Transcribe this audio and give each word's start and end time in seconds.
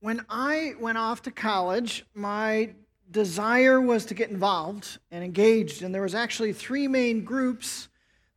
when 0.00 0.24
I 0.28 0.74
went 0.80 0.98
off 0.98 1.22
to 1.22 1.30
college, 1.30 2.04
my 2.14 2.74
desire 3.10 3.80
was 3.80 4.06
to 4.06 4.14
get 4.14 4.30
involved 4.30 4.98
and 5.10 5.24
engaged, 5.24 5.82
and 5.82 5.94
there 5.94 6.02
was 6.02 6.14
actually 6.14 6.52
three 6.52 6.88
main 6.88 7.24
groups 7.24 7.88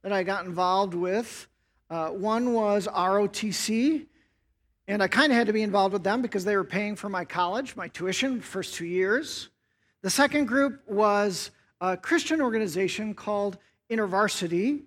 that 0.01 0.13
I 0.13 0.23
got 0.23 0.45
involved 0.45 0.93
with. 0.93 1.47
Uh, 1.89 2.09
one 2.09 2.53
was 2.53 2.87
ROTC, 2.87 4.05
and 4.87 5.03
I 5.03 5.07
kind 5.07 5.31
of 5.31 5.37
had 5.37 5.47
to 5.47 5.53
be 5.53 5.63
involved 5.63 5.93
with 5.93 6.03
them 6.03 6.21
because 6.21 6.45
they 6.45 6.55
were 6.55 6.63
paying 6.63 6.95
for 6.95 7.09
my 7.09 7.25
college, 7.25 7.75
my 7.75 7.87
tuition, 7.87 8.41
first 8.41 8.75
two 8.75 8.85
years. 8.85 9.49
The 10.01 10.09
second 10.09 10.45
group 10.45 10.81
was 10.87 11.51
a 11.81 11.97
Christian 11.97 12.41
organization 12.41 13.13
called 13.13 13.57
InterVarsity, 13.89 14.83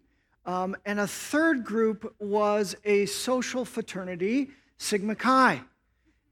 um, 0.47 0.77
and 0.87 1.01
a 1.01 1.07
third 1.07 1.65
group 1.65 2.15
was 2.19 2.75
a 2.85 3.07
social 3.07 3.65
fraternity, 3.65 4.51
Sigma 4.79 5.15
Chi. 5.15 5.61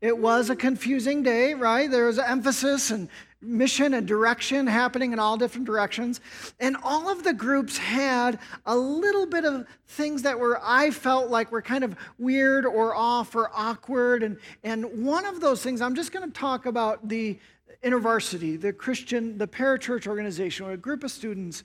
It 0.01 0.17
was 0.17 0.49
a 0.49 0.57
confusing 0.57 1.23
day, 1.23 1.53
right? 1.53 1.91
There 1.91 2.07
was 2.07 2.19
emphasis 2.19 2.91
and 2.91 3.09
mission 3.43 3.95
and 3.95 4.07
direction 4.07 4.67
happening 4.67 5.13
in 5.13 5.19
all 5.19 5.37
different 5.37 5.67
directions. 5.67 6.21
And 6.59 6.77
all 6.83 7.11
of 7.11 7.23
the 7.23 7.33
groups 7.33 7.79
had 7.79 8.39
a 8.67 8.77
little 8.77 9.27
bit 9.27 9.45
of 9.45 9.67
things 9.89 10.23
that 10.23 10.39
were, 10.39 10.61
I 10.63 10.91
felt 10.91 11.31
like 11.31 11.51
were 11.51 11.63
kind 11.63 11.85
of 11.85 11.97
weird 12.19 12.67
or 12.67 12.95
off 12.95 13.35
or 13.35 13.51
awkward. 13.55 14.23
And, 14.23 14.39
and 14.63 15.05
one 15.05 15.25
of 15.25 15.41
those 15.41 15.63
things, 15.63 15.81
I'm 15.81 15.95
just 15.95 16.13
going 16.13 16.31
to 16.31 16.39
talk 16.39 16.67
about 16.67 17.09
the 17.09 17.39
InterVarsity, 17.83 18.61
the 18.61 18.75
Christian, 18.75 19.39
the 19.39 19.47
parachurch 19.47 20.07
organization, 20.07 20.67
or 20.67 20.73
a 20.73 20.77
group 20.77 21.03
of 21.03 21.11
students. 21.11 21.63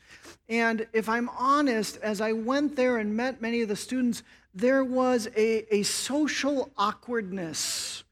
And 0.47 0.87
if 0.93 1.09
I'm 1.09 1.29
honest, 1.37 1.97
as 1.97 2.21
I 2.21 2.31
went 2.31 2.77
there 2.77 2.97
and 2.97 3.15
met 3.15 3.41
many 3.41 3.61
of 3.61 3.67
the 3.67 3.75
students, 3.75 4.23
there 4.53 4.85
was 4.85 5.27
a, 5.35 5.75
a 5.75 5.83
social 5.83 6.71
awkwardness 6.77 8.04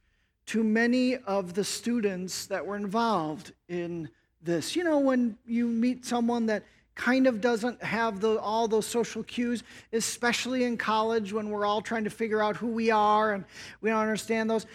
to 0.48 0.64
many 0.64 1.18
of 1.18 1.54
the 1.54 1.64
students 1.64 2.46
that 2.48 2.66
were 2.66 2.76
involved 2.76 3.54
in 3.70 4.10
this. 4.42 4.76
You 4.76 4.84
know, 4.84 5.00
when 5.00 5.38
you 5.46 5.68
meet 5.68 6.06
someone 6.06 6.46
that 6.48 6.64
kind 6.96 7.26
of 7.28 7.42
doesn't 7.42 7.82
have 7.82 8.20
the, 8.20 8.40
all 8.40 8.68
those 8.68 8.86
social 8.86 9.24
cues, 9.24 9.64
especially 9.94 10.64
in 10.64 10.78
college 10.78 11.34
when 11.34 11.50
we're 11.50 11.66
all 11.66 11.82
trying 11.82 12.04
to 12.04 12.10
figure 12.10 12.42
out 12.42 12.56
who 12.56 12.68
we 12.68 12.92
are 12.92 13.34
and 13.34 13.46
we 13.82 13.90
don't 13.90 14.00
understand 14.00 14.50
those. 14.50 14.66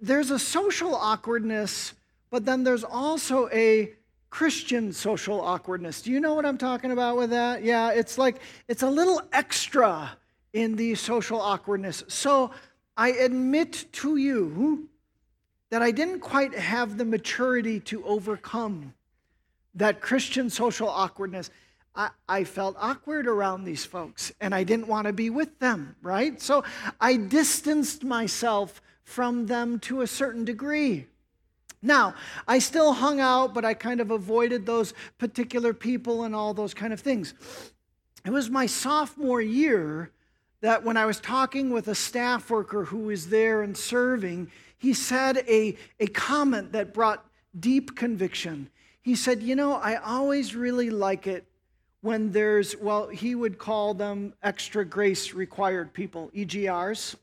There's 0.00 0.30
a 0.30 0.38
social 0.38 0.94
awkwardness, 0.94 1.94
but 2.30 2.44
then 2.44 2.62
there's 2.62 2.84
also 2.84 3.48
a 3.48 3.92
Christian 4.30 4.92
social 4.92 5.40
awkwardness. 5.40 6.02
Do 6.02 6.12
you 6.12 6.20
know 6.20 6.34
what 6.34 6.46
I'm 6.46 6.58
talking 6.58 6.92
about 6.92 7.16
with 7.16 7.30
that? 7.30 7.62
Yeah, 7.62 7.90
it's 7.90 8.18
like 8.18 8.40
it's 8.68 8.82
a 8.82 8.90
little 8.90 9.22
extra 9.32 10.16
in 10.52 10.76
the 10.76 10.94
social 10.94 11.40
awkwardness. 11.40 12.04
So 12.08 12.50
I 12.96 13.10
admit 13.10 13.86
to 13.92 14.16
you 14.16 14.88
that 15.70 15.82
I 15.82 15.90
didn't 15.90 16.20
quite 16.20 16.54
have 16.54 16.96
the 16.96 17.04
maturity 17.04 17.80
to 17.80 18.04
overcome 18.04 18.94
that 19.74 20.00
Christian 20.00 20.48
social 20.48 20.88
awkwardness. 20.88 21.50
I, 21.94 22.10
I, 22.28 22.44
felt 22.44 22.76
awkward 22.78 23.26
around 23.26 23.64
these 23.64 23.84
folks 23.84 24.32
and 24.40 24.54
I 24.54 24.64
didn't 24.64 24.86
want 24.86 25.06
to 25.06 25.12
be 25.12 25.30
with 25.30 25.58
them, 25.58 25.96
right? 26.02 26.40
So 26.40 26.64
I 27.00 27.16
distanced 27.16 28.04
myself 28.04 28.82
from 29.02 29.46
them 29.46 29.78
to 29.80 30.02
a 30.02 30.06
certain 30.06 30.44
degree. 30.44 31.06
Now, 31.82 32.14
I 32.48 32.58
still 32.58 32.92
hung 32.92 33.20
out, 33.20 33.54
but 33.54 33.64
I 33.64 33.74
kind 33.74 34.00
of 34.00 34.10
avoided 34.10 34.66
those 34.66 34.92
particular 35.18 35.72
people 35.72 36.24
and 36.24 36.34
all 36.34 36.52
those 36.52 36.74
kind 36.74 36.92
of 36.92 37.00
things. 37.00 37.34
It 38.24 38.30
was 38.30 38.50
my 38.50 38.66
sophomore 38.66 39.40
year 39.40 40.10
that 40.60 40.84
when 40.84 40.96
I 40.96 41.06
was 41.06 41.20
talking 41.20 41.70
with 41.70 41.86
a 41.86 41.94
staff 41.94 42.50
worker 42.50 42.84
who 42.84 42.98
was 42.98 43.28
there 43.28 43.62
and 43.62 43.76
serving, 43.76 44.50
he 44.78 44.92
said 44.92 45.38
a, 45.48 45.76
a 46.00 46.06
comment 46.08 46.72
that 46.72 46.92
brought 46.92 47.24
deep 47.58 47.96
conviction. 47.96 48.70
He 49.02 49.14
said, 49.14 49.42
You 49.42 49.56
know, 49.56 49.74
I 49.74 49.96
always 49.96 50.54
really 50.54 50.90
like 50.90 51.26
it 51.26 51.46
when 52.00 52.30
there's, 52.30 52.76
well, 52.76 53.08
he 53.08 53.34
would 53.34 53.58
call 53.58 53.94
them 53.94 54.34
extra 54.42 54.84
grace 54.84 55.32
required 55.32 55.92
people, 55.92 56.30
EGRs. 56.34 57.16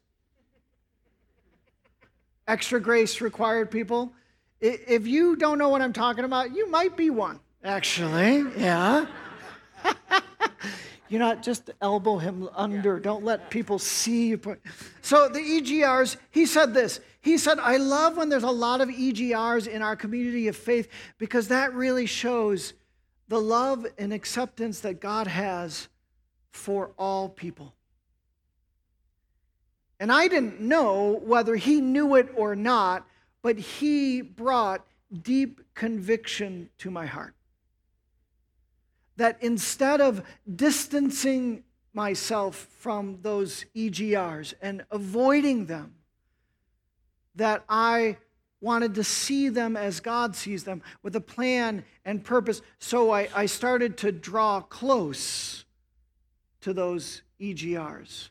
extra 2.47 2.81
grace 2.81 3.22
required 3.22 3.72
people. 3.72 4.12
If 4.59 5.08
you 5.08 5.36
don't 5.36 5.58
know 5.58 5.69
what 5.69 5.81
I'm 5.81 5.94
talking 5.94 6.25
about, 6.25 6.56
you 6.56 6.69
might 6.69 6.97
be 6.97 7.09
one, 7.09 7.40
actually. 7.63 8.46
Yeah. 8.58 9.06
You're 11.09 11.19
not 11.19 11.44
just 11.44 11.69
elbow 11.81 12.18
him 12.18 12.50
under. 12.56 13.00
Don't 13.00 13.24
let 13.24 13.50
people 13.50 13.78
see 13.78 14.30
you. 14.30 14.58
So 15.02 15.30
the 15.30 15.40
EGRs, 15.40 16.18
he 16.31 16.46
said 16.46 16.74
this. 16.74 17.00
He 17.24 17.38
said, 17.38 17.58
I 17.58 17.78
love 17.78 18.18
when 18.18 18.28
there's 18.28 18.44
a 18.44 18.52
lot 18.52 18.82
of 18.82 18.90
EGRs 18.90 19.66
in 19.66 19.82
our 19.82 19.96
community 19.96 20.50
of 20.50 20.58
faith 20.58 20.90
because 21.18 21.48
that 21.48 21.74
really 21.74 22.06
shows 22.06 22.74
the 23.30 23.40
love 23.40 23.88
and 23.98 24.12
acceptance 24.12 24.82
that 24.82 25.00
God 25.00 25.28
has 25.28 25.88
for 26.52 26.92
all 26.98 27.30
people. 27.30 27.74
And 30.02 30.12
I 30.12 30.28
didn't 30.28 30.60
know 30.60 31.22
whether 31.24 31.56
he 31.56 31.80
knew 31.80 32.16
it 32.16 32.28
or 32.36 32.58
not, 32.58 33.08
but 33.42 33.58
he 33.58 34.22
brought 34.22 34.86
deep 35.22 35.62
conviction 35.76 36.70
to 36.80 36.92
my 36.92 37.06
heart 37.06 37.36
that 39.16 39.38
instead 39.42 40.02
of 40.02 40.24
distancing 40.54 41.64
myself 41.94 42.68
from 42.80 43.20
those 43.22 43.66
EGRs 43.74 44.56
and 44.62 44.84
avoiding 44.92 45.68
them, 45.68 45.94
that 47.36 47.64
I 47.68 48.18
wanted 48.62 48.96
to 48.96 49.04
see 49.04 49.50
them 49.50 49.76
as 49.76 50.00
God 50.00 50.36
sees 50.36 50.64
them 50.64 50.82
with 51.02 51.16
a 51.16 51.22
plan 51.22 51.84
and 52.06 52.24
purpose. 52.24 52.62
So 52.80 53.12
I, 53.12 53.28
I 53.36 53.46
started 53.46 53.98
to 53.98 54.12
draw 54.12 54.62
close 54.62 55.66
to 56.62 56.74
those 56.74 57.24
EGRs. 57.42 58.30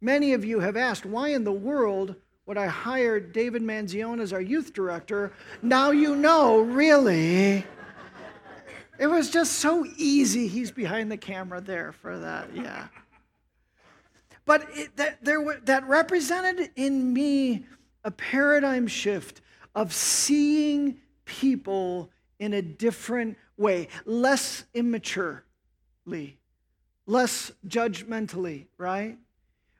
Many 0.00 0.32
of 0.32 0.44
you 0.44 0.60
have 0.60 0.76
asked, 0.76 1.04
why 1.04 1.28
in 1.28 1.44
the 1.44 1.52
world 1.52 2.14
would 2.46 2.58
I 2.58 2.66
hire 2.66 3.18
David 3.18 3.62
Manzione 3.62 4.20
as 4.20 4.32
our 4.32 4.40
youth 4.40 4.72
director? 4.72 5.32
Now 5.62 5.90
you 5.90 6.14
know, 6.14 6.60
really. 6.60 7.64
It 8.98 9.06
was 9.08 9.30
just 9.30 9.54
so 9.54 9.84
easy. 9.96 10.46
He's 10.46 10.70
behind 10.70 11.10
the 11.10 11.16
camera 11.16 11.60
there 11.60 11.92
for 11.92 12.18
that, 12.18 12.54
yeah. 12.54 12.88
But 14.46 14.68
it, 14.70 14.96
that, 14.96 15.24
there, 15.24 15.42
that 15.64 15.88
represented 15.88 16.70
in 16.76 17.12
me 17.12 17.66
a 18.04 18.10
paradigm 18.10 18.86
shift 18.86 19.40
of 19.74 19.92
seeing 19.92 20.98
people 21.24 22.10
in 22.38 22.52
a 22.52 22.62
different 22.62 23.36
way, 23.56 23.88
less 24.04 24.64
immaturely, 24.74 26.38
less 27.06 27.50
judgmentally, 27.66 28.66
right? 28.78 29.18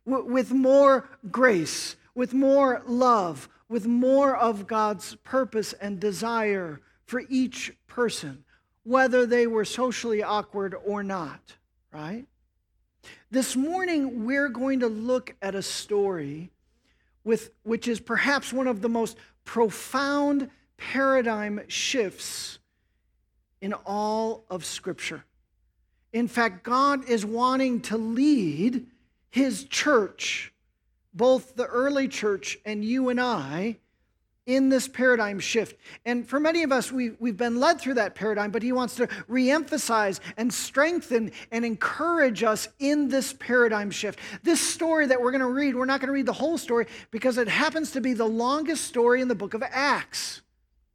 With 0.06 0.52
more 0.52 1.08
grace, 1.30 1.96
with 2.14 2.34
more 2.34 2.82
love, 2.86 3.48
with 3.68 3.86
more 3.86 4.36
of 4.36 4.66
God's 4.66 5.14
purpose 5.16 5.72
and 5.74 5.98
desire 6.00 6.80
for 7.06 7.22
each 7.28 7.72
person 7.86 8.44
whether 8.84 9.26
they 9.26 9.46
were 9.46 9.64
socially 9.64 10.22
awkward 10.22 10.74
or 10.84 11.02
not, 11.02 11.54
right? 11.92 12.26
This 13.30 13.56
morning, 13.56 14.24
we're 14.24 14.50
going 14.50 14.80
to 14.80 14.88
look 14.88 15.34
at 15.42 15.54
a 15.54 15.62
story 15.62 16.50
with, 17.24 17.50
which 17.62 17.88
is 17.88 18.00
perhaps 18.00 18.52
one 18.52 18.66
of 18.66 18.82
the 18.82 18.88
most 18.88 19.16
profound 19.44 20.50
paradigm 20.76 21.60
shifts 21.68 22.58
in 23.60 23.72
all 23.72 24.44
of 24.50 24.64
Scripture. 24.64 25.24
In 26.12 26.28
fact, 26.28 26.62
God 26.62 27.08
is 27.08 27.24
wanting 27.24 27.80
to 27.82 27.96
lead 27.96 28.86
His 29.30 29.64
church, 29.64 30.52
both 31.12 31.56
the 31.56 31.66
early 31.66 32.08
church 32.08 32.58
and 32.64 32.84
you 32.84 33.08
and 33.08 33.20
I, 33.20 33.78
in 34.46 34.68
this 34.68 34.88
paradigm 34.88 35.40
shift. 35.40 35.78
And 36.04 36.28
for 36.28 36.38
many 36.38 36.62
of 36.62 36.72
us, 36.72 36.92
we, 36.92 37.12
we've 37.18 37.36
been 37.36 37.58
led 37.60 37.80
through 37.80 37.94
that 37.94 38.14
paradigm, 38.14 38.50
but 38.50 38.62
he 38.62 38.72
wants 38.72 38.94
to 38.96 39.06
reemphasize 39.28 40.20
and 40.36 40.52
strengthen 40.52 41.32
and 41.50 41.64
encourage 41.64 42.42
us 42.42 42.68
in 42.78 43.08
this 43.08 43.32
paradigm 43.32 43.90
shift. 43.90 44.18
This 44.42 44.60
story 44.60 45.06
that 45.06 45.20
we're 45.20 45.30
going 45.30 45.40
to 45.40 45.46
read, 45.46 45.74
we're 45.74 45.86
not 45.86 46.00
going 46.00 46.08
to 46.08 46.12
read 46.12 46.26
the 46.26 46.32
whole 46.32 46.58
story 46.58 46.86
because 47.10 47.38
it 47.38 47.48
happens 47.48 47.92
to 47.92 48.00
be 48.00 48.12
the 48.12 48.26
longest 48.26 48.84
story 48.84 49.22
in 49.22 49.28
the 49.28 49.34
book 49.34 49.54
of 49.54 49.62
Acts. 49.62 50.42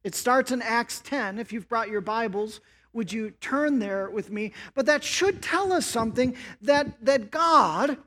It 0.03 0.13
starts 0.13 0.51
in 0.51 0.61
Acts 0.61 1.01
10. 1.01 1.39
If 1.39 1.51
you've 1.51 1.67
brought 1.67 1.89
your 1.89 2.01
Bibles, 2.01 2.61
would 2.93 3.11
you 3.11 3.31
turn 3.41 3.79
there 3.79 4.09
with 4.09 4.31
me? 4.31 4.53
But 4.75 4.85
that 4.85 5.03
should 5.03 5.41
tell 5.41 5.73
us 5.73 5.85
something 5.85 6.35
that, 6.61 7.03
that 7.03 7.31
God 7.31 7.97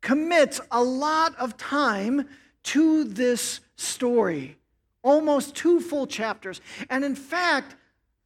commits 0.00 0.60
a 0.70 0.82
lot 0.82 1.34
of 1.36 1.56
time 1.56 2.28
to 2.64 3.04
this 3.04 3.60
story, 3.76 4.56
almost 5.02 5.54
two 5.54 5.80
full 5.80 6.06
chapters. 6.06 6.60
And 6.90 7.04
in 7.04 7.14
fact, 7.14 7.76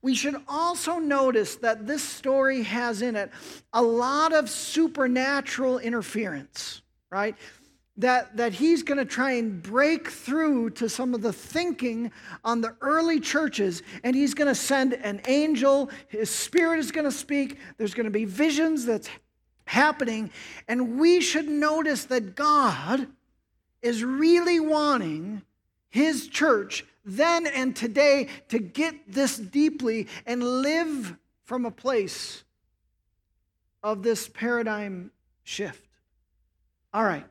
we 0.02 0.14
should 0.14 0.36
also 0.46 0.98
notice 0.98 1.56
that 1.56 1.86
this 1.86 2.02
story 2.02 2.62
has 2.62 3.02
in 3.02 3.16
it 3.16 3.30
a 3.72 3.82
lot 3.82 4.32
of 4.32 4.48
supernatural 4.48 5.78
interference, 5.78 6.82
right? 7.10 7.34
that, 7.98 8.36
that 8.36 8.52
he's 8.52 8.84
going 8.84 8.98
to 8.98 9.04
try 9.04 9.32
and 9.32 9.60
break 9.60 10.08
through 10.08 10.70
to 10.70 10.88
some 10.88 11.14
of 11.14 11.20
the 11.20 11.32
thinking 11.32 12.12
on 12.44 12.60
the 12.60 12.74
early 12.80 13.18
churches, 13.18 13.82
and 14.04 14.14
he's 14.14 14.34
going 14.34 14.46
to 14.48 14.54
send 14.54 14.94
an 14.94 15.20
angel. 15.26 15.90
His 16.06 16.30
spirit 16.30 16.78
is 16.78 16.92
going 16.92 17.06
to 17.06 17.12
speak. 17.12 17.58
There's 17.76 17.94
going 17.94 18.04
to 18.04 18.10
be 18.10 18.24
visions 18.24 18.86
that's 18.86 19.10
happening, 19.66 20.30
and 20.68 20.98
we 20.98 21.20
should 21.20 21.48
notice 21.48 22.04
that 22.04 22.36
God 22.36 23.08
is 23.82 24.04
really 24.04 24.60
wanting 24.60 25.42
his 25.88 26.28
church 26.28 26.84
then 27.04 27.46
and 27.46 27.74
today 27.74 28.28
to 28.48 28.58
get 28.58 28.94
this 29.12 29.38
deeply 29.38 30.06
and 30.26 30.42
live 30.42 31.16
from 31.44 31.64
a 31.64 31.70
place 31.70 32.44
of 33.82 34.02
this 34.02 34.28
paradigm 34.28 35.10
shift. 35.44 35.88
All 36.92 37.04
right. 37.04 37.24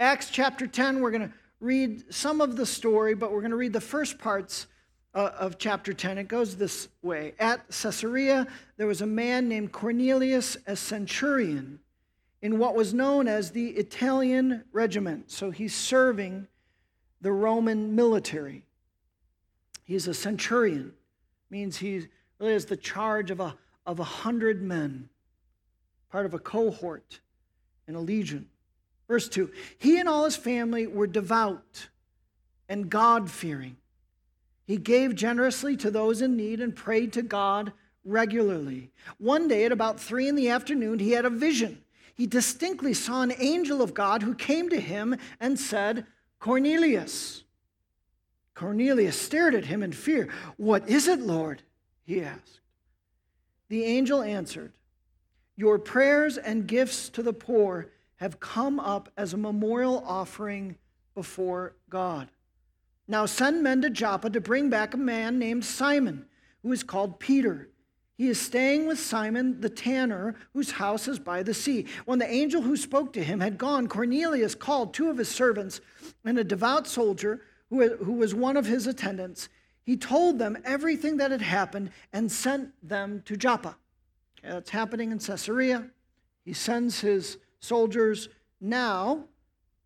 Acts 0.00 0.30
chapter 0.30 0.66
10, 0.66 1.00
we're 1.00 1.10
going 1.10 1.28
to 1.28 1.32
read 1.60 2.12
some 2.14 2.40
of 2.40 2.56
the 2.56 2.66
story, 2.66 3.14
but 3.14 3.32
we're 3.32 3.40
going 3.40 3.50
to 3.50 3.56
read 3.56 3.72
the 3.72 3.80
first 3.80 4.18
parts 4.18 4.66
uh, 5.14 5.30
of 5.38 5.58
chapter 5.58 5.92
10. 5.92 6.18
It 6.18 6.28
goes 6.28 6.56
this 6.56 6.88
way 7.02 7.34
At 7.38 7.66
Caesarea, 7.68 8.46
there 8.76 8.86
was 8.86 9.00
a 9.00 9.06
man 9.06 9.48
named 9.48 9.72
Cornelius, 9.72 10.56
a 10.66 10.76
centurion, 10.76 11.80
in 12.40 12.58
what 12.58 12.74
was 12.74 12.94
known 12.94 13.26
as 13.26 13.50
the 13.50 13.70
Italian 13.70 14.64
regiment. 14.72 15.30
So 15.30 15.50
he's 15.50 15.74
serving 15.74 16.46
the 17.20 17.32
Roman 17.32 17.94
military. 17.94 18.64
He's 19.84 20.06
a 20.06 20.14
centurion, 20.14 20.92
means 21.50 21.78
he 21.78 22.06
really 22.38 22.52
has 22.52 22.66
the 22.66 22.76
charge 22.76 23.30
of 23.30 23.40
a, 23.40 23.56
of 23.86 23.98
a 23.98 24.04
hundred 24.04 24.62
men, 24.62 25.08
part 26.10 26.26
of 26.26 26.34
a 26.34 26.38
cohort 26.38 27.20
and 27.86 27.96
a 27.96 28.00
legion. 28.00 28.46
Verse 29.08 29.28
2 29.28 29.50
He 29.78 29.98
and 29.98 30.08
all 30.08 30.24
his 30.24 30.36
family 30.36 30.86
were 30.86 31.06
devout 31.06 31.88
and 32.68 32.90
God 32.90 33.30
fearing. 33.30 33.76
He 34.66 34.76
gave 34.76 35.14
generously 35.14 35.76
to 35.78 35.90
those 35.90 36.20
in 36.20 36.36
need 36.36 36.60
and 36.60 36.76
prayed 36.76 37.14
to 37.14 37.22
God 37.22 37.72
regularly. 38.04 38.90
One 39.16 39.48
day 39.48 39.64
at 39.64 39.72
about 39.72 39.98
three 39.98 40.28
in 40.28 40.34
the 40.34 40.50
afternoon, 40.50 40.98
he 40.98 41.12
had 41.12 41.24
a 41.24 41.30
vision. 41.30 41.82
He 42.18 42.26
distinctly 42.26 42.94
saw 42.94 43.22
an 43.22 43.32
angel 43.38 43.80
of 43.80 43.94
God 43.94 44.24
who 44.24 44.34
came 44.34 44.68
to 44.70 44.80
him 44.80 45.16
and 45.38 45.58
said, 45.58 46.04
Cornelius. 46.40 47.44
Cornelius 48.54 49.16
stared 49.16 49.54
at 49.54 49.66
him 49.66 49.84
in 49.84 49.92
fear. 49.92 50.28
What 50.56 50.88
is 50.88 51.06
it, 51.06 51.20
Lord? 51.20 51.62
he 52.02 52.20
asked. 52.20 52.58
The 53.68 53.84
angel 53.84 54.20
answered, 54.20 54.72
Your 55.54 55.78
prayers 55.78 56.36
and 56.36 56.66
gifts 56.66 57.08
to 57.10 57.22
the 57.22 57.32
poor 57.32 57.92
have 58.16 58.40
come 58.40 58.80
up 58.80 59.10
as 59.16 59.32
a 59.32 59.38
memorial 59.38 60.02
offering 60.04 60.76
before 61.14 61.76
God. 61.88 62.28
Now 63.06 63.26
send 63.26 63.62
men 63.62 63.80
to 63.82 63.90
Joppa 63.90 64.30
to 64.30 64.40
bring 64.40 64.70
back 64.70 64.92
a 64.92 64.98
man 64.98 65.38
named 65.38 65.64
Simon, 65.64 66.26
who 66.64 66.72
is 66.72 66.82
called 66.82 67.20
Peter. 67.20 67.68
He 68.18 68.28
is 68.28 68.40
staying 68.40 68.88
with 68.88 68.98
Simon 68.98 69.60
the 69.60 69.70
tanner, 69.70 70.34
whose 70.52 70.72
house 70.72 71.06
is 71.06 71.20
by 71.20 71.44
the 71.44 71.54
sea. 71.54 71.86
When 72.04 72.18
the 72.18 72.28
angel 72.28 72.60
who 72.60 72.76
spoke 72.76 73.12
to 73.12 73.22
him 73.22 73.38
had 73.38 73.56
gone, 73.56 73.86
Cornelius 73.86 74.56
called 74.56 74.92
two 74.92 75.08
of 75.08 75.18
his 75.18 75.28
servants 75.28 75.80
and 76.24 76.36
a 76.36 76.42
devout 76.42 76.88
soldier 76.88 77.42
who, 77.70 77.76
was 78.14 78.34
one 78.34 78.56
of 78.56 78.66
his 78.66 78.88
attendants. 78.88 79.48
He 79.84 79.96
told 79.96 80.40
them 80.40 80.58
everything 80.64 81.18
that 81.18 81.30
had 81.30 81.42
happened 81.42 81.92
and 82.12 82.30
sent 82.30 82.72
them 82.86 83.22
to 83.24 83.36
Joppa. 83.36 83.76
Okay, 84.40 84.52
That's 84.52 84.70
happening 84.70 85.12
in 85.12 85.20
Caesarea. 85.20 85.88
He 86.44 86.54
sends 86.54 87.00
his 87.00 87.38
soldiers. 87.60 88.28
Now, 88.60 89.26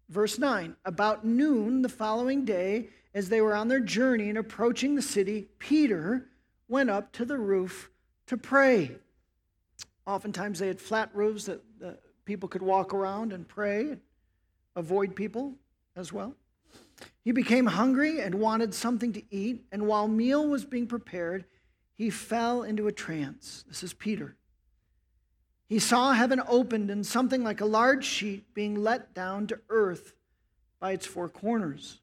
verse 0.08 0.38
9, 0.38 0.74
about 0.86 1.26
noon 1.26 1.82
the 1.82 1.88
following 1.90 2.46
day, 2.46 2.88
as 3.12 3.28
they 3.28 3.42
were 3.42 3.54
on 3.54 3.68
their 3.68 3.80
journey 3.80 4.30
and 4.30 4.38
approaching 4.38 4.94
the 4.94 5.02
city, 5.02 5.48
Peter 5.58 6.28
went 6.66 6.88
up 6.88 7.12
to 7.12 7.26
the 7.26 7.36
roof 7.36 7.90
to 8.32 8.36
pray. 8.36 8.90
Oftentimes 10.06 10.58
they 10.58 10.66
had 10.66 10.80
flat 10.80 11.10
roofs 11.14 11.44
that 11.44 11.62
people 12.24 12.48
could 12.48 12.62
walk 12.62 12.92
around 12.92 13.32
and 13.32 13.46
pray, 13.46 13.96
avoid 14.74 15.14
people 15.14 15.54
as 15.94 16.12
well. 16.12 16.34
He 17.24 17.32
became 17.32 17.66
hungry 17.66 18.20
and 18.20 18.34
wanted 18.34 18.74
something 18.74 19.12
to 19.12 19.22
eat, 19.30 19.64
and 19.70 19.86
while 19.86 20.08
meal 20.08 20.46
was 20.46 20.64
being 20.64 20.86
prepared, 20.86 21.44
he 21.94 22.10
fell 22.10 22.62
into 22.62 22.88
a 22.88 22.92
trance. 22.92 23.64
This 23.68 23.82
is 23.82 23.92
Peter. 23.92 24.36
He 25.68 25.78
saw 25.78 26.12
heaven 26.12 26.42
opened 26.48 26.90
and 26.90 27.06
something 27.06 27.44
like 27.44 27.60
a 27.60 27.66
large 27.66 28.04
sheet 28.04 28.52
being 28.54 28.82
let 28.82 29.14
down 29.14 29.46
to 29.48 29.60
earth 29.70 30.14
by 30.80 30.92
its 30.92 31.06
four 31.06 31.28
corners. 31.28 32.00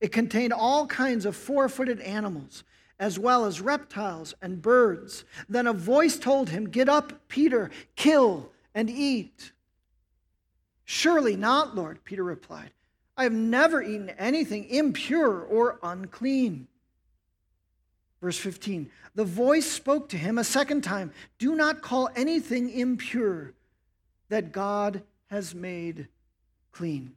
It 0.00 0.12
contained 0.12 0.52
all 0.52 0.86
kinds 0.86 1.24
of 1.24 1.36
four 1.36 1.68
footed 1.68 2.00
animals, 2.00 2.64
as 2.98 3.18
well 3.18 3.44
as 3.44 3.60
reptiles 3.60 4.34
and 4.42 4.60
birds. 4.60 5.24
Then 5.48 5.66
a 5.66 5.72
voice 5.72 6.18
told 6.18 6.50
him, 6.50 6.68
Get 6.68 6.88
up, 6.88 7.28
Peter, 7.28 7.70
kill 7.96 8.50
and 8.74 8.90
eat. 8.90 9.52
Surely 10.84 11.36
not, 11.36 11.76
Lord, 11.76 12.02
Peter 12.04 12.24
replied. 12.24 12.70
I 13.16 13.24
have 13.24 13.32
never 13.32 13.82
eaten 13.82 14.10
anything 14.10 14.64
impure 14.68 15.40
or 15.40 15.78
unclean. 15.82 16.68
Verse 18.20 18.38
15 18.38 18.90
The 19.14 19.24
voice 19.24 19.66
spoke 19.66 20.08
to 20.10 20.16
him 20.16 20.38
a 20.38 20.44
second 20.44 20.82
time 20.82 21.12
Do 21.38 21.54
not 21.54 21.82
call 21.82 22.08
anything 22.16 22.70
impure 22.70 23.52
that 24.28 24.52
God 24.52 25.02
has 25.30 25.54
made 25.54 26.08
clean. 26.72 27.14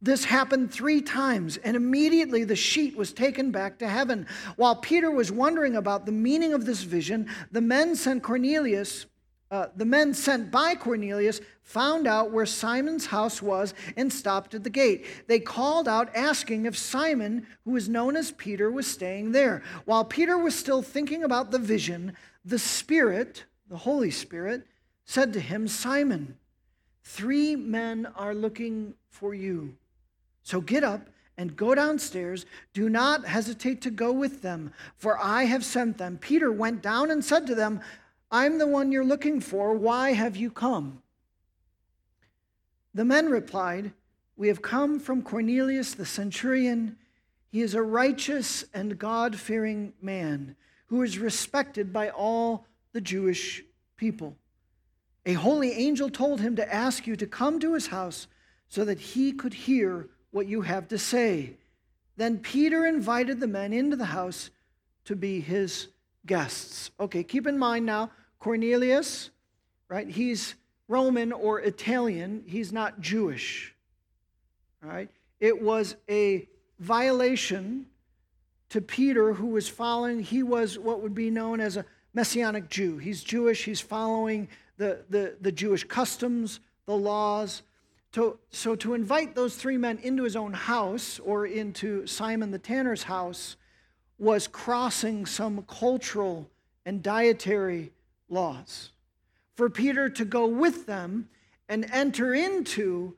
This 0.00 0.24
happened 0.24 0.72
three 0.72 1.00
times, 1.00 1.56
and 1.58 1.76
immediately 1.76 2.44
the 2.44 2.56
sheet 2.56 2.96
was 2.96 3.12
taken 3.12 3.50
back 3.50 3.78
to 3.78 3.88
heaven. 3.88 4.26
While 4.56 4.76
Peter 4.76 5.10
was 5.10 5.32
wondering 5.32 5.76
about 5.76 6.06
the 6.06 6.12
meaning 6.12 6.52
of 6.52 6.66
this 6.66 6.82
vision, 6.82 7.28
the 7.50 7.60
men 7.60 7.96
sent 7.96 8.22
Cornelius 8.22 9.06
uh, 9.50 9.68
the 9.76 9.84
men 9.84 10.12
sent 10.12 10.50
by 10.50 10.74
Cornelius 10.74 11.40
found 11.62 12.06
out 12.06 12.30
where 12.30 12.44
Simon's 12.44 13.06
house 13.06 13.40
was 13.40 13.72
and 13.96 14.12
stopped 14.12 14.54
at 14.54 14.62
the 14.62 14.70
gate. 14.70 15.06
They 15.26 15.40
called 15.40 15.88
out, 15.88 16.14
asking 16.14 16.66
if 16.66 16.76
Simon, 16.76 17.46
who 17.64 17.70
was 17.72 17.88
known 17.88 18.14
as 18.14 18.30
Peter, 18.32 18.70
was 18.70 18.86
staying 18.86 19.32
there. 19.32 19.62
While 19.86 20.04
Peter 20.04 20.36
was 20.36 20.54
still 20.54 20.82
thinking 20.82 21.24
about 21.24 21.50
the 21.50 21.58
vision, 21.58 22.14
the 22.44 22.58
Spirit, 22.58 23.44
the 23.68 23.78
Holy 23.78 24.10
Spirit, 24.10 24.66
said 25.06 25.32
to 25.32 25.40
him, 25.40 25.66
Simon, 25.66 26.36
three 27.08 27.56
men 27.56 28.06
are 28.16 28.34
looking 28.34 28.92
for 29.08 29.32
you. 29.32 29.74
So 30.42 30.60
get 30.60 30.84
up 30.84 31.08
and 31.38 31.56
go 31.56 31.74
downstairs. 31.74 32.44
Do 32.74 32.90
not 32.90 33.26
hesitate 33.26 33.80
to 33.82 33.90
go 33.90 34.12
with 34.12 34.42
them, 34.42 34.74
for 34.94 35.18
I 35.18 35.44
have 35.44 35.64
sent 35.64 35.96
them. 35.96 36.18
Peter 36.18 36.52
went 36.52 36.82
down 36.82 37.10
and 37.10 37.24
said 37.24 37.46
to 37.46 37.54
them, 37.54 37.80
I'm 38.30 38.58
the 38.58 38.66
one 38.66 38.92
you're 38.92 39.06
looking 39.06 39.40
for. 39.40 39.72
Why 39.72 40.12
have 40.12 40.36
you 40.36 40.50
come? 40.50 41.02
The 42.92 43.06
men 43.06 43.30
replied, 43.30 43.92
We 44.36 44.48
have 44.48 44.60
come 44.60 45.00
from 45.00 45.22
Cornelius 45.22 45.94
the 45.94 46.04
centurion. 46.04 46.98
He 47.50 47.62
is 47.62 47.72
a 47.72 47.82
righteous 47.82 48.66
and 48.74 48.98
God 48.98 49.34
fearing 49.36 49.94
man 50.02 50.56
who 50.88 51.02
is 51.02 51.18
respected 51.18 51.90
by 51.90 52.10
all 52.10 52.66
the 52.92 53.00
Jewish 53.00 53.64
people. 53.96 54.36
A 55.26 55.34
holy 55.34 55.72
angel 55.72 56.08
told 56.10 56.40
him 56.40 56.56
to 56.56 56.74
ask 56.74 57.06
you 57.06 57.16
to 57.16 57.26
come 57.26 57.60
to 57.60 57.74
his 57.74 57.88
house 57.88 58.26
so 58.68 58.84
that 58.84 59.00
he 59.00 59.32
could 59.32 59.54
hear 59.54 60.08
what 60.30 60.46
you 60.46 60.62
have 60.62 60.88
to 60.88 60.98
say. 60.98 61.54
Then 62.16 62.38
Peter 62.38 62.86
invited 62.86 63.40
the 63.40 63.46
men 63.46 63.72
into 63.72 63.96
the 63.96 64.06
house 64.06 64.50
to 65.04 65.16
be 65.16 65.40
his 65.40 65.88
guests. 66.26 66.90
Okay, 66.98 67.22
keep 67.22 67.46
in 67.46 67.58
mind 67.58 67.86
now, 67.86 68.10
Cornelius, 68.38 69.30
right? 69.88 70.08
He's 70.08 70.54
Roman 70.88 71.32
or 71.32 71.60
Italian, 71.60 72.44
he's 72.46 72.72
not 72.72 73.00
Jewish. 73.00 73.74
Right? 74.82 75.10
It 75.40 75.60
was 75.60 75.96
a 76.08 76.48
violation 76.78 77.86
to 78.70 78.80
Peter, 78.80 79.32
who 79.32 79.46
was 79.46 79.68
following, 79.68 80.20
he 80.20 80.42
was 80.42 80.78
what 80.78 81.02
would 81.02 81.14
be 81.14 81.30
known 81.30 81.60
as 81.60 81.76
a 81.76 81.84
Messianic 82.14 82.68
Jew. 82.68 82.98
He's 82.98 83.22
Jewish, 83.22 83.64
he's 83.64 83.80
following 83.80 84.48
the, 84.78 85.04
the, 85.10 85.36
the 85.40 85.52
Jewish 85.52 85.84
customs, 85.84 86.60
the 86.86 86.96
laws. 86.96 87.62
To, 88.12 88.38
so 88.50 88.74
to 88.76 88.94
invite 88.94 89.34
those 89.34 89.54
three 89.54 89.76
men 89.76 89.98
into 90.02 90.24
his 90.24 90.34
own 90.34 90.54
house 90.54 91.18
or 91.18 91.44
into 91.44 92.06
Simon 92.06 92.50
the 92.50 92.58
tanner's 92.58 93.02
house 93.02 93.56
was 94.18 94.48
crossing 94.48 95.26
some 95.26 95.62
cultural 95.68 96.48
and 96.86 97.02
dietary 97.02 97.92
laws. 98.30 98.92
For 99.56 99.68
Peter 99.68 100.08
to 100.08 100.24
go 100.24 100.46
with 100.46 100.86
them 100.86 101.28
and 101.68 101.88
enter 101.92 102.32
into 102.34 103.14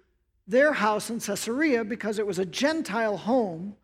their 0.49 0.73
house 0.73 1.09
in 1.09 1.21
Caesarea 1.21 1.85
because 1.85 2.19
it 2.19 2.26
was 2.26 2.38
a 2.38 2.45
Gentile 2.45 3.17
home 3.17 3.76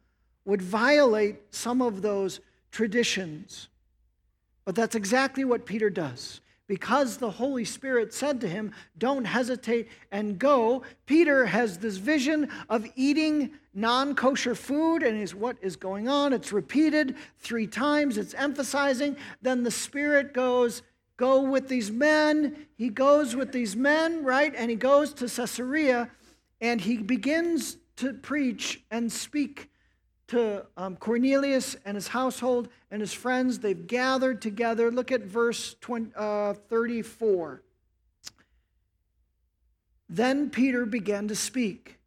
would 0.45 0.62
violate 0.62 1.37
some 1.50 1.80
of 1.80 2.02
those 2.02 2.40
traditions. 2.73 3.68
But 4.64 4.75
that's 4.75 4.95
exactly 4.95 5.45
what 5.45 5.66
Peter 5.66 5.90
does. 5.90 6.40
Because 6.66 7.16
the 7.16 7.30
Holy 7.30 7.64
Spirit 7.64 8.12
said 8.12 8.40
to 8.40 8.49
him, 8.49 8.73
Don't 8.99 9.25
hesitate 9.25 9.88
and 10.11 10.38
go. 10.38 10.82
Peter 11.06 11.46
has 11.46 11.78
this 11.78 11.96
vision 11.96 12.50
of 12.68 12.87
eating 12.96 13.50
non 13.75 14.14
kosher 14.14 14.54
food 14.54 15.02
and 15.02 15.20
is 15.20 15.35
what 15.35 15.56
is 15.61 15.76
going 15.76 16.08
on. 16.08 16.32
It's 16.32 16.52
repeated 16.52 17.16
three 17.38 17.66
times, 17.66 18.18
it's 18.18 18.35
emphasizing. 18.35 19.16
Then 19.42 19.62
the 19.62 19.70
Spirit 19.70 20.32
goes, 20.35 20.82
Go 21.16 21.42
with 21.42 21.68
these 21.68 21.90
men. 21.90 22.66
He 22.76 22.88
goes 22.88 23.35
with 23.35 23.52
these 23.52 23.75
men, 23.75 24.23
right? 24.23 24.52
And 24.54 24.70
he 24.70 24.76
goes 24.76 25.14
to 25.14 25.28
Caesarea 25.28 26.11
and 26.61 26.80
he 26.80 26.99
begins 26.99 27.78
to 27.96 28.12
preach 28.12 28.82
and 28.90 29.11
speak 29.11 29.70
to 30.28 30.66
um, 30.76 30.97
Cornelius 30.97 31.76
and 31.85 31.95
his 31.95 32.09
household 32.09 32.68
and 32.90 33.00
his 33.00 33.12
friends. 33.12 33.59
They've 33.59 33.87
gathered 33.87 34.42
together. 34.42 34.90
Look 34.90 35.12
at 35.12 35.23
verse 35.23 35.76
20, 35.80 36.12
uh, 36.16 36.54
34. 36.54 37.62
Then 40.09 40.50
Peter 40.50 40.87
began 40.87 41.28
to 41.28 41.37
speak. 41.37 41.99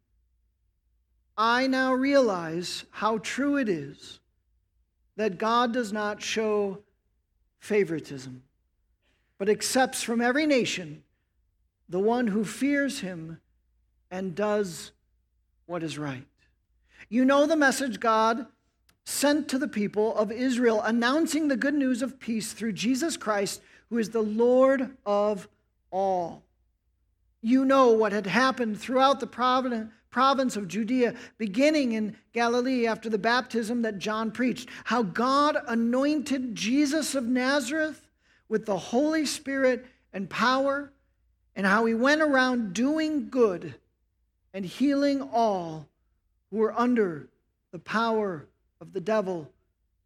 I 1.36 1.66
now 1.66 1.94
realize 1.94 2.84
how 2.90 3.18
true 3.18 3.56
it 3.56 3.68
is 3.68 4.20
that 5.16 5.38
God 5.38 5.72
does 5.72 5.92
not 5.92 6.22
show 6.22 6.78
favoritism, 7.58 8.42
but 9.38 9.48
accepts 9.48 10.02
from 10.02 10.20
every 10.20 10.46
nation 10.46 11.02
the 11.88 11.98
one 11.98 12.28
who 12.28 12.44
fears 12.44 13.00
him 13.00 13.40
and 14.10 14.34
does 14.34 14.92
what 15.66 15.82
is 15.82 15.98
right. 15.98 16.26
You 17.12 17.24
know 17.24 17.44
the 17.44 17.56
message 17.56 17.98
God 18.00 18.46
sent 19.04 19.48
to 19.48 19.58
the 19.58 19.66
people 19.68 20.16
of 20.16 20.30
Israel, 20.30 20.80
announcing 20.80 21.48
the 21.48 21.56
good 21.56 21.74
news 21.74 22.02
of 22.02 22.20
peace 22.20 22.52
through 22.52 22.72
Jesus 22.74 23.16
Christ, 23.16 23.60
who 23.88 23.98
is 23.98 24.10
the 24.10 24.22
Lord 24.22 24.96
of 25.04 25.48
all. 25.90 26.44
You 27.42 27.64
know 27.64 27.90
what 27.90 28.12
had 28.12 28.26
happened 28.26 28.78
throughout 28.78 29.18
the 29.18 29.26
province 30.10 30.56
of 30.56 30.68
Judea, 30.68 31.14
beginning 31.36 31.92
in 31.92 32.16
Galilee 32.32 32.86
after 32.86 33.10
the 33.10 33.18
baptism 33.18 33.82
that 33.82 33.98
John 33.98 34.30
preached, 34.30 34.68
how 34.84 35.02
God 35.02 35.56
anointed 35.66 36.54
Jesus 36.54 37.16
of 37.16 37.26
Nazareth 37.26 38.06
with 38.48 38.66
the 38.66 38.78
Holy 38.78 39.26
Spirit 39.26 39.84
and 40.12 40.30
power, 40.30 40.92
and 41.56 41.66
how 41.66 41.86
he 41.86 41.94
went 41.94 42.20
around 42.20 42.72
doing 42.72 43.30
good 43.30 43.74
and 44.54 44.64
healing 44.64 45.22
all 45.32 45.88
who 46.50 46.58
were 46.58 46.78
under 46.78 47.28
the 47.72 47.78
power 47.78 48.46
of 48.80 48.92
the 48.92 49.00
devil 49.00 49.50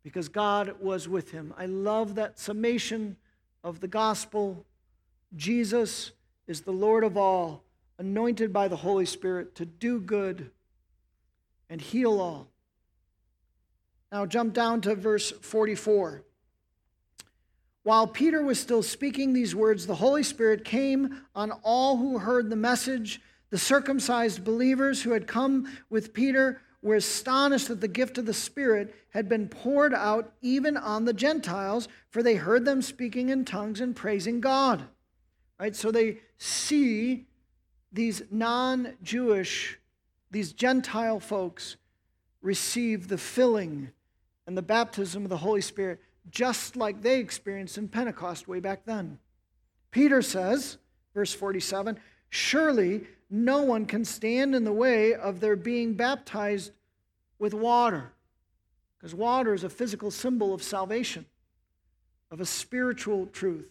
because 0.03 0.29
God 0.29 0.75
was 0.81 1.09
with 1.09 1.31
him. 1.31 1.55
I 1.57 1.67
love 1.67 2.15
that 2.15 2.39
summation 2.39 3.17
of 3.63 3.81
the 3.81 3.89
gospel. 3.89 4.65
Jesus 5.35 6.13
is 6.47 6.61
the 6.61 6.73
Lord 6.73 7.05
of 7.05 7.17
all, 7.17 7.63
anointed 7.99 8.53
by 8.53 8.69
the 8.69 8.77
Holy 8.77 9.07
Spirit 9.07 9.55
to 9.57 9.65
do 9.65 10.01
good 10.01 10.51
and 11.71 11.81
heal 11.81 12.21
all. 12.21 12.49
Now, 14.13 14.27
jump 14.27 14.53
down 14.53 14.81
to 14.83 14.95
verse 14.95 15.33
44. 15.33 16.23
While 17.83 18.07
Peter 18.07 18.43
was 18.43 18.61
still 18.61 18.83
speaking 18.83 19.33
these 19.33 19.55
words, 19.55 19.87
the 19.87 19.97
Holy 19.97 20.23
Spirit 20.23 20.65
came 20.65 21.23
on 21.35 21.51
all 21.63 21.97
who 21.97 22.19
heard 22.19 22.49
the 22.49 22.57
message. 22.57 23.21
The 23.55 23.61
circumcised 23.61 24.43
believers 24.43 25.01
who 25.01 25.13
had 25.13 25.29
come 25.29 25.69
with 25.89 26.13
Peter 26.13 26.61
were 26.83 26.97
astonished 26.97 27.69
that 27.69 27.81
the 27.81 27.87
gift 27.87 28.19
of 28.19 28.27
the 28.27 28.35
Spirit 28.35 28.93
had 29.11 29.29
been 29.29 29.49
poured 29.49 29.95
out 29.95 30.33
even 30.43 30.77
on 30.77 31.05
the 31.05 31.13
Gentiles, 31.13 31.87
for 32.11 32.21
they 32.21 32.35
heard 32.35 32.65
them 32.65 32.83
speaking 32.83 33.29
in 33.29 33.45
tongues 33.45 33.81
and 33.81 33.95
praising 33.95 34.41
God. 34.41 34.83
Right? 35.61 35.77
So 35.77 35.93
they 35.93 36.19
see 36.37 37.27
these 37.93 38.23
non 38.29 38.95
Jewish, 39.05 39.79
these 40.33 40.53
Gentile 40.53 41.21
folks 41.21 41.77
receive 42.43 43.07
the 43.07 43.19
filling 43.19 43.93
and 44.49 44.59
the 44.59 44.63
baptism 44.63 45.23
of 45.23 45.29
the 45.29 45.37
Holy 45.37 45.61
Spirit 45.61 46.01
just 46.29 46.75
like 46.75 47.03
they 47.03 47.21
experienced 47.21 47.79
in 47.79 47.87
Pentecost 47.87 48.49
way 48.49 48.59
back 48.59 48.85
then. 48.85 49.21
Peter 49.93 50.23
says, 50.23 50.79
verse 51.15 51.33
47, 51.33 52.01
Surely 52.31 53.07
no 53.35 53.63
one 53.63 53.85
can 53.85 54.05
stand 54.05 54.55
in 54.55 54.63
the 54.63 54.73
way 54.73 55.13
of 55.13 55.41
their 55.41 55.57
being 55.57 55.95
baptized 55.95 56.71
with 57.41 57.53
water. 57.53 58.13
Because 58.97 59.13
water 59.13 59.53
is 59.53 59.65
a 59.65 59.69
physical 59.69 60.13
symbol 60.13 60.55
of 60.55 60.63
salvation, 60.63 61.27
of 62.31 62.41
a 62.41 62.47
spiritual 62.47 63.27
truth. 63.27 63.69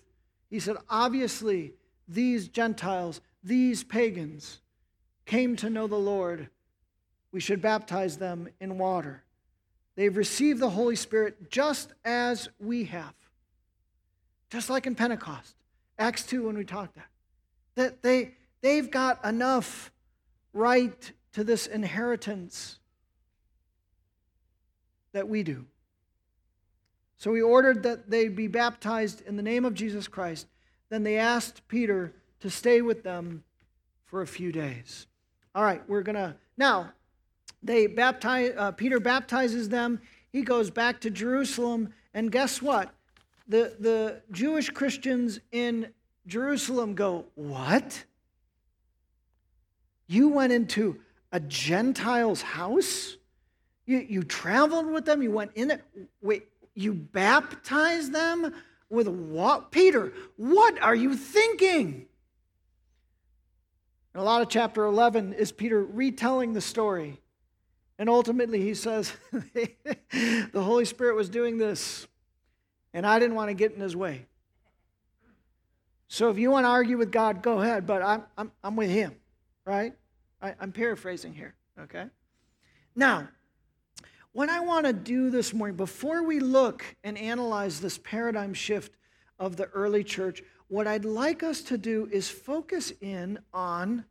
He 0.50 0.60
said, 0.60 0.76
obviously, 0.90 1.74
these 2.10 2.50
Gentiles, 2.50 3.22
these 3.42 3.86
pagans, 3.86 4.60
came 5.26 5.56
to 5.56 5.70
know 5.70 5.88
the 5.88 5.96
Lord. 5.96 6.50
We 7.32 7.40
should 7.40 7.62
baptize 7.62 8.18
them 8.18 8.50
in 8.60 8.78
water. 8.78 9.24
They've 9.96 10.16
received 10.16 10.60
the 10.60 10.70
Holy 10.72 10.98
Spirit 10.98 11.50
just 11.50 11.94
as 12.04 12.50
we 12.60 12.84
have. 12.86 13.14
Just 14.50 14.70
like 14.70 14.88
in 14.88 14.96
Pentecost. 14.96 15.56
Acts 15.98 16.26
2 16.26 16.48
when 16.48 16.58
we 16.58 16.66
talked 16.66 16.96
that. 16.96 17.08
That 17.76 18.04
they 18.04 18.34
They've 18.64 18.90
got 18.90 19.24
enough 19.26 19.92
right 20.54 21.12
to 21.34 21.44
this 21.44 21.68
inheritance 21.68 22.80
that 25.12 25.28
we 25.28 25.44
do. 25.44 25.66
So 27.18 27.34
he 27.34 27.42
ordered 27.42 27.84
that 27.84 28.10
they 28.10 28.30
be 28.30 28.48
baptized 28.48 29.22
in 29.28 29.36
the 29.36 29.44
name 29.44 29.66
of 29.66 29.74
Jesus 29.74 30.08
Christ. 30.08 30.48
Then 30.90 31.04
they 31.04 31.18
asked 31.18 31.68
Peter 31.68 32.14
to 32.40 32.50
stay 32.50 32.82
with 32.82 33.04
them 33.04 33.44
for 34.06 34.22
a 34.22 34.28
few 34.28 34.54
days. 34.54 35.08
All 35.54 35.64
right, 35.64 35.82
we're 35.90 36.02
going 36.02 36.16
to 36.16 36.36
now 36.56 36.94
they 37.62 37.88
baptize 37.88 38.54
uh, 38.58 38.72
Peter 38.72 39.02
baptizes 39.02 39.68
them. 39.68 40.00
He 40.32 40.42
goes 40.42 40.70
back 40.70 41.02
to 41.02 41.10
Jerusalem 41.10 41.94
and 42.14 42.32
guess 42.32 42.62
what? 42.62 42.94
The 43.46 43.76
the 43.78 44.22
Jewish 44.32 44.70
Christians 44.70 45.42
in 45.52 45.90
Jerusalem 46.28 46.96
go, 46.96 47.26
"What? 47.36 48.06
You 50.08 50.30
went 50.30 50.54
into 50.54 51.00
a 51.32 51.40
Gentile's 51.40 52.42
house? 52.42 53.18
You, 53.86 54.06
you 54.08 54.24
traveled 54.24 54.88
with 54.88 55.06
them? 55.06 55.22
You 55.22 55.32
went 55.32 55.52
in 55.56 55.70
there? 55.70 55.82
Wait, 56.22 56.48
you 56.76 56.94
baptized 56.94 58.14
them 58.14 58.54
with 58.90 59.08
what? 59.08 59.72
Peter, 59.72 60.14
what 60.38 60.82
are 60.82 60.96
you 60.96 61.16
thinking? 61.16 62.06
And 64.14 64.22
a 64.22 64.24
lot 64.24 64.42
of 64.42 64.50
chapter 64.50 64.86
11 64.86 65.34
is 65.34 65.52
Peter 65.52 65.84
retelling 65.84 66.54
the 66.54 66.62
story. 66.62 67.20
And 67.98 68.10
ultimately, 68.10 68.62
he 68.62 68.74
says, 68.74 69.14
The 70.12 70.50
Holy 70.54 70.86
Spirit 70.86 71.16
was 71.16 71.30
doing 71.30 71.58
this, 71.58 72.08
and 72.94 73.06
I 73.06 73.20
didn't 73.20 73.36
want 73.36 73.50
to 73.50 73.54
get 73.54 73.74
in 73.74 73.82
his 73.82 73.96
way. 73.96 74.26
So 76.08 76.30
if 76.30 76.38
you 76.38 76.52
want 76.52 76.66
to 76.66 76.70
argue 76.70 76.98
with 76.98 77.12
God, 77.12 77.42
go 77.42 77.62
ahead, 77.62 77.88
but 77.88 78.04
I'm, 78.04 78.24
I'm, 78.38 78.52
I'm 78.64 78.76
with 78.76 78.90
him 78.90 79.16
right? 79.66 79.94
I, 80.42 80.56
I'm 80.60 80.72
paraphrasing 80.72 81.34
here, 81.34 81.56
okay? 81.80 82.06
Now, 82.96 83.28
what 84.34 84.50
I 84.50 84.60
want 84.62 84.86
to 84.86 84.94
do 84.94 85.30
this 85.30 85.54
morning, 85.54 85.78
before 85.78 86.24
we 86.24 86.40
look 86.40 86.84
and 87.04 87.18
analyze 87.18 87.80
this 87.80 87.98
paradigm 88.00 88.54
shift 88.54 88.94
of 89.40 89.58
the 89.58 89.66
early 89.68 90.04
church, 90.04 90.42
what 90.68 90.88
I'd 90.88 91.06
like 91.06 91.44
us 91.44 91.62
to 91.64 91.78
do 91.78 92.10
is 92.12 92.30
focus 92.30 92.92
in 93.00 93.40
on 93.54 94.06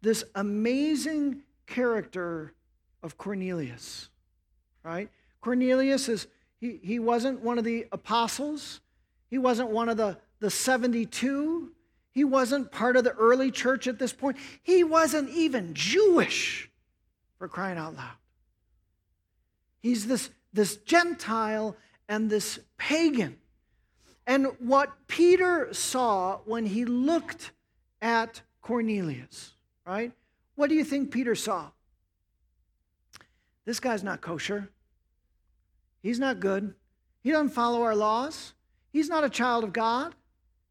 this 0.00 0.24
amazing 0.34 1.42
character 1.66 2.54
of 3.02 3.18
Cornelius, 3.18 4.08
right? 4.82 5.10
Cornelius 5.40 6.08
is, 6.08 6.26
he, 6.60 6.80
he 6.82 6.98
wasn't 6.98 7.40
one 7.40 7.58
of 7.58 7.64
the 7.64 7.86
apostles, 7.92 8.80
he 9.28 9.38
wasn't 9.38 9.70
one 9.70 9.88
of 9.88 9.96
the, 9.96 10.16
the 10.40 10.50
72, 10.50 11.72
he 12.10 12.24
wasn't 12.24 12.72
part 12.72 12.96
of 12.96 13.04
the 13.04 13.12
early 13.12 13.50
church 13.50 13.86
at 13.86 13.98
this 13.98 14.12
point. 14.12 14.36
He 14.62 14.82
wasn't 14.84 15.30
even 15.30 15.74
Jewish, 15.74 16.70
for 17.38 17.48
crying 17.48 17.78
out 17.78 17.96
loud. 17.96 18.16
He's 19.80 20.06
this, 20.06 20.30
this 20.52 20.76
Gentile 20.76 21.76
and 22.08 22.28
this 22.28 22.58
pagan. 22.76 23.38
And 24.26 24.48
what 24.58 25.06
Peter 25.06 25.72
saw 25.72 26.38
when 26.44 26.66
he 26.66 26.84
looked 26.84 27.52
at 28.02 28.42
Cornelius, 28.60 29.54
right? 29.86 30.12
What 30.56 30.68
do 30.68 30.74
you 30.74 30.84
think 30.84 31.10
Peter 31.10 31.34
saw? 31.34 31.70
This 33.64 33.80
guy's 33.80 34.02
not 34.02 34.20
kosher. 34.20 34.70
He's 36.02 36.18
not 36.18 36.40
good. 36.40 36.74
He 37.22 37.30
doesn't 37.30 37.50
follow 37.50 37.82
our 37.82 37.94
laws. 37.94 38.54
He's 38.92 39.08
not 39.08 39.24
a 39.24 39.30
child 39.30 39.64
of 39.64 39.72
God. 39.72 40.14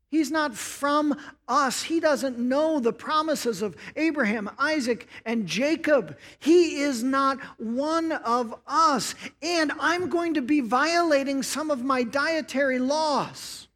He's 0.10 0.32
not 0.32 0.56
from 0.56 1.20
us. 1.48 1.84
He 1.84 2.00
doesn't 2.00 2.40
know 2.40 2.80
the 2.80 2.94
promises 2.94 3.62
of 3.62 3.76
Abraham, 3.98 4.50
Isaac, 4.58 5.08
and 5.26 5.46
Jacob. 5.46 6.18
He 6.40 6.80
is 6.82 7.04
not 7.04 7.40
one 7.58 8.14
of 8.14 8.56
us. 8.66 9.16
And 9.42 9.74
I'm 9.80 10.10
going 10.10 10.36
to 10.36 10.42
be 10.42 10.62
violating 10.62 11.44
some 11.44 11.70
of 11.70 11.84
my 11.84 12.04
dietary 12.04 12.80
laws. 12.80 13.68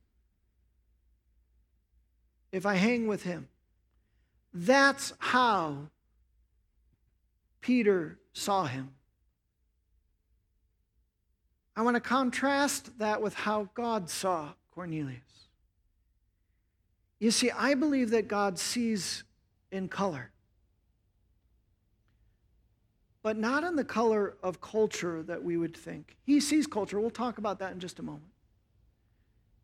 if 2.52 2.66
I 2.66 2.76
hang 2.76 3.08
with 3.08 3.24
him. 3.24 3.48
That's 4.54 5.14
how 5.20 5.88
Peter 7.62 8.20
saw 8.34 8.66
him. 8.66 8.92
I 11.76 11.84
want 11.84 11.96
to 11.96 12.02
contrast 12.02 13.00
that 13.00 13.22
with 13.22 13.34
how 13.34 13.70
God 13.74 14.10
saw 14.10 14.50
Cornelius. 14.76 15.41
You 17.22 17.30
see, 17.30 17.52
I 17.52 17.76
believe 17.76 18.10
that 18.10 18.28
God 18.28 18.58
sees 18.58 19.24
in 19.72 19.88
color, 19.90 20.32
but 23.22 23.38
not 23.38 23.64
in 23.64 23.76
the 23.76 23.84
color 23.84 24.38
of 24.42 24.60
culture 24.60 25.22
that 25.22 25.44
we 25.44 25.56
would 25.56 25.78
think. 25.78 26.18
He 26.24 26.40
sees 26.40 26.66
culture. 26.66 27.00
We'll 27.00 27.12
talk 27.12 27.38
about 27.38 27.60
that 27.60 27.74
in 27.74 27.80
just 27.80 28.00
a 28.00 28.02
moment. 28.02 28.32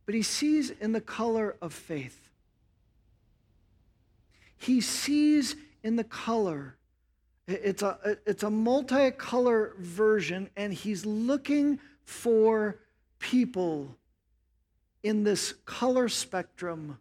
But 0.06 0.14
he 0.14 0.22
sees 0.22 0.70
in 0.70 0.92
the 0.92 1.02
color 1.02 1.56
of 1.60 1.74
faith. 1.74 2.30
He 4.58 4.80
sees 4.80 5.56
in 5.82 5.96
the 5.96 6.04
color. 6.04 6.76
It's 7.48 7.82
a, 7.82 8.20
it's 8.28 8.44
a 8.44 8.50
multicolor 8.50 9.76
version, 9.80 10.52
and 10.56 10.72
he's 10.72 11.08
looking 11.08 11.80
for 12.04 12.78
people 13.18 13.98
in 15.02 15.24
this 15.24 15.56
color 15.66 16.08
spectrum 16.08 17.00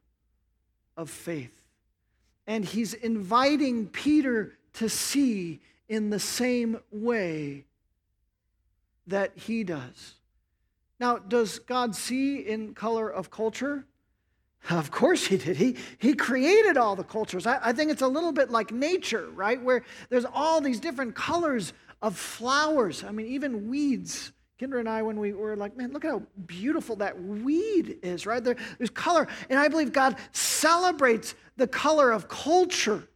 of 0.97 1.11
faith. 1.11 1.53
And 2.47 2.65
he's 2.65 2.95
inviting 2.95 3.89
Peter 3.89 4.57
to 4.75 4.89
see 4.89 5.61
in 5.89 6.11
the 6.11 6.21
same 6.21 6.79
way 6.91 7.65
that 9.07 9.33
he 9.37 9.65
does. 9.65 10.15
Now, 10.99 11.19
does 11.19 11.59
God 11.59 11.95
see 11.95 12.39
in 12.39 12.75
color 12.75 13.09
of 13.09 13.31
culture? 13.31 13.85
Of 14.71 14.91
course 14.91 15.27
he 15.27 15.37
did. 15.37 15.57
He, 15.57 15.77
he 15.99 16.15
created 16.15 16.77
all 16.77 16.97
the 16.97 17.05
cultures. 17.05 17.47
I, 17.47 17.59
I 17.63 17.73
think 17.73 17.91
it's 17.91 18.03
a 18.03 18.09
little 18.09 18.33
bit 18.33 18.51
like 18.51 18.73
nature, 18.73 19.29
right? 19.31 19.63
Where 19.63 19.85
there's 20.09 20.25
all 20.25 20.61
these 20.61 20.81
different 20.81 21.15
colors 21.15 21.73
of 22.03 22.17
flowers. 22.17 23.05
I 23.05 23.13
mean, 23.13 23.27
even 23.27 23.69
weeds 23.69 24.33
Kendra 24.61 24.81
and 24.81 24.89
I, 24.89 25.03
when 25.03 25.19
we 25.19 25.33
were 25.33 25.55
like, 25.55 25.77
man, 25.77 25.93
look 25.93 26.05
at 26.05 26.11
how 26.11 26.23
beautiful 26.47 26.97
that 26.97 27.23
weed 27.23 27.99
is, 28.03 28.25
right? 28.25 28.43
There, 28.43 28.57
there's 28.79 28.91
color. 28.91 29.29
And 29.51 29.59
I 29.59 29.69
believe 29.69 29.93
God 29.93 30.17
celebrates 30.33 31.35
the 31.57 31.67
color 31.67 32.11
of 32.11 32.29
culture 32.29 33.07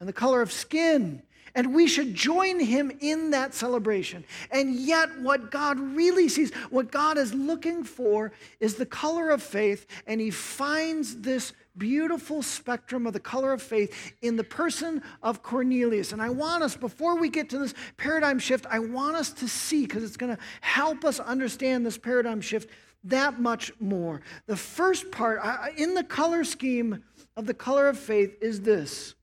and 0.00 0.08
the 0.08 0.14
color 0.14 0.40
of 0.40 0.50
skin. 0.50 1.22
And 1.54 1.74
we 1.74 1.86
should 1.86 2.14
join 2.14 2.58
him 2.58 2.90
in 3.00 3.30
that 3.30 3.54
celebration. 3.54 4.24
And 4.50 4.74
yet, 4.74 5.20
what 5.20 5.50
God 5.50 5.78
really 5.78 6.28
sees, 6.28 6.52
what 6.70 6.90
God 6.90 7.16
is 7.16 7.32
looking 7.32 7.84
for, 7.84 8.32
is 8.58 8.74
the 8.74 8.86
color 8.86 9.30
of 9.30 9.42
faith. 9.42 9.86
And 10.06 10.20
he 10.20 10.30
finds 10.30 11.20
this 11.20 11.52
beautiful 11.76 12.42
spectrum 12.42 13.06
of 13.06 13.12
the 13.12 13.20
color 13.20 13.52
of 13.52 13.62
faith 13.62 14.14
in 14.22 14.36
the 14.36 14.44
person 14.44 15.02
of 15.22 15.42
Cornelius. 15.42 16.12
And 16.12 16.22
I 16.22 16.30
want 16.30 16.62
us, 16.62 16.76
before 16.76 17.18
we 17.18 17.28
get 17.28 17.50
to 17.50 17.58
this 17.58 17.74
paradigm 17.96 18.38
shift, 18.38 18.66
I 18.70 18.78
want 18.78 19.16
us 19.16 19.32
to 19.34 19.48
see, 19.48 19.82
because 19.82 20.04
it's 20.04 20.16
going 20.16 20.34
to 20.34 20.42
help 20.60 21.04
us 21.04 21.20
understand 21.20 21.84
this 21.84 21.98
paradigm 21.98 22.40
shift 22.40 22.70
that 23.04 23.40
much 23.40 23.72
more. 23.80 24.22
The 24.46 24.56
first 24.56 25.10
part, 25.10 25.40
in 25.76 25.94
the 25.94 26.04
color 26.04 26.44
scheme 26.44 27.02
of 27.36 27.46
the 27.46 27.54
color 27.54 27.88
of 27.88 27.98
faith, 27.98 28.36
is 28.40 28.60
this 28.62 29.14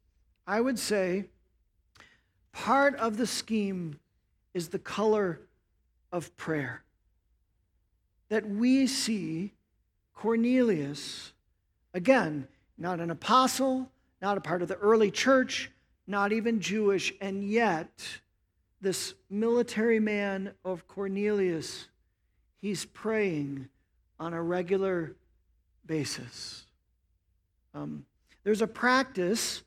I 0.46 0.62
would 0.62 0.78
say 0.78 1.26
part 2.52 2.96
of 2.96 3.18
the 3.18 3.28
scheme 3.28 4.00
is 4.54 4.70
the 4.70 4.80
color 4.80 5.42
of 6.12 6.36
prayer. 6.36 6.84
That 8.30 8.48
we 8.48 8.88
see 8.88 9.54
Cornelius 10.14 11.31
Again, 11.94 12.48
not 12.78 13.00
an 13.00 13.12
apostle, 13.12 13.90
not 14.22 14.38
a 14.38 14.42
part 14.42 14.62
of 14.62 14.68
the 14.68 14.76
early 14.76 15.12
church, 15.12 15.72
not 16.08 16.32
even 16.32 16.60
Jewish, 16.60 17.14
and 17.22 17.44
yet 17.44 17.92
this 18.82 19.14
military 19.30 20.00
man 20.00 20.54
of 20.66 20.88
Cornelius, 20.88 21.88
he's 22.62 22.86
praying 22.86 23.68
on 24.20 24.34
a 24.34 24.42
regular 24.42 25.16
basis. 25.86 26.66
Um, 27.74 28.06
there's 28.44 28.62
a 28.62 28.68
practice 28.68 29.62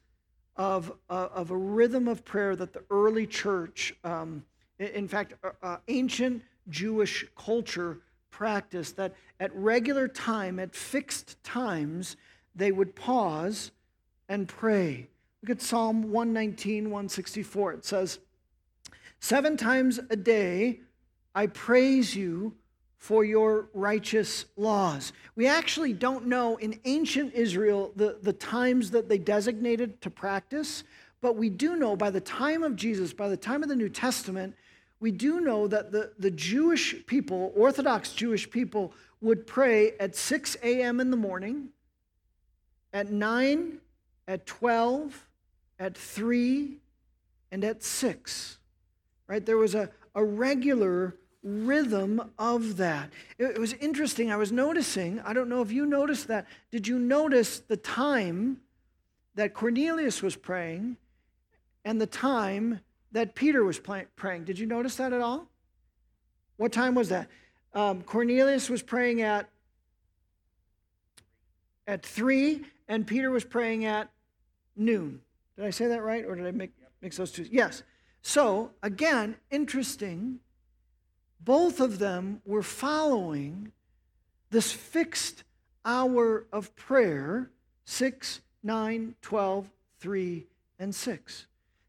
of, 0.56 0.92
uh, 1.10 1.28
of 1.32 1.50
a 1.50 1.56
rhythm 1.56 2.08
of 2.08 2.24
prayer 2.24 2.56
that 2.56 2.72
the 2.72 2.82
early 2.90 3.26
church, 3.26 3.94
um, 4.04 4.44
in 4.78 5.08
fact, 5.08 5.34
uh, 5.42 5.50
uh, 5.62 5.76
ancient 5.88 6.42
Jewish 6.68 7.26
culture 7.36 7.98
practice 8.34 8.90
that 8.92 9.14
at 9.38 9.54
regular 9.54 10.08
time, 10.08 10.58
at 10.58 10.74
fixed 10.74 11.42
times, 11.44 12.16
they 12.54 12.72
would 12.72 12.96
pause 12.96 13.70
and 14.28 14.48
pray. 14.48 15.06
Look 15.40 15.50
at 15.50 15.62
Psalm 15.62 16.10
119, 16.10 16.84
164. 16.84 17.72
It 17.74 17.84
says, 17.84 18.18
Seven 19.20 19.56
times 19.56 20.00
a 20.10 20.16
day 20.16 20.80
I 21.34 21.46
praise 21.46 22.16
you 22.16 22.56
for 22.98 23.24
your 23.24 23.68
righteous 23.72 24.46
laws. 24.56 25.12
We 25.36 25.46
actually 25.46 25.92
don't 25.92 26.26
know 26.26 26.56
in 26.56 26.80
ancient 26.84 27.34
Israel 27.34 27.92
the, 27.94 28.18
the 28.20 28.32
times 28.32 28.90
that 28.90 29.08
they 29.08 29.18
designated 29.18 30.00
to 30.00 30.10
practice, 30.10 30.82
but 31.20 31.36
we 31.36 31.50
do 31.50 31.76
know 31.76 31.94
by 31.94 32.10
the 32.10 32.20
time 32.20 32.64
of 32.64 32.74
Jesus, 32.74 33.12
by 33.12 33.28
the 33.28 33.36
time 33.36 33.62
of 33.62 33.68
the 33.68 33.76
New 33.76 33.88
Testament, 33.88 34.56
we 35.04 35.10
do 35.10 35.38
know 35.38 35.68
that 35.68 35.92
the, 35.92 36.12
the 36.18 36.30
Jewish 36.30 37.04
people, 37.04 37.52
Orthodox 37.54 38.14
Jewish 38.14 38.50
people, 38.50 38.94
would 39.20 39.46
pray 39.46 39.92
at 40.00 40.16
6 40.16 40.56
a.m. 40.62 40.98
in 40.98 41.10
the 41.10 41.16
morning, 41.18 41.68
at 42.90 43.12
9, 43.12 43.80
at 44.26 44.46
12, 44.46 45.28
at 45.78 45.94
3, 45.94 46.78
and 47.52 47.64
at 47.64 47.82
6. 47.82 48.56
Right? 49.26 49.44
There 49.44 49.58
was 49.58 49.74
a, 49.74 49.90
a 50.14 50.24
regular 50.24 51.16
rhythm 51.42 52.30
of 52.38 52.78
that. 52.78 53.10
It, 53.36 53.44
it 53.44 53.58
was 53.58 53.74
interesting. 53.74 54.32
I 54.32 54.36
was 54.36 54.52
noticing, 54.52 55.20
I 55.20 55.34
don't 55.34 55.50
know 55.50 55.60
if 55.60 55.70
you 55.70 55.84
noticed 55.84 56.28
that. 56.28 56.46
Did 56.70 56.88
you 56.88 56.98
notice 56.98 57.58
the 57.58 57.76
time 57.76 58.62
that 59.34 59.52
Cornelius 59.52 60.22
was 60.22 60.34
praying 60.34 60.96
and 61.84 62.00
the 62.00 62.06
time 62.06 62.80
that 63.14 63.36
Peter 63.36 63.64
was 63.64 63.80
praying. 64.16 64.44
Did 64.44 64.58
you 64.58 64.66
notice 64.66 64.96
that 64.96 65.12
at 65.12 65.20
all? 65.20 65.48
What 66.56 66.72
time 66.72 66.94
was 66.94 67.08
that? 67.08 67.28
Um, 67.72 68.02
Cornelius 68.02 68.68
was 68.68 68.82
praying 68.82 69.22
at 69.22 69.48
at 71.86 72.04
three, 72.04 72.62
and 72.88 73.06
Peter 73.06 73.30
was 73.30 73.44
praying 73.44 73.84
at 73.84 74.10
noon. 74.76 75.20
Did 75.56 75.66
I 75.66 75.70
say 75.70 75.86
that 75.86 76.02
right, 76.02 76.24
or 76.24 76.34
did 76.34 76.46
I 76.46 76.50
make, 76.50 76.72
mix 77.02 77.16
those 77.16 77.30
two? 77.30 77.46
Yes. 77.50 77.82
So 78.22 78.70
again, 78.82 79.36
interesting. 79.50 80.40
Both 81.40 81.80
of 81.80 81.98
them 81.98 82.40
were 82.44 82.62
following 82.62 83.70
this 84.50 84.72
fixed 84.72 85.44
hour 85.84 86.46
of 86.52 86.74
prayer 86.74 87.50
6, 87.84 88.40
9, 88.62 89.14
12, 89.20 89.70
3, 90.00 90.46
and 90.78 90.94
6. 90.94 91.46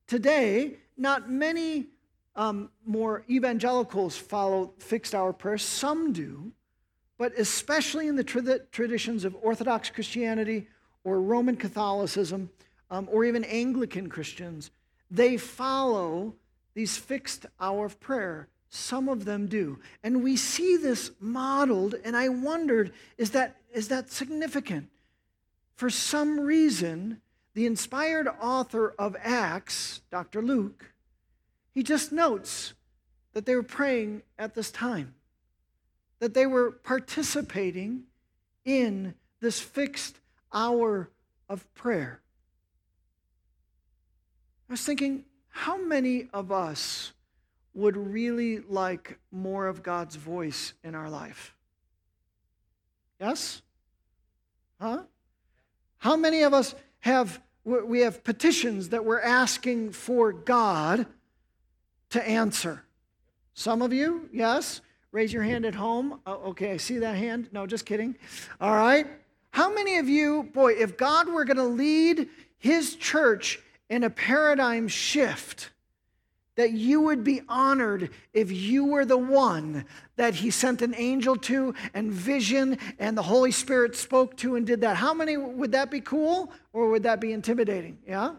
Today, 0.07 0.77
not 0.97 1.29
many 1.29 1.88
um, 2.36 2.69
more 2.86 3.23
evangelicals 3.29 4.17
follow 4.17 4.73
fixed 4.77 5.15
hour 5.15 5.34
prayer. 5.34 5.58
Some 5.58 6.13
do, 6.13 6.51
but 7.17 7.34
especially 7.38 8.08
in 8.08 8.15
the 8.15 8.23
tra- 8.23 8.60
traditions 8.71 9.25
of 9.25 9.36
Orthodox 9.41 9.89
Christianity 9.89 10.67
or 11.03 11.21
Roman 11.21 11.55
Catholicism 11.55 12.49
um, 12.91 13.08
or 13.12 13.25
even 13.25 13.43
Anglican 13.45 14.10
Christians, 14.10 14.71
they 15.10 15.38
follow 15.38 16.34
these 16.73 16.97
fixed 16.97 17.45
hour 17.60 17.86
of 17.86 17.99
prayer. 17.99 18.47
Some 18.69 19.08
of 19.08 19.23
them 19.23 19.47
do. 19.47 19.79
And 20.03 20.23
we 20.23 20.36
see 20.36 20.75
this 20.75 21.12
modeled, 21.21 21.95
and 22.03 22.17
I 22.17 22.29
wondered 22.29 22.91
is 23.17 23.31
that, 23.31 23.55
is 23.73 23.88
that 23.88 24.12
significant? 24.12 24.89
For 25.75 25.89
some 25.89 26.39
reason, 26.39 27.21
the 27.56 27.65
inspired 27.65 28.28
author 28.41 28.94
of 29.00 29.15
Acts, 29.24 30.02
Dr. 30.12 30.41
Luke, 30.41 30.91
he 31.72 31.84
just 31.84 32.12
notes 32.12 32.74
that 33.34 33.46
they 33.46 33.56
were 33.56 33.63
praying 33.63 34.22
at 34.38 34.54
this 34.56 34.70
time, 34.70 35.15
that 36.20 36.34
they 36.34 36.46
were 36.46 36.72
participating 36.72 38.04
in 38.65 39.15
this 39.39 39.62
fixed 39.62 40.20
hour 40.54 41.10
of 41.48 41.74
prayer. 41.74 42.20
I 44.70 44.74
was 44.74 44.84
thinking, 44.84 45.24
how 45.48 45.78
many 45.78 46.28
of 46.34 46.52
us 46.52 47.13
would 47.74 47.96
really 47.96 48.60
like 48.60 49.18
more 49.32 49.68
of 49.68 49.82
God's 49.82 50.18
voice 50.18 50.74
in 50.84 50.94
our 50.94 51.10
life? 51.10 51.56
Yes? 53.20 53.62
Huh? 54.80 55.04
How 56.00 56.18
many 56.18 56.41
of 56.41 56.54
us 56.54 56.76
have 57.06 57.39
we 57.63 58.02
have 58.02 58.24
petitions 58.24 58.89
that 58.89 59.06
we're 59.06 59.22
asking 59.22 59.91
for 59.91 60.32
God 60.32 61.06
to 62.10 62.28
answer. 62.28 62.84
Some 63.54 63.82
of 63.82 63.94
you, 63.94 64.30
yes. 64.32 64.82
Raise 65.12 65.32
your 65.32 65.44
hand 65.44 65.65
at 65.65 65.76
home. 65.76 66.20
Oh, 66.26 66.50
okay, 66.50 66.72
I 66.72 66.78
see 66.78 66.98
that 67.00 67.15
hand. 67.15 67.50
No, 67.52 67.65
just 67.65 67.86
kidding. 67.86 68.15
All 68.60 68.76
right. 68.76 69.08
How 69.52 69.74
many 69.74 69.98
of 69.98 70.10
you, 70.10 70.50
boy, 70.54 70.74
if 70.74 70.98
God 70.98 71.28
were 71.28 71.46
going 71.46 71.58
to 71.58 71.63
lead 71.63 72.28
his 72.58 72.96
church 72.96 73.60
in 73.89 74.04
a 74.04 74.10
paradigm 74.10 74.88
shift, 74.88 75.70
that 76.56 76.72
you 76.72 77.02
would 77.02 77.24
be 77.24 77.41
honored 77.50 78.10
if 78.34 78.52
you 78.52 78.86
were 78.86 79.06
the 79.06 79.18
one 79.18 79.86
that 80.15 80.36
he 80.36 80.50
sent 80.50 80.82
an 80.82 80.96
angel 80.96 81.36
to 81.36 81.74
and 81.94 82.12
vision 82.12 82.78
and 82.98 83.18
the 83.18 83.22
Holy 83.22 83.52
Spirit 83.52 83.96
spoke 83.96 84.38
to 84.38 84.56
and 84.56 84.65
did 84.65 84.82
that. 84.82 84.96
How 84.96 85.13
many 85.13 85.38
would 85.38 85.74
that 85.74 85.91
be 85.91 86.02
cool 86.02 86.52
or 86.72 86.89
would 86.89 87.04
that 87.04 87.20
be 87.20 87.34
intimidating? 87.34 87.98
Yeah? 88.08 88.36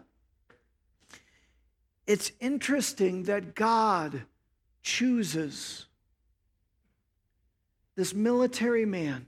It's 2.07 2.31
interesting 2.39 3.23
that 3.23 3.53
God 3.53 4.23
chooses 4.81 5.85
this 7.95 8.13
military 8.13 8.85
man. 8.85 9.25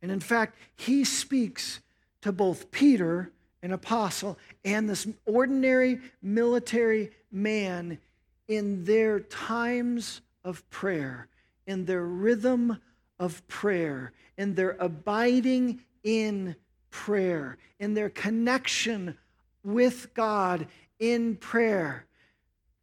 And 0.00 0.10
in 0.10 0.20
fact, 0.20 0.56
he 0.76 1.04
speaks 1.04 1.80
to 2.22 2.32
both 2.32 2.70
Peter, 2.70 3.30
an 3.62 3.72
apostle, 3.72 4.38
and 4.64 4.88
this 4.88 5.06
ordinary 5.26 6.00
military 6.22 7.10
man 7.30 7.98
in 8.46 8.84
their 8.84 9.20
times 9.20 10.22
of 10.44 10.68
prayer, 10.70 11.28
in 11.66 11.84
their 11.84 12.04
rhythm 12.04 12.78
of 13.18 13.46
prayer, 13.48 14.12
in 14.36 14.54
their 14.54 14.76
abiding 14.80 15.80
in 16.02 16.56
prayer, 16.90 17.58
in 17.78 17.94
their 17.94 18.08
connection 18.08 19.16
with 19.62 20.14
God 20.14 20.66
in 20.98 21.36
prayer. 21.36 22.06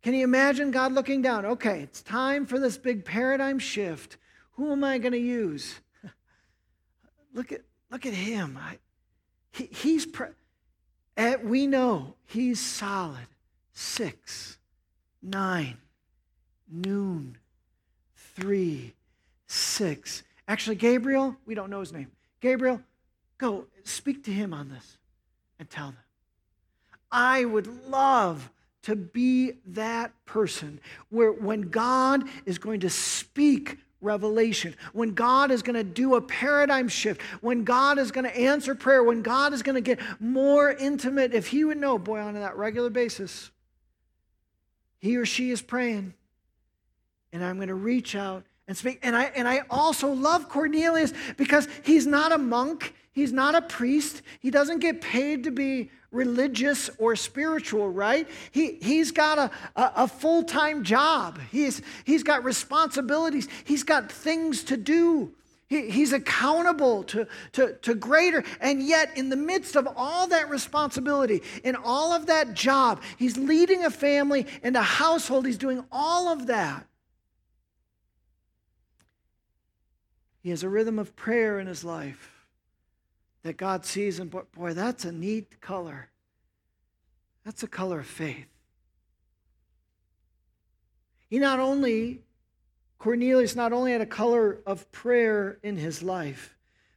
Can 0.03 0.13
you 0.13 0.23
imagine 0.23 0.69
God 0.69 0.93
looking 0.93 1.21
down? 1.23 1.45
Okay, 1.45 1.81
it's 1.81 2.03
time 2.03 2.45
for 2.45 2.59
this 2.59 2.77
big 2.77 3.05
paradigm 3.05 3.57
shift. 3.57 4.17
Who 4.51 4.71
am 4.71 4.83
I 4.83 4.99
going 4.99 5.13
to 5.13 5.17
use? 5.17 5.79
look 7.33 7.51
at 7.51 7.61
look 7.89 8.05
at 8.05 8.13
him. 8.13 8.59
I, 8.61 8.77
he, 9.51 9.65
he's 9.65 10.05
pre- 10.05 10.27
eh, 11.17 11.37
we 11.43 11.65
know 11.65 12.13
he's 12.25 12.59
solid 12.59 13.27
six, 13.75 14.57
nine, 15.21 15.77
noon, 16.71 17.37
three, 18.15 18.93
six. 19.45 20.23
Actually, 20.47 20.77
Gabriel, 20.77 21.35
we 21.45 21.53
don't 21.53 21.69
know 21.69 21.81
his 21.81 21.93
name. 21.93 22.09
Gabriel, 22.41 22.81
go 23.37 23.65
speak 23.83 24.23
to 24.23 24.31
him 24.31 24.53
on 24.53 24.69
this 24.69 24.97
and 25.59 25.69
tell 25.69 25.87
them. 25.87 25.97
I 27.11 27.45
would 27.45 27.67
love 27.87 28.49
to 28.83 28.95
be 28.95 29.53
that 29.67 30.13
person 30.25 30.79
where 31.09 31.31
when 31.31 31.69
God 31.69 32.23
is 32.45 32.57
going 32.57 32.81
to 32.81 32.89
speak 32.89 33.77
revelation, 34.01 34.75
when 34.93 35.13
God 35.13 35.49
is 35.49 35.63
going 35.63 35.75
to 35.75 35.83
do 35.83 36.15
a 36.15 36.21
paradigm 36.21 36.87
shift, 36.87 37.21
when 37.41 37.63
God 37.63 37.97
is 37.97 38.11
going 38.11 38.25
to 38.25 38.37
answer 38.37 38.75
prayer, 38.75 39.03
when 39.03 39.21
God 39.21 39.53
is 39.53 39.63
going 39.63 39.75
to 39.75 39.81
get 39.81 39.99
more 40.19 40.71
intimate, 40.71 41.33
if 41.33 41.47
He 41.47 41.63
would 41.63 41.77
know, 41.77 41.97
boy, 41.97 42.19
on 42.19 42.35
that 42.35 42.57
regular 42.57 42.89
basis, 42.89 43.49
he 45.05 45.17
or 45.17 45.25
she 45.25 45.51
is 45.51 45.61
praying, 45.61 46.13
and 47.31 47.45
I'm 47.45 47.57
going 47.57 47.67
to 47.67 47.75
reach 47.75 48.15
out 48.15 48.43
and 48.67 48.75
speak. 48.75 48.99
And 49.03 49.15
I, 49.15 49.25
and 49.35 49.47
I 49.47 49.61
also 49.69 50.11
love 50.11 50.49
Cornelius 50.49 51.13
because 51.37 51.67
he's 51.83 52.07
not 52.07 52.31
a 52.31 52.39
monk, 52.39 52.95
he's 53.11 53.31
not 53.31 53.53
a 53.53 53.61
priest, 53.61 54.23
he 54.39 54.49
doesn't 54.49 54.79
get 54.79 55.01
paid 55.01 55.43
to 55.43 55.51
be 55.51 55.91
religious 56.11 56.89
or 56.97 57.15
spiritual, 57.15 57.89
right? 57.89 58.27
He, 58.51 58.79
he's 58.81 59.11
got 59.11 59.37
a, 59.37 59.51
a, 59.75 59.91
a 59.95 60.07
full 60.07 60.43
time 60.43 60.83
job, 60.83 61.39
he's, 61.51 61.83
he's 62.03 62.23
got 62.23 62.43
responsibilities, 62.43 63.47
he's 63.63 63.83
got 63.83 64.11
things 64.11 64.63
to 64.63 64.75
do. 64.75 65.31
He, 65.67 65.89
he's 65.89 66.13
accountable 66.13 67.03
to, 67.05 67.27
to, 67.53 67.73
to 67.81 67.95
greater. 67.95 68.43
And 68.59 68.83
yet, 68.83 69.17
in 69.17 69.29
the 69.29 69.35
midst 69.35 69.75
of 69.75 69.87
all 69.95 70.27
that 70.27 70.49
responsibility, 70.49 71.41
in 71.63 71.75
all 71.75 72.13
of 72.13 72.27
that 72.27 72.53
job, 72.53 73.01
he's 73.17 73.37
leading 73.37 73.83
a 73.83 73.89
family 73.89 74.45
and 74.61 74.75
a 74.75 74.83
household. 74.83 75.45
He's 75.45 75.57
doing 75.57 75.83
all 75.91 76.27
of 76.27 76.47
that. 76.47 76.85
He 80.43 80.51
has 80.51 80.61
a 80.61 80.69
rhythm 80.69 80.99
of 80.99 81.15
prayer 81.15 81.59
in 81.59 81.65
his 81.65 81.83
life 81.83 82.31
that 83.41 83.57
God 83.57 83.85
sees, 83.85 84.19
and 84.19 84.29
boy, 84.29 84.73
that's 84.73 85.03
a 85.03 85.11
neat 85.11 85.59
color. 85.61 86.09
That's 87.43 87.63
a 87.63 87.67
color 87.67 87.99
of 87.99 88.07
faith. 88.07 88.47
He 91.27 91.39
not 91.39 91.59
only 91.59 92.21
Cornelius 93.05 93.55
not 93.55 93.71
only 93.71 93.91
had 93.91 94.01
a 94.01 94.05
color 94.07 94.63
of 94.65 94.91
prayer 94.91 95.59
in 95.61 95.77
his 95.77 96.01
life, 96.01 96.55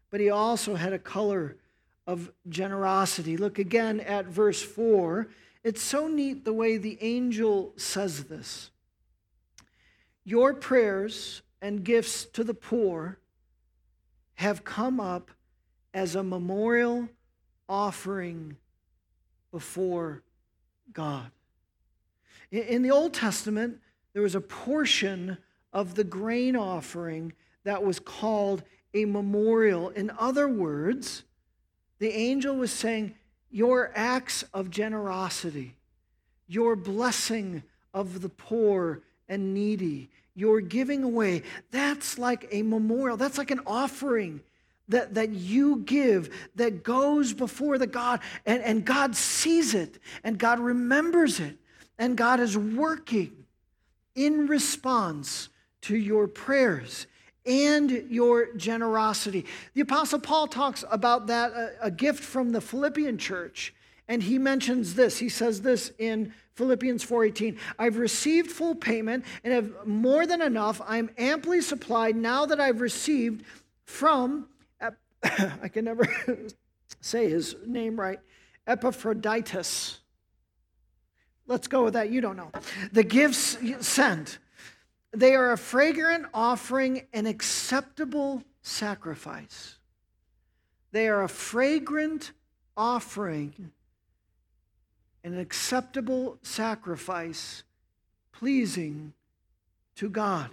but 0.08 0.20
he 0.20 0.30
also 0.30 0.74
had 0.74 0.94
a 0.94 0.98
color 0.98 1.58
of 2.06 2.32
generosity. 2.48 3.36
Look 3.36 3.58
again 3.58 4.00
at 4.00 4.24
verse 4.24 4.62
4. 4.62 5.28
It's 5.64 5.82
so 5.82 6.08
neat 6.08 6.46
the 6.46 6.54
way 6.54 6.78
the 6.78 6.96
angel 7.02 7.74
says 7.76 8.24
this. 8.24 8.70
Your 10.24 10.54
prayers 10.54 11.42
and 11.60 11.84
gifts 11.84 12.24
to 12.24 12.42
the 12.42 12.54
poor 12.54 13.18
have 14.36 14.64
come 14.64 15.00
up 15.00 15.30
as 15.92 16.14
a 16.14 16.22
memorial 16.22 17.10
offering 17.68 18.56
before 19.52 20.22
God. 20.90 21.30
In 22.50 22.80
the 22.80 22.92
Old 22.92 23.12
Testament, 23.12 23.82
there 24.14 24.22
was 24.22 24.34
a 24.34 24.40
portion 24.40 25.36
of 25.72 25.94
the 25.94 26.04
grain 26.04 26.56
offering 26.56 27.32
that 27.64 27.84
was 27.84 27.98
called 27.98 28.62
a 28.94 29.04
memorial. 29.04 29.90
In 29.90 30.10
other 30.18 30.48
words, 30.48 31.24
the 31.98 32.10
angel 32.10 32.56
was 32.56 32.72
saying, 32.72 33.14
Your 33.50 33.92
acts 33.94 34.44
of 34.54 34.70
generosity, 34.70 35.74
your 36.46 36.76
blessing 36.76 37.62
of 37.92 38.22
the 38.22 38.28
poor 38.28 39.02
and 39.28 39.52
needy, 39.52 40.08
your 40.34 40.60
giving 40.60 41.02
away, 41.02 41.42
that's 41.70 42.18
like 42.18 42.48
a 42.52 42.62
memorial. 42.62 43.16
That's 43.16 43.38
like 43.38 43.50
an 43.50 43.60
offering 43.66 44.40
that, 44.88 45.14
that 45.14 45.30
you 45.30 45.78
give 45.80 46.48
that 46.54 46.82
goes 46.82 47.34
before 47.34 47.78
the 47.78 47.86
God, 47.86 48.20
and, 48.46 48.62
and 48.62 48.84
God 48.84 49.14
sees 49.14 49.74
it, 49.74 49.98
and 50.24 50.38
God 50.38 50.60
remembers 50.60 51.40
it, 51.40 51.56
and 51.98 52.16
God 52.16 52.40
is 52.40 52.56
working 52.56 53.32
in 54.14 54.46
response 54.46 55.50
to 55.82 55.96
your 55.96 56.26
prayers 56.26 57.06
and 57.46 57.90
your 58.10 58.54
generosity. 58.54 59.46
The 59.74 59.80
Apostle 59.80 60.20
Paul 60.20 60.46
talks 60.46 60.84
about 60.90 61.28
that, 61.28 61.52
a, 61.52 61.72
a, 61.82 61.90
gift 61.90 62.22
from 62.22 62.52
the 62.52 62.60
Philippian 62.60 63.16
church, 63.16 63.74
and 64.06 64.22
he 64.22 64.38
mentions 64.38 64.94
this. 64.94 65.18
He 65.18 65.28
says 65.28 65.62
this 65.62 65.92
in 65.98 66.34
Philippians 66.54 67.04
4:18, 67.04 67.58
I've 67.78 67.96
received 67.96 68.50
full 68.50 68.74
payment 68.74 69.24
and 69.44 69.54
have 69.54 69.86
more 69.86 70.26
than 70.26 70.42
enough. 70.42 70.80
I 70.84 70.98
am 70.98 71.10
amply 71.16 71.60
supplied 71.60 72.16
now 72.16 72.44
that 72.46 72.60
I've 72.60 72.80
received 72.80 73.44
from 73.84 74.48
I 75.62 75.68
can 75.68 75.84
never 75.84 76.06
say 77.00 77.28
his 77.28 77.56
name 77.66 77.98
right, 77.98 78.20
Epaphroditus. 78.66 79.98
Let's 81.46 81.66
go 81.66 81.84
with 81.84 81.94
that. 81.94 82.10
You 82.10 82.20
don't 82.20 82.36
know. 82.36 82.52
The 82.92 83.02
gifts 83.02 83.56
sent 83.80 84.38
they 85.12 85.34
are 85.34 85.52
a 85.52 85.58
fragrant 85.58 86.26
offering, 86.34 87.06
an 87.12 87.26
acceptable 87.26 88.42
sacrifice. 88.62 89.78
They 90.92 91.08
are 91.08 91.22
a 91.22 91.28
fragrant 91.28 92.32
offering, 92.76 93.72
an 95.24 95.38
acceptable 95.38 96.38
sacrifice, 96.42 97.62
pleasing 98.32 99.12
to 99.96 100.08
God. 100.08 100.50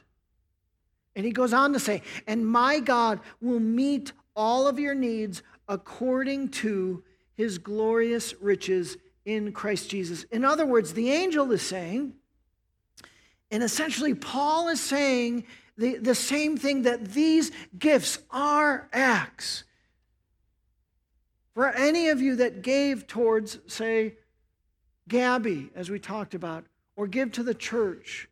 And 1.15 1.25
he 1.25 1.31
goes 1.31 1.53
on 1.53 1.73
to 1.73 1.79
say, 1.79 2.01
And 2.27 2.45
my 2.45 2.79
God 2.79 3.19
will 3.41 3.59
meet 3.59 4.11
all 4.35 4.67
of 4.67 4.79
your 4.79 4.95
needs 4.95 5.43
according 5.67 6.49
to 6.49 7.03
his 7.35 7.57
glorious 7.57 8.33
riches 8.41 8.97
in 9.25 9.51
Christ 9.51 9.89
Jesus. 9.89 10.23
In 10.25 10.45
other 10.45 10.65
words, 10.65 10.93
the 10.93 11.11
angel 11.11 11.51
is 11.51 11.61
saying, 11.61 12.13
and 13.51 13.63
essentially, 13.63 14.13
Paul 14.13 14.69
is 14.69 14.81
saying 14.81 15.45
the, 15.77 15.97
the 15.97 16.15
same 16.15 16.57
thing 16.57 16.83
that 16.83 17.13
these 17.13 17.51
gifts 17.77 18.19
are 18.31 18.89
acts. 18.91 19.63
For 21.53 21.69
any 21.69 22.09
of 22.09 22.21
you 22.21 22.35
that 22.37 22.61
gave 22.61 23.07
towards, 23.07 23.59
say, 23.67 24.15
Gabby, 25.07 25.69
as 25.75 25.89
we 25.89 25.99
talked 25.99 26.33
about, 26.33 26.65
or 26.95 27.07
give 27.07 27.31
to 27.33 27.43
the 27.43 27.53
church, 27.53 28.27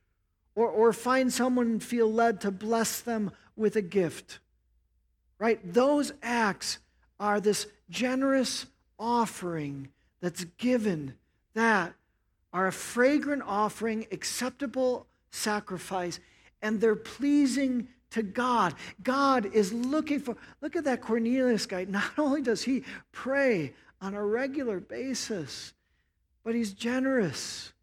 or, 0.55 0.67
or 0.67 0.93
find 0.93 1.31
someone 1.31 1.67
and 1.67 1.83
feel 1.83 2.11
led 2.11 2.41
to 2.41 2.51
bless 2.51 2.99
them 3.01 3.31
with 3.55 3.75
a 3.75 3.81
gift, 3.81 4.39
right? 5.39 5.73
Those 5.73 6.13
acts 6.21 6.79
are 7.19 7.39
this 7.39 7.67
generous 7.89 8.65
offering 8.99 9.89
that's 10.21 10.45
given 10.57 11.15
that 11.53 11.93
are 12.53 12.67
a 12.67 12.71
fragrant 12.71 13.43
offering, 13.45 14.05
acceptable 14.11 15.07
sacrifice, 15.31 16.19
and 16.61 16.79
they're 16.79 16.95
pleasing 16.95 17.87
to 18.11 18.21
God. 18.21 18.75
God 19.01 19.47
is 19.53 19.73
looking 19.73 20.19
for, 20.19 20.37
look 20.61 20.75
at 20.75 20.83
that 20.83 21.01
Cornelius 21.01 21.65
guy. 21.65 21.85
Not 21.85 22.11
only 22.17 22.41
does 22.41 22.63
he 22.63 22.83
pray 23.11 23.73
on 23.99 24.13
a 24.13 24.23
regular 24.23 24.79
basis, 24.79 25.73
but 26.43 26.53
he's 26.53 26.73
generous. 26.73 27.73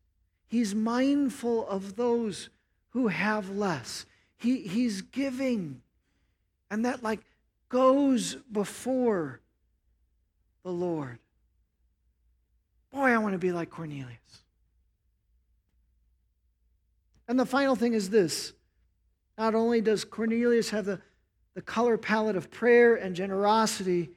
He's 0.46 0.74
mindful 0.74 1.66
of 1.68 1.96
those 1.96 2.48
who 2.90 3.08
have 3.08 3.50
less. 3.50 4.06
He, 4.36 4.62
he's 4.62 5.02
giving. 5.02 5.82
And 6.70 6.84
that, 6.84 7.02
like, 7.02 7.20
goes 7.68 8.36
before 8.50 9.40
the 10.62 10.70
Lord. 10.70 11.18
Boy, 12.92 13.10
I 13.10 13.18
want 13.18 13.32
to 13.32 13.38
be 13.38 13.52
like 13.52 13.70
Cornelius. 13.70 14.39
And 17.30 17.38
the 17.38 17.46
final 17.46 17.76
thing 17.76 17.94
is 17.94 18.10
this 18.10 18.54
not 19.38 19.54
only 19.54 19.80
does 19.80 20.04
Cornelius 20.04 20.68
have 20.70 20.84
the, 20.84 21.00
the 21.54 21.62
color 21.62 21.96
palette 21.96 22.34
of 22.34 22.50
prayer 22.50 22.96
and 22.96 23.14
generosity, 23.14 24.10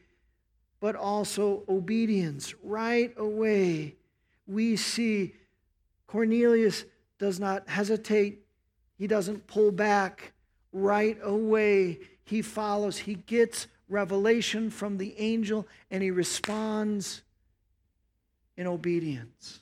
but 0.80 0.96
also 0.96 1.62
obedience. 1.70 2.56
Right 2.64 3.14
away, 3.16 3.98
we 4.48 4.76
see 4.76 5.36
Cornelius 6.08 6.86
does 7.20 7.40
not 7.40 7.70
hesitate, 7.70 8.40
he 8.98 9.06
doesn't 9.06 9.46
pull 9.46 9.72
back. 9.72 10.34
Right 10.72 11.20
away, 11.22 12.00
he 12.24 12.42
follows, 12.42 12.98
he 12.98 13.14
gets 13.14 13.68
revelation 13.90 14.72
from 14.72 14.98
the 14.98 15.14
angel, 15.20 15.68
and 15.92 16.02
he 16.02 16.10
responds 16.10 17.22
in 18.58 18.66
obedience. 18.66 19.60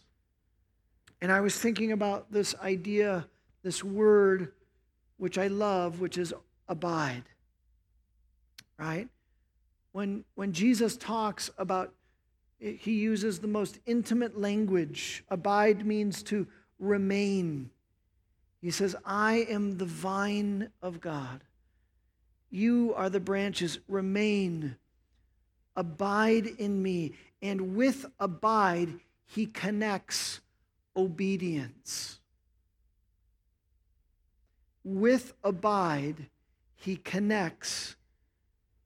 And 1.20 1.34
I 1.34 1.42
was 1.42 1.58
thinking 1.58 1.92
about 1.92 2.32
this 2.32 2.56
idea, 2.64 3.28
this 3.64 3.84
word 3.84 4.54
which 5.18 5.38
I 5.38 5.48
love, 5.48 6.00
which 6.00 6.18
is 6.18 6.34
abide. 6.68 7.24
Right? 8.78 9.08
When, 9.92 10.24
when 10.36 10.54
Jesus 10.54 10.98
talks 10.98 11.52
about, 11.58 11.94
he 12.60 12.94
uses 12.94 13.40
the 13.40 13.48
most 13.48 13.80
intimate 13.86 14.40
language. 14.40 15.24
Abide 15.30 15.86
means 15.86 16.24
to 16.24 16.48
remain. 16.80 17.70
He 18.62 18.72
says, 18.72 18.96
I 19.06 19.46
am 19.50 19.78
the 19.78 19.86
vine 19.86 20.70
of 20.82 21.02
God. 21.02 21.44
You 22.50 22.94
are 22.96 23.10
the 23.10 23.20
branches. 23.20 23.80
Remain. 23.88 24.76
Abide 25.76 26.48
in 26.48 26.82
me. 26.82 27.14
And 27.42 27.76
with 27.76 28.06
abide, 28.20 29.00
he 29.26 29.46
connects 29.46 30.42
obedience 30.96 32.21
with 34.84 35.34
abide, 35.44 36.28
he 36.76 36.96
connects 36.96 37.96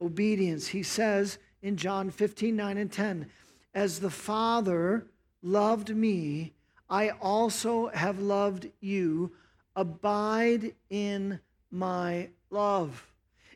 obedience. 0.00 0.68
He 0.68 0.82
says 0.82 1.38
in 1.62 1.76
John 1.76 2.10
15, 2.10 2.54
9 2.54 2.78
and 2.78 2.92
10, 2.92 3.26
As 3.74 4.00
the 4.00 4.10
Father 4.10 5.06
loved 5.42 5.94
me, 5.94 6.52
I 6.88 7.10
also 7.10 7.88
have 7.88 8.18
loved 8.18 8.68
you. 8.80 9.32
Abide 9.74 10.74
in 10.90 11.40
my 11.70 12.28
love. 12.50 13.06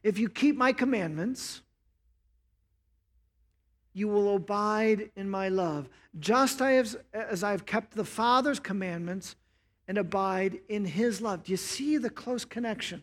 If 0.02 0.18
you 0.18 0.28
keep 0.28 0.56
my 0.56 0.72
commandments, 0.72 1.62
you 3.92 4.08
will 4.08 4.36
abide 4.36 5.10
in 5.16 5.28
my 5.28 5.48
love. 5.48 5.88
Just 6.18 6.60
as 6.60 7.44
I've 7.44 7.66
kept 7.66 7.94
the 7.94 8.04
Father's 8.04 8.60
commandments 8.60 9.36
and 9.90 9.98
abide 9.98 10.60
in 10.68 10.84
his 10.84 11.20
love. 11.20 11.42
Do 11.42 11.50
you 11.50 11.56
see 11.56 11.96
the 11.96 12.10
close 12.10 12.44
connection? 12.44 13.02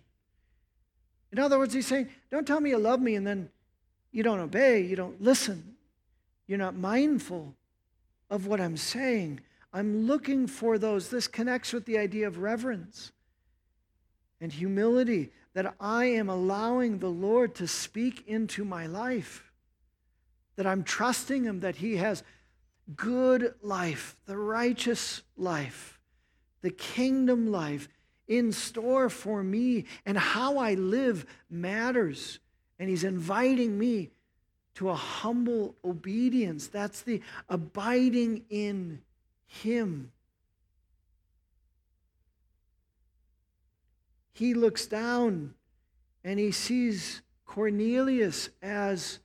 In 1.33 1.37
other 1.37 1.59
words, 1.59 1.73
he's 1.73 1.85
saying, 1.85 2.07
Don't 2.31 2.47
tell 2.47 2.61
me 2.61 2.69
you 2.69 2.77
love 2.77 3.01
me 3.01 3.15
and 3.15 3.27
then 3.27 3.49
you 4.13 4.23
don't 4.23 4.39
obey, 4.39 4.83
you 4.83 4.95
don't 4.95 5.21
listen, 5.21 5.75
you're 6.47 6.57
not 6.57 6.77
mindful 6.77 7.53
of 8.29 8.47
what 8.47 8.61
I'm 8.61 8.77
saying. 8.77 9.41
I'm 9.73 10.07
looking 10.07 10.47
for 10.47 10.77
those. 10.77 11.09
This 11.09 11.27
connects 11.27 11.73
with 11.73 11.83
the 11.83 11.97
idea 11.97 12.25
of 12.25 12.37
reverence 12.37 13.11
and 14.39 14.49
humility 14.49 15.33
that 15.55 15.75
I 15.81 16.05
am 16.05 16.29
allowing 16.29 16.99
the 16.99 17.09
Lord 17.09 17.53
to 17.55 17.67
speak 17.67 18.25
into 18.27 18.63
my 18.63 18.85
life, 18.85 19.51
that 20.55 20.65
I'm 20.65 20.85
trusting 20.85 21.43
Him 21.43 21.59
that 21.59 21.75
He 21.75 21.97
has 21.97 22.23
good 22.95 23.55
life, 23.61 24.15
the 24.25 24.37
righteous 24.37 25.21
life 25.35 25.96
the 26.61 26.69
kingdom 26.69 27.51
life 27.51 27.87
in 28.27 28.51
store 28.51 29.09
for 29.09 29.41
me, 29.41 29.85
and 30.05 30.17
how 30.17 30.57
I 30.57 30.73
live 30.73 31.25
matters. 31.49 32.39
And 32.77 32.89
He's 32.89 33.05
inviting 33.05 33.79
me 33.79 34.11
to 34.75 34.89
a 34.89 34.95
humble 34.95 35.75
obedience. 35.83 36.67
That's 36.67 37.01
the 37.01 37.21
abiding 37.47 38.43
in 38.49 39.01
Him. 39.45 40.11
He 44.33 44.53
looks 44.53 44.85
down 44.85 45.55
and 46.23 46.39
he 46.39 46.51
sees 46.51 47.21
Cornelius 47.45 48.49
as 48.61 49.19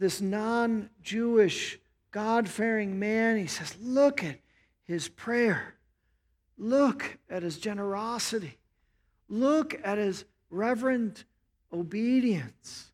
this 0.00 0.20
non 0.20 0.90
Jewish, 1.02 1.78
God 2.10 2.48
fearing 2.48 2.98
man. 2.98 3.36
He 3.36 3.46
says, 3.46 3.76
Look 3.80 4.24
at 4.24 4.40
his 4.82 5.06
prayer. 5.06 5.73
Look 6.58 7.18
at 7.28 7.42
his 7.42 7.58
generosity. 7.58 8.58
Look 9.28 9.80
at 9.82 9.98
his 9.98 10.24
reverent 10.50 11.24
obedience. 11.72 12.90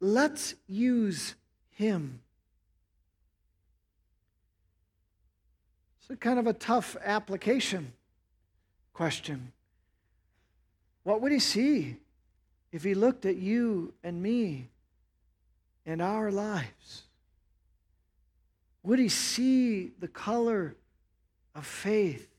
Let's 0.00 0.54
use 0.66 1.34
him. 1.70 2.20
It's 6.08 6.20
kind 6.20 6.38
of 6.38 6.46
a 6.46 6.52
tough 6.52 6.96
application 7.02 7.92
question. 8.92 9.52
What 11.02 11.20
would 11.20 11.32
he 11.32 11.38
see 11.38 11.96
if 12.72 12.82
he 12.82 12.94
looked 12.94 13.26
at 13.26 13.36
you 13.36 13.94
and 14.02 14.22
me 14.22 14.68
and 15.86 16.00
our 16.02 16.30
lives? 16.30 17.02
Would 18.82 18.98
he 18.98 19.08
see 19.08 19.92
the 19.98 20.08
color 20.08 20.76
of 21.54 21.66
faith? 21.66 22.33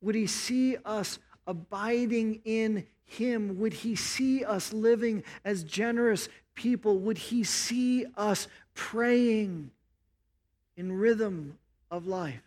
Would 0.00 0.14
he 0.14 0.26
see 0.26 0.76
us 0.84 1.18
abiding 1.46 2.40
in 2.44 2.86
him? 3.04 3.58
Would 3.58 3.72
he 3.72 3.96
see 3.96 4.44
us 4.44 4.72
living 4.72 5.24
as 5.44 5.64
generous 5.64 6.28
people? 6.54 6.98
Would 6.98 7.18
he 7.18 7.42
see 7.42 8.06
us 8.16 8.46
praying 8.74 9.70
in 10.76 10.92
rhythm 10.92 11.58
of 11.90 12.06
life? 12.06 12.42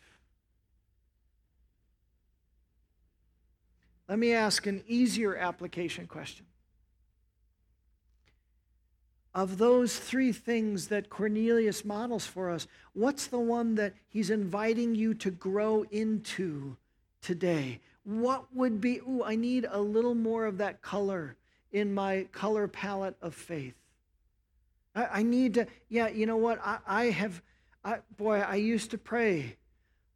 Let 4.08 4.20
me 4.20 4.34
ask 4.34 4.68
an 4.68 4.84
easier 4.88 5.36
application 5.36 6.06
question. 6.06 6.46
Of 9.34 9.58
those 9.58 9.98
three 9.98 10.34
things 10.34 10.90
that 10.90 11.10
Cornelius 11.10 11.86
models 11.86 12.26
for 12.26 12.50
us, 12.50 12.68
what's 12.92 13.28
the 13.28 13.40
one 13.40 13.76
that 13.76 13.94
he's 14.10 14.30
inviting 14.30 14.96
you 14.96 15.14
to 15.14 15.32
grow 15.32 15.86
into 15.92 16.76
today? 17.22 17.80
What 18.04 18.46
would 18.54 18.82
be, 18.82 18.98
ooh, 19.00 19.24
I 19.24 19.36
need 19.36 19.68
a 19.70 19.80
little 19.80 20.16
more 20.16 20.46
of 20.46 20.58
that 20.58 20.82
color 20.82 21.36
in 21.72 21.94
my 21.94 22.28
color 22.32 22.68
palette 22.68 23.16
of 23.22 23.34
faith. 23.34 23.76
I, 24.96 25.06
I 25.06 25.24
need 25.24 25.54
to, 25.56 25.68
yeah, 25.90 26.10
you 26.10 26.26
know 26.26 26.38
what? 26.38 26.60
I, 26.64 26.80
I 26.86 27.06
have, 27.06 27.42
I, 27.84 27.98
boy, 28.18 28.40
I 28.40 28.56
used 28.56 28.92
to 28.92 28.98
pray 28.98 29.56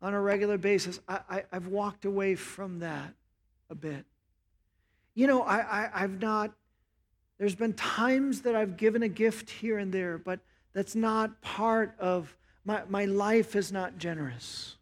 on 0.02 0.14
a 0.14 0.22
regular 0.22 0.58
basis. 0.58 1.00
I, 1.08 1.44
I've 1.52 1.68
walked 1.68 2.06
away 2.06 2.36
from 2.36 2.80
that 2.80 3.14
a 3.70 3.76
bit. 3.76 4.06
You 5.14 5.28
know, 5.28 5.44
I, 5.44 5.90
I've 5.94 6.20
not, 6.20 6.52
there's 7.38 7.56
been 7.56 7.74
times 7.74 8.42
that 8.42 8.56
I've 8.56 8.78
given 8.78 9.04
a 9.04 9.08
gift 9.08 9.50
here 9.50 9.78
and 9.78 9.92
there, 9.92 10.18
but 10.18 10.40
that's 10.74 10.96
not 10.96 11.42
part 11.42 11.96
of 12.00 12.36
my, 12.66 12.84
my 12.90 13.06
life 13.06 13.56
is 13.56 13.72
not 13.72 13.98
generous. 13.98 14.76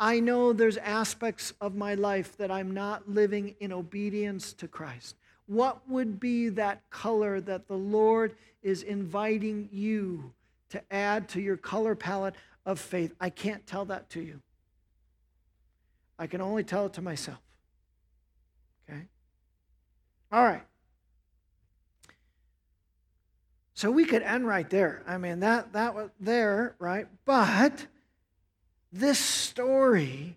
I 0.00 0.20
know 0.20 0.52
there's 0.52 0.76
aspects 0.76 1.52
of 1.60 1.74
my 1.74 1.94
life 1.94 2.36
that 2.36 2.50
I'm 2.50 2.72
not 2.72 3.08
living 3.08 3.56
in 3.58 3.72
obedience 3.72 4.52
to 4.54 4.68
Christ. 4.68 5.16
What 5.46 5.88
would 5.88 6.20
be 6.20 6.50
that 6.50 6.88
color 6.90 7.40
that 7.40 7.66
the 7.66 7.76
Lord 7.76 8.36
is 8.62 8.82
inviting 8.82 9.68
you 9.72 10.32
to 10.70 10.82
add 10.90 11.28
to 11.30 11.40
your 11.40 11.56
color 11.56 11.94
palette 11.94 12.34
of 12.64 12.78
faith? 12.78 13.14
I 13.20 13.30
can't 13.30 13.66
tell 13.66 13.86
that 13.86 14.08
to 14.10 14.20
you. 14.20 14.40
I 16.18 16.26
can 16.26 16.40
only 16.40 16.64
tell 16.64 16.86
it 16.86 16.92
to 16.94 17.02
myself. 17.02 17.38
Okay? 18.88 19.02
All 20.30 20.44
right. 20.44 20.62
So 23.74 23.90
we 23.90 24.04
could 24.04 24.22
end 24.22 24.46
right 24.46 24.68
there. 24.68 25.02
I 25.06 25.18
mean, 25.18 25.40
that 25.40 25.72
that 25.72 25.94
was 25.94 26.10
there, 26.18 26.74
right? 26.80 27.06
But 27.24 27.86
this 28.92 29.18
story 29.18 30.36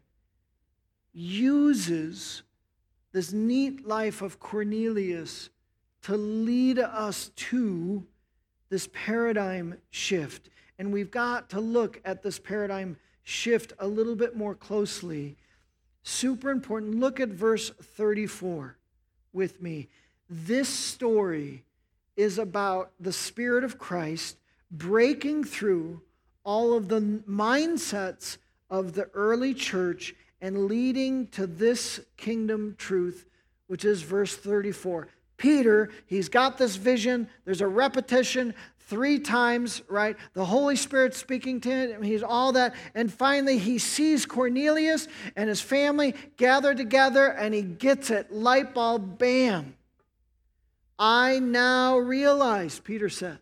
uses 1.14 2.44
this 3.12 3.34
neat 3.34 3.86
life 3.86 4.22
of 4.22 4.40
Cornelius 4.40 5.50
to 6.04 6.16
lead 6.16 6.80
us 6.80 7.30
to 7.36 8.06
this 8.70 8.90
paradigm 8.94 9.76
shift. 9.90 10.50
And 10.80 10.92
we've 10.92 11.12
got 11.12 11.50
to 11.52 11.60
look 11.60 12.02
at 12.06 12.24
this 12.24 12.40
paradigm 12.40 12.98
shift 13.24 13.74
a 13.80 13.88
little 13.88 14.16
bit 14.16 14.36
more 14.36 14.56
closely. 14.56 15.38
Super 16.04 16.50
important. 16.50 16.96
Look 16.96 17.20
at 17.20 17.30
verse 17.30 17.70
34 17.70 18.78
with 19.34 19.62
me. 19.62 19.90
This 20.30 20.70
story 20.70 21.64
is 22.16 22.38
about 22.38 22.92
the 23.00 23.14
Spirit 23.14 23.64
of 23.64 23.78
Christ 23.78 24.38
breaking 24.72 25.44
through 25.44 26.02
all 26.44 26.74
of 26.74 26.88
the 26.88 27.02
mindsets 27.30 28.38
of 28.72 28.94
the 28.94 29.10
early 29.14 29.54
church 29.54 30.16
and 30.42 30.66
leading 30.66 31.28
to 31.28 31.46
this 31.46 32.00
kingdom 32.18 32.74
truth, 32.80 33.28
which 33.68 33.86
is 33.86 34.02
verse 34.02 34.36
34. 34.36 35.10
Peter, 35.38 35.90
he's 36.06 36.30
got 36.30 36.58
this 36.58 36.78
vision. 36.78 37.28
There's 37.46 37.62
a 37.62 37.68
repetition 37.68 38.54
three 38.80 39.20
times, 39.20 39.82
right? 39.88 40.18
The 40.34 40.46
Holy 40.46 40.76
Spirit 40.76 41.14
speaking 41.14 41.62
to 41.62 41.70
him. 41.70 42.02
He's 42.02 42.24
all 42.24 42.52
that. 42.54 42.76
And 42.96 43.12
finally, 43.12 43.58
he 43.58 43.78
sees 43.78 44.26
Cornelius 44.26 45.08
and 45.36 45.50
his 45.50 45.62
family 45.62 46.16
gathered 46.38 46.78
together 46.78 47.28
and 47.28 47.54
he 47.54 47.62
gets 47.62 48.10
it. 48.10 48.32
Light 48.32 48.74
bulb, 48.74 49.18
bam. 49.18 49.76
I 50.98 51.40
now 51.40 51.98
realize, 51.98 52.80
Peter 52.80 53.10
says, 53.10 53.38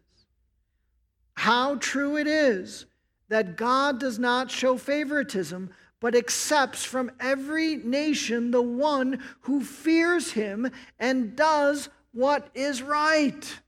how 1.34 1.76
true 1.76 2.18
it 2.18 2.28
is 2.28 2.86
that 3.30 3.56
God 3.56 4.00
does 4.00 4.20
not 4.20 4.52
show 4.52 4.78
favoritism, 4.78 5.70
but 6.00 6.15
accepts 6.15 6.84
from 6.84 7.12
every 7.20 7.78
nation 7.78 8.52
the 8.52 8.62
one 8.62 9.20
who 9.42 9.63
fears 9.63 10.32
him 10.32 10.72
and 11.00 11.36
does 11.36 11.89
what 12.13 12.50
is 12.54 12.82
right. 12.82 13.60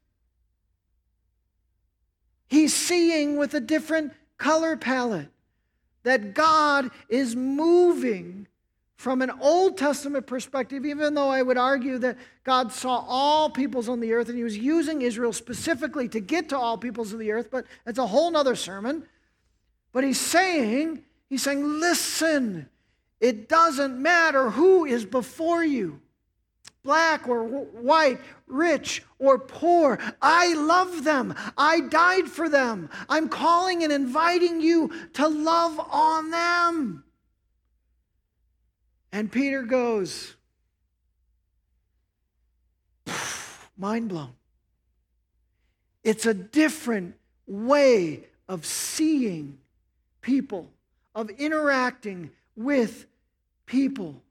He's 2.47 2.73
seeing 2.73 3.37
with 3.37 3.53
a 3.53 3.59
different 3.61 4.13
color 4.37 4.75
palette 4.75 5.29
that 6.03 6.33
God 6.33 6.89
is 7.07 7.35
moving 7.35 8.47
from 8.95 9.21
an 9.21 9.31
Old 9.41 9.77
Testament 9.77 10.27
perspective, 10.27 10.85
even 10.85 11.13
though 11.13 11.29
I 11.29 11.41
would 11.41 11.57
argue 11.57 11.97
that 11.99 12.17
God 12.43 12.71
saw 12.71 13.03
all 13.07 13.49
peoples 13.49 13.89
on 13.89 13.99
the 13.99 14.13
earth 14.13 14.29
and 14.29 14.37
he 14.37 14.43
was 14.43 14.57
using 14.57 15.01
Israel 15.01 15.33
specifically 15.33 16.07
to 16.09 16.19
get 16.19 16.49
to 16.49 16.57
all 16.57 16.77
peoples 16.77 17.13
of 17.13 17.19
the 17.19 17.31
earth, 17.31 17.49
but 17.51 17.65
it's 17.85 17.99
a 17.99 18.05
whole 18.05 18.29
nother 18.29 18.55
sermon. 18.55 19.03
But 19.93 20.03
he's 20.03 20.19
saying, 20.19 21.03
he's 21.29 21.43
saying, 21.43 21.79
listen, 21.79 22.69
it 23.19 23.49
doesn't 23.49 24.01
matter 24.01 24.49
who 24.49 24.85
is 24.85 25.05
before 25.05 25.63
you 25.63 26.01
black 26.83 27.27
or 27.27 27.43
white, 27.43 28.19
rich 28.47 29.03
or 29.19 29.37
poor. 29.37 29.99
I 30.21 30.53
love 30.53 31.03
them. 31.03 31.35
I 31.57 31.81
died 31.81 32.27
for 32.27 32.49
them. 32.49 32.89
I'm 33.07 33.29
calling 33.29 33.83
and 33.83 33.93
inviting 33.93 34.61
you 34.61 34.91
to 35.13 35.27
love 35.27 35.79
on 35.91 36.31
them. 36.31 37.03
And 39.11 39.31
Peter 39.31 39.63
goes, 39.63 40.35
mind 43.77 44.09
blown. 44.09 44.33
It's 46.03 46.25
a 46.25 46.33
different 46.33 47.15
way 47.45 48.25
of 48.47 48.65
seeing 48.65 49.59
people, 50.21 50.69
of 51.15 51.29
interacting 51.31 52.31
with 52.55 53.05
people. 53.65 54.21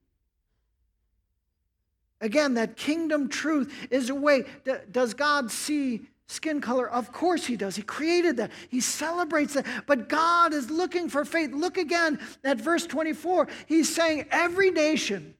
Again, 2.21 2.55
that 2.55 2.77
kingdom 2.77 3.29
truth 3.29 3.89
is 3.91 4.11
a 4.11 4.15
way. 4.15 4.45
Does 4.91 5.15
God 5.15 5.51
see 5.51 6.03
skin 6.27 6.61
color? 6.61 6.89
Of 6.89 7.13
course 7.13 7.47
He 7.47 7.57
does. 7.57 7.77
He 7.77 7.83
created 7.83 8.37
that, 8.37 8.51
He 8.69 8.81
celebrates 8.81 9.55
that. 9.55 9.67
But 9.87 10.09
God 10.09 10.53
is 10.53 10.71
looking 10.71 11.09
for 11.09 11.25
faith. 11.25 11.53
Look 11.53 11.79
again 11.79 12.19
at 12.45 12.59
verse 12.61 12.87
24. 12.87 13.49
He's 13.67 13.95
saying, 13.95 14.27
Every 14.31 14.71
nation, 14.71 15.35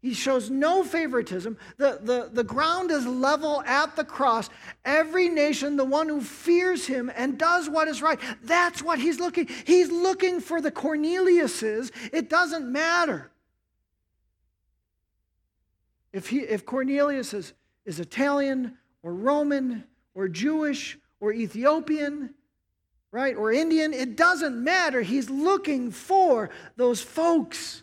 He 0.00 0.14
shows 0.14 0.48
no 0.48 0.84
favoritism. 0.84 1.58
The, 1.76 1.98
the, 2.00 2.30
the 2.32 2.44
ground 2.44 2.92
is 2.92 3.04
level 3.04 3.62
at 3.62 3.96
the 3.96 4.04
cross. 4.04 4.48
Every 4.84 5.28
nation, 5.28 5.76
the 5.76 5.84
one 5.84 6.08
who 6.08 6.20
fears 6.20 6.86
Him 6.86 7.10
and 7.16 7.36
does 7.36 7.68
what 7.68 7.88
is 7.88 8.00
right, 8.00 8.20
that's 8.44 8.80
what 8.80 9.00
He's 9.00 9.18
looking. 9.18 9.48
He's 9.66 9.90
looking 9.90 10.40
for 10.40 10.60
the 10.60 10.70
Corneliuses. 10.70 11.90
It 12.12 12.30
doesn't 12.30 12.70
matter. 12.70 13.32
If, 16.12 16.28
he, 16.28 16.38
if 16.38 16.64
Cornelius 16.64 17.34
is, 17.34 17.52
is 17.84 17.98
Italian 17.98 18.78
or 19.02 19.12
Roman 19.12 19.84
or 20.14 20.28
Jewish 20.28 20.96
or 21.20 21.32
Ethiopian, 21.32 22.34
right, 23.10 23.36
or 23.36 23.52
Indian, 23.52 23.92
it 23.92 24.16
doesn't 24.16 24.62
matter. 24.62 25.02
He's 25.02 25.28
looking 25.28 25.90
for 25.90 26.50
those 26.76 27.00
folks 27.00 27.82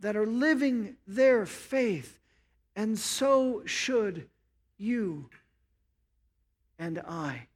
that 0.00 0.16
are 0.16 0.26
living 0.26 0.96
their 1.06 1.46
faith. 1.46 2.18
And 2.76 2.98
so 2.98 3.62
should 3.64 4.28
you 4.76 5.28
and 6.78 7.00
I. 7.00 7.48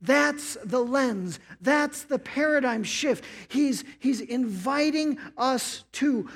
That's 0.00 0.56
the 0.62 0.80
lens. 0.80 1.40
That's 1.60 2.04
the 2.04 2.18
paradigm 2.18 2.84
shift. 2.84 3.24
He's, 3.48 3.84
he's 3.98 4.20
inviting 4.20 5.18
us 5.36 5.84
to. 5.92 6.28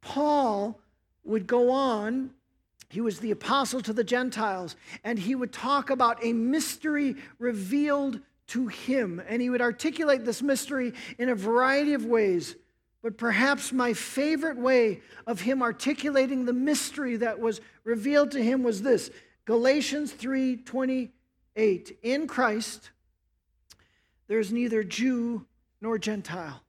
Paul 0.00 0.78
would 1.24 1.46
go 1.46 1.70
on 1.70 2.30
he 2.90 3.00
was 3.00 3.20
the 3.20 3.30
apostle 3.30 3.80
to 3.82 3.92
the 3.92 4.02
Gentiles, 4.02 4.74
and 5.04 5.16
he 5.16 5.36
would 5.36 5.52
talk 5.52 5.90
about 5.90 6.24
a 6.24 6.32
mystery 6.32 7.14
revealed 7.38 8.18
to 8.48 8.66
him. 8.66 9.22
And 9.28 9.40
he 9.40 9.48
would 9.48 9.60
articulate 9.60 10.24
this 10.24 10.42
mystery 10.42 10.92
in 11.16 11.28
a 11.28 11.36
variety 11.36 11.94
of 11.94 12.04
ways. 12.04 12.56
But 13.02 13.16
perhaps 13.16 13.72
my 13.72 13.94
favorite 13.94 14.58
way 14.58 15.00
of 15.26 15.40
him 15.40 15.62
articulating 15.62 16.44
the 16.44 16.52
mystery 16.52 17.16
that 17.16 17.40
was 17.40 17.60
revealed 17.84 18.30
to 18.32 18.42
him 18.42 18.62
was 18.62 18.82
this 18.82 19.10
Galatians 19.46 20.12
3 20.12 20.58
28. 20.58 21.98
In 22.02 22.26
Christ, 22.26 22.90
there's 24.28 24.52
neither 24.52 24.84
Jew 24.84 25.46
nor 25.80 25.98
Gentile, 25.98 26.62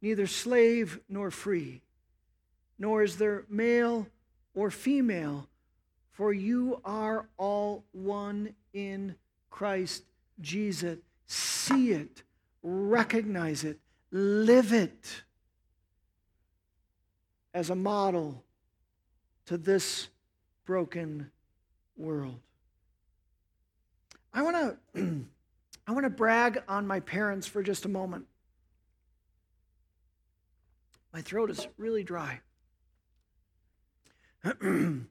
neither 0.00 0.26
slave 0.26 1.00
nor 1.08 1.30
free, 1.30 1.82
nor 2.78 3.02
is 3.02 3.16
there 3.16 3.44
male 3.48 4.06
or 4.54 4.70
female, 4.70 5.48
for 6.12 6.32
you 6.32 6.80
are 6.84 7.26
all 7.36 7.84
one 7.90 8.54
in 8.72 9.16
Christ 9.50 10.04
Jesus. 10.40 10.98
See 11.26 11.92
it, 11.92 12.22
recognize 12.62 13.64
it, 13.64 13.78
live 14.12 14.72
it 14.72 15.22
as 17.54 17.70
a 17.70 17.74
model 17.74 18.44
to 19.46 19.56
this 19.56 20.08
broken 20.64 21.30
world. 21.96 22.38
I 24.32 24.42
want 24.42 24.78
to 24.94 25.24
I 25.86 25.92
want 25.92 26.04
to 26.04 26.10
brag 26.10 26.62
on 26.68 26.86
my 26.86 27.00
parents 27.00 27.46
for 27.46 27.62
just 27.62 27.84
a 27.86 27.88
moment. 27.88 28.26
My 31.12 31.20
throat 31.20 31.50
is 31.50 31.66
really 31.76 32.04
dry. 32.04 32.40
I'm 34.44 35.08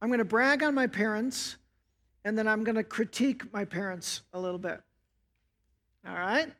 going 0.00 0.18
to 0.18 0.24
brag 0.24 0.62
on 0.62 0.74
my 0.74 0.86
parents, 0.86 1.56
and 2.24 2.36
then 2.36 2.48
I'm 2.48 2.64
going 2.64 2.74
to 2.76 2.84
critique 2.84 3.52
my 3.52 3.64
parents 3.64 4.22
a 4.32 4.40
little 4.40 4.58
bit. 4.58 4.80
All 6.06 6.14
right? 6.14 6.50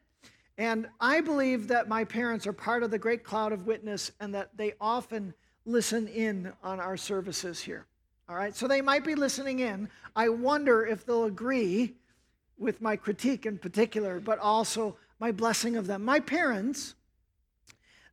And 0.57 0.89
I 1.01 1.21
believe 1.21 1.69
that 1.69 1.89
my 1.89 2.05
parents 2.05 2.47
are 2.47 2.53
part 2.53 2.83
of 2.83 2.91
the 2.91 2.99
great 2.99 3.25
cloud 3.25 3.53
of 3.53 3.67
witness 3.67 4.13
and 4.21 4.35
that 4.35 4.57
they 4.57 4.75
often 4.81 5.35
listen 5.67 6.07
in 6.09 6.53
on 6.63 6.79
our 6.81 6.97
services 6.97 7.61
here. 7.61 7.87
All 8.29 8.37
right? 8.37 8.55
So 8.55 8.69
they 8.69 8.81
might 8.81 9.05
be 9.05 9.15
listening 9.15 9.61
in. 9.61 9.89
I 10.15 10.29
wonder 10.29 10.87
if 10.87 11.05
they'll 11.05 11.25
agree 11.25 11.95
with 12.59 12.81
my 12.81 12.97
critique 12.97 13.47
in 13.47 13.59
particular, 13.59 14.21
but 14.21 14.39
also 14.39 14.97
my 15.19 15.33
blessing 15.33 15.77
of 15.77 15.87
them. 15.87 16.05
My 16.05 16.21
parents 16.21 16.95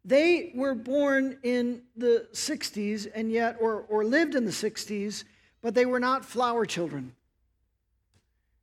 they 0.04 0.52
were 0.56 0.74
born 0.74 1.38
in 1.44 1.84
the 1.96 2.28
60s 2.34 3.08
and 3.14 3.32
yet, 3.32 3.58
or, 3.60 3.86
or 3.88 4.04
lived 4.04 4.36
in 4.36 4.46
the 4.46 4.52
60s, 4.52 5.24
but 5.62 5.76
they 5.76 5.86
were 5.86 6.00
not 6.00 6.26
flower 6.26 6.66
children. 6.66 7.14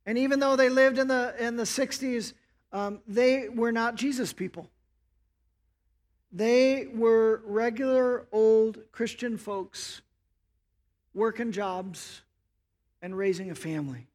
And 0.05 0.17
even 0.17 0.39
though 0.39 0.55
they 0.55 0.69
lived 0.69 0.97
in 0.97 1.07
the, 1.07 1.33
in 1.39 1.55
the 1.55 1.63
60s, 1.63 2.33
um, 2.71 2.99
they 3.07 3.49
were 3.49 3.71
not 3.71 3.95
Jesus 3.95 4.33
people. 4.33 4.69
They 6.31 6.87
were 6.93 7.41
regular 7.45 8.27
old 8.31 8.79
Christian 8.91 9.37
folks 9.37 10.01
working 11.13 11.51
jobs 11.51 12.21
and 13.01 13.17
raising 13.17 13.49
a 13.49 13.55
family. 13.55 14.07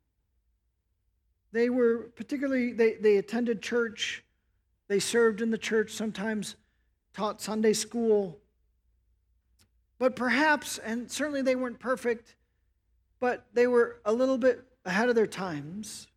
They 1.53 1.71
were 1.71 2.11
particularly, 2.17 2.73
they, 2.73 2.95
they 2.95 3.17
attended 3.17 3.63
church, 3.63 4.25
they 4.89 5.01
served 5.01 5.41
in 5.41 5.51
the 5.51 5.59
church, 5.59 5.93
sometimes 5.93 6.57
taught 7.13 7.41
Sunday 7.41 7.73
school. 7.73 8.39
But 9.99 10.17
perhaps, 10.17 10.79
and 10.79 11.11
certainly 11.11 11.43
they 11.43 11.57
weren't 11.57 11.79
perfect, 11.79 12.35
but 13.21 13.47
they 13.55 13.67
were 13.67 14.01
a 14.05 14.13
little 14.13 14.39
bit 14.39 14.65
ahead 14.85 15.09
of 15.09 15.15
their 15.15 15.27
times. 15.27 16.09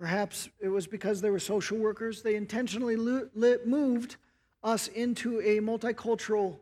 Perhaps 0.00 0.48
it 0.58 0.68
was 0.68 0.86
because 0.86 1.20
they 1.20 1.28
were 1.28 1.38
social 1.38 1.76
workers. 1.76 2.22
They 2.22 2.34
intentionally 2.34 2.96
moved 2.96 4.16
us 4.64 4.88
into 4.88 5.40
a 5.40 5.60
multicultural 5.60 6.56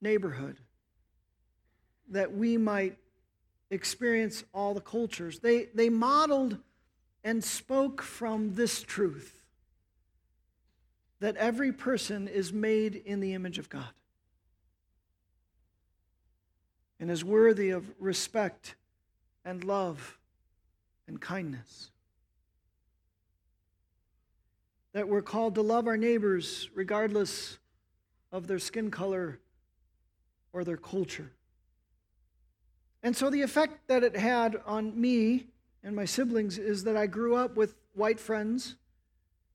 neighborhood 0.00 0.56
that 2.08 2.34
we 2.34 2.56
might 2.56 2.98
experience 3.70 4.42
all 4.52 4.74
the 4.74 4.80
cultures. 4.80 5.38
They, 5.38 5.66
they 5.72 5.88
modeled 5.88 6.58
and 7.22 7.44
spoke 7.44 8.02
from 8.02 8.54
this 8.54 8.82
truth 8.82 9.44
that 11.20 11.36
every 11.36 11.70
person 11.70 12.26
is 12.26 12.52
made 12.52 12.96
in 12.96 13.20
the 13.20 13.34
image 13.34 13.58
of 13.60 13.68
God 13.68 13.92
and 16.98 17.08
is 17.08 17.24
worthy 17.24 17.70
of 17.70 17.88
respect 18.00 18.74
and 19.44 19.62
love 19.62 20.18
and 21.06 21.20
kindness. 21.20 21.89
That 24.92 25.08
we're 25.08 25.22
called 25.22 25.54
to 25.54 25.62
love 25.62 25.86
our 25.86 25.96
neighbors 25.96 26.68
regardless 26.74 27.58
of 28.32 28.46
their 28.46 28.58
skin 28.58 28.90
color 28.90 29.38
or 30.52 30.64
their 30.64 30.76
culture. 30.76 31.30
And 33.02 33.16
so 33.16 33.30
the 33.30 33.42
effect 33.42 33.88
that 33.88 34.02
it 34.02 34.16
had 34.16 34.60
on 34.66 35.00
me 35.00 35.46
and 35.82 35.96
my 35.96 36.04
siblings 36.04 36.58
is 36.58 36.84
that 36.84 36.96
I 36.96 37.06
grew 37.06 37.34
up 37.36 37.56
with 37.56 37.74
white 37.94 38.20
friends 38.20 38.76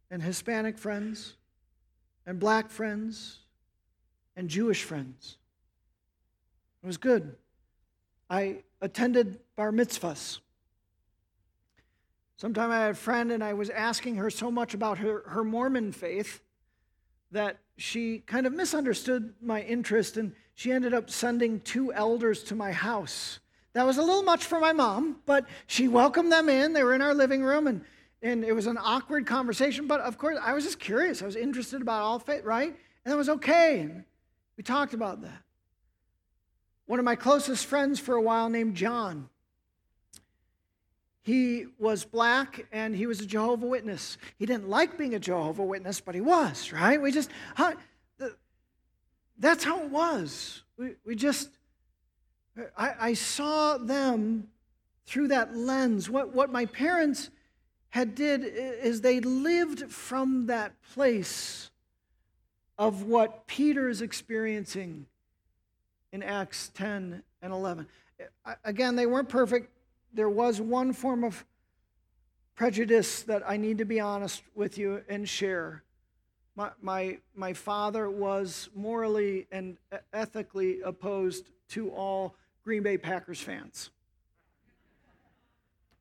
and 0.09 0.21
Hispanic 0.21 0.77
friends 0.77 1.35
and 2.25 2.39
black 2.39 2.69
friends 2.69 3.39
and 4.35 4.49
Jewish 4.49 4.83
friends. 4.83 5.37
It 6.83 6.87
was 6.87 6.97
good. 6.97 7.35
I 8.29 8.63
attended 8.81 9.39
bar 9.55 9.71
mitzvahs. 9.71 10.39
Sometime 12.37 12.69
I 12.71 12.79
had 12.79 12.91
a 12.91 12.95
friend 12.95 13.31
and 13.31 13.43
I 13.43 13.53
was 13.53 13.69
asking 13.69 14.15
her 14.17 14.29
so 14.29 14.51
much 14.51 14.73
about 14.73 14.97
her, 14.97 15.23
her 15.27 15.43
Mormon 15.43 15.91
faith 15.91 16.41
that 17.31 17.57
she 17.77 18.19
kind 18.19 18.45
of 18.45 18.53
misunderstood 18.53 19.33
my 19.41 19.61
interest 19.61 20.17
and 20.17 20.33
she 20.53 20.71
ended 20.71 20.93
up 20.93 21.09
sending 21.09 21.61
two 21.61 21.93
elders 21.93 22.43
to 22.43 22.55
my 22.55 22.71
house. 22.71 23.39
That 23.73 23.85
was 23.85 23.97
a 23.97 24.01
little 24.01 24.23
much 24.23 24.45
for 24.45 24.59
my 24.59 24.73
mom, 24.73 25.17
but 25.25 25.45
she 25.67 25.87
welcomed 25.87 26.31
them 26.31 26.49
in. 26.49 26.73
They 26.73 26.83
were 26.83 26.93
in 26.93 27.01
our 27.01 27.13
living 27.13 27.43
room 27.43 27.67
and, 27.67 27.81
and 28.21 28.43
it 28.43 28.53
was 28.53 28.67
an 28.67 28.77
awkward 28.81 29.25
conversation. 29.25 29.87
But 29.87 30.01
of 30.01 30.17
course, 30.17 30.37
I 30.41 30.53
was 30.53 30.63
just 30.63 30.79
curious. 30.79 31.21
I 31.21 31.25
was 31.25 31.35
interested 31.35 31.81
about 31.81 32.01
all 32.01 32.19
faith, 32.19 32.43
right? 32.43 32.75
And 33.05 33.13
it 33.13 33.17
was 33.17 33.29
okay. 33.29 33.79
And 33.79 34.03
we 34.57 34.63
talked 34.63 34.93
about 34.93 35.21
that. 35.21 35.43
One 36.85 36.99
of 36.99 37.05
my 37.05 37.15
closest 37.15 37.65
friends 37.65 37.99
for 37.99 38.15
a 38.15 38.21
while 38.21 38.49
named 38.49 38.75
John 38.75 39.29
he 41.25 41.65
was 41.79 42.05
black 42.05 42.67
and 42.71 42.95
he 42.95 43.07
was 43.07 43.19
a 43.19 43.25
Jehovah 43.25 43.65
Witness. 43.65 44.19
He 44.37 44.45
didn't 44.45 44.69
like 44.69 44.95
being 44.95 45.15
a 45.15 45.19
Jehovah 45.19 45.63
Witness, 45.63 45.99
but 45.99 46.13
he 46.13 46.21
was, 46.21 46.71
right? 46.71 47.01
We 47.01 47.11
just, 47.11 47.31
how, 47.55 47.73
the, 48.19 48.35
that's 49.39 49.63
how 49.63 49.81
it 49.81 49.89
was. 49.89 50.61
We, 50.77 50.91
we 51.03 51.15
just, 51.15 51.49
I, 52.77 52.93
I 52.99 53.13
saw 53.15 53.79
them 53.79 54.49
through 55.07 55.29
that 55.29 55.57
lens. 55.57 56.11
What, 56.11 56.35
what 56.35 56.51
my 56.51 56.67
parents 56.67 57.31
had 57.89 58.13
did 58.13 58.43
is 58.43 59.01
they 59.01 59.19
lived 59.19 59.91
from 59.91 60.45
that 60.45 60.79
place 60.93 61.71
of 62.77 63.01
what 63.01 63.47
Peter 63.47 63.89
is 63.89 64.03
experiencing 64.03 65.07
in 66.11 66.21
Acts 66.21 66.69
10 66.75 67.23
and 67.41 67.51
11. 67.51 67.87
Again, 68.63 68.95
they 68.95 69.07
weren't 69.07 69.27
perfect 69.27 69.71
there 70.15 70.29
was 70.29 70.61
one 70.61 70.93
form 70.93 71.23
of 71.23 71.45
prejudice 72.55 73.23
that 73.23 73.43
I 73.47 73.57
need 73.57 73.77
to 73.79 73.85
be 73.85 73.99
honest 73.99 74.41
with 74.55 74.77
you 74.77 75.03
and 75.09 75.27
share. 75.27 75.83
My, 76.55 76.71
my, 76.81 77.17
my 77.35 77.51
father 77.53 78.09
was 78.09 78.69
morally 78.73 79.45
and 79.51 79.77
ethically 80.13 80.79
opposed 80.81 81.49
to 81.69 81.89
all 81.89 82.35
Green 82.63 82.81
Bay 82.81 82.97
Packers 82.97 83.41
fans. 83.41 83.89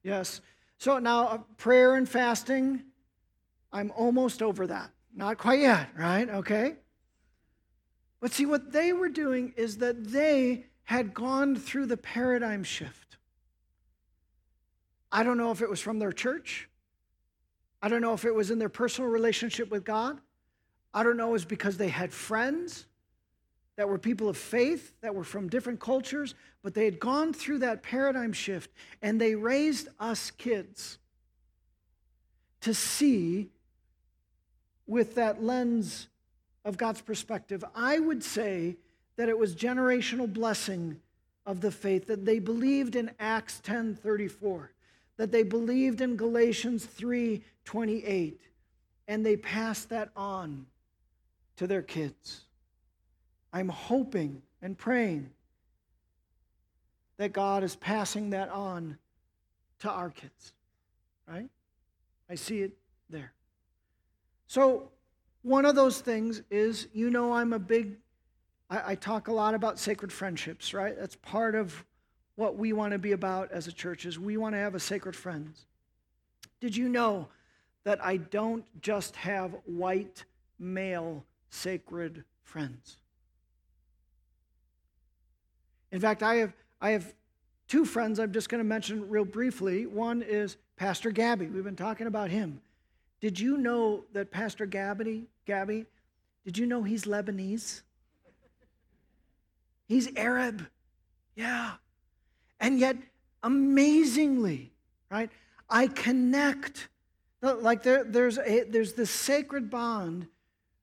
Yes. 0.04 0.40
So 0.78 0.98
now, 0.98 1.26
uh, 1.26 1.38
prayer 1.56 1.96
and 1.96 2.08
fasting, 2.08 2.84
I'm 3.72 3.90
almost 3.96 4.42
over 4.42 4.66
that. 4.68 4.90
Not 5.14 5.38
quite 5.38 5.60
yet, 5.60 5.88
right? 5.96 6.28
Okay. 6.28 6.76
But 8.20 8.32
see, 8.32 8.46
what 8.46 8.70
they 8.70 8.92
were 8.92 9.08
doing 9.08 9.52
is 9.56 9.78
that 9.78 10.04
they 10.04 10.66
had 10.84 11.14
gone 11.14 11.56
through 11.56 11.86
the 11.86 11.96
paradigm 11.96 12.62
shift. 12.62 13.13
I 15.14 15.22
don't 15.22 15.38
know 15.38 15.52
if 15.52 15.62
it 15.62 15.70
was 15.70 15.80
from 15.80 16.00
their 16.00 16.10
church. 16.10 16.68
I 17.80 17.88
don't 17.88 18.02
know 18.02 18.14
if 18.14 18.24
it 18.24 18.34
was 18.34 18.50
in 18.50 18.58
their 18.58 18.68
personal 18.68 19.08
relationship 19.08 19.70
with 19.70 19.84
God. 19.84 20.18
I 20.92 21.04
don't 21.04 21.16
know 21.16 21.26
if 21.26 21.28
it 21.28 21.32
was 21.32 21.44
because 21.44 21.76
they 21.76 21.88
had 21.88 22.12
friends 22.12 22.86
that 23.76 23.88
were 23.88 23.96
people 23.96 24.28
of 24.28 24.36
faith, 24.36 24.92
that 25.02 25.14
were 25.14 25.22
from 25.22 25.48
different 25.48 25.78
cultures, 25.78 26.34
but 26.64 26.74
they 26.74 26.84
had 26.84 26.98
gone 26.98 27.32
through 27.32 27.58
that 27.60 27.84
paradigm 27.84 28.32
shift 28.32 28.72
and 29.02 29.20
they 29.20 29.36
raised 29.36 29.86
us 30.00 30.32
kids 30.32 30.98
to 32.62 32.74
see 32.74 33.50
with 34.88 35.14
that 35.14 35.44
lens 35.44 36.08
of 36.64 36.76
God's 36.76 37.02
perspective. 37.02 37.64
I 37.72 38.00
would 38.00 38.24
say 38.24 38.78
that 39.14 39.28
it 39.28 39.38
was 39.38 39.54
generational 39.54 40.32
blessing 40.32 41.00
of 41.46 41.60
the 41.60 41.70
faith 41.70 42.08
that 42.08 42.24
they 42.24 42.40
believed 42.40 42.96
in 42.96 43.12
Acts 43.20 43.60
10:34 43.60 44.73
that 45.16 45.30
they 45.30 45.42
believed 45.42 46.00
in 46.00 46.16
Galatians 46.16 46.86
3:28 46.86 48.40
and 49.06 49.24
they 49.24 49.36
passed 49.36 49.90
that 49.90 50.10
on 50.16 50.66
to 51.56 51.66
their 51.66 51.82
kids. 51.82 52.42
I'm 53.52 53.68
hoping 53.68 54.42
and 54.60 54.76
praying 54.76 55.30
that 57.16 57.32
God 57.32 57.62
is 57.62 57.76
passing 57.76 58.30
that 58.30 58.48
on 58.48 58.98
to 59.80 59.90
our 59.90 60.10
kids. 60.10 60.52
Right? 61.28 61.48
I 62.28 62.34
see 62.34 62.62
it 62.62 62.76
there. 63.08 63.32
So, 64.46 64.90
one 65.42 65.66
of 65.66 65.74
those 65.74 66.00
things 66.00 66.42
is 66.50 66.88
you 66.92 67.10
know, 67.10 67.32
I'm 67.32 67.52
a 67.52 67.58
big, 67.58 67.96
I, 68.70 68.92
I 68.92 68.94
talk 68.94 69.28
a 69.28 69.32
lot 69.32 69.54
about 69.54 69.78
sacred 69.78 70.12
friendships, 70.12 70.72
right? 70.72 70.96
That's 70.98 71.16
part 71.16 71.54
of 71.54 71.84
what 72.36 72.56
we 72.56 72.72
want 72.72 72.92
to 72.92 72.98
be 72.98 73.12
about 73.12 73.52
as 73.52 73.66
a 73.66 73.72
church 73.72 74.06
is 74.06 74.18
we 74.18 74.36
want 74.36 74.54
to 74.54 74.58
have 74.58 74.74
a 74.74 74.80
sacred 74.80 75.14
friends. 75.14 75.66
Did 76.60 76.76
you 76.76 76.88
know 76.88 77.28
that 77.84 78.04
I 78.04 78.16
don't 78.16 78.64
just 78.80 79.16
have 79.16 79.54
white 79.66 80.24
male 80.58 81.24
sacred 81.50 82.24
friends? 82.42 82.98
In 85.92 86.00
fact, 86.00 86.22
I 86.22 86.36
have 86.36 86.52
I 86.80 86.90
have 86.90 87.14
two 87.68 87.84
friends 87.84 88.18
I'm 88.18 88.32
just 88.32 88.48
going 88.48 88.58
to 88.58 88.68
mention 88.68 89.08
real 89.08 89.24
briefly. 89.24 89.86
One 89.86 90.22
is 90.22 90.56
Pastor 90.76 91.10
Gabby. 91.10 91.46
We've 91.46 91.64
been 91.64 91.76
talking 91.76 92.06
about 92.06 92.30
him. 92.30 92.60
Did 93.20 93.38
you 93.38 93.56
know 93.56 94.04
that 94.12 94.30
Pastor 94.30 94.66
Gabby, 94.66 95.24
Gabby, 95.46 95.86
did 96.44 96.58
you 96.58 96.66
know 96.66 96.82
he's 96.82 97.04
Lebanese? 97.04 97.82
He's 99.86 100.14
Arab. 100.16 100.66
Yeah. 101.36 101.72
And 102.64 102.80
yet, 102.80 102.96
amazingly, 103.42 104.72
right, 105.10 105.28
I 105.68 105.86
connect. 105.86 106.88
Like 107.42 107.82
there, 107.82 108.04
there's, 108.04 108.38
a, 108.38 108.62
there's 108.62 108.94
this 108.94 109.10
sacred 109.10 109.68
bond 109.68 110.28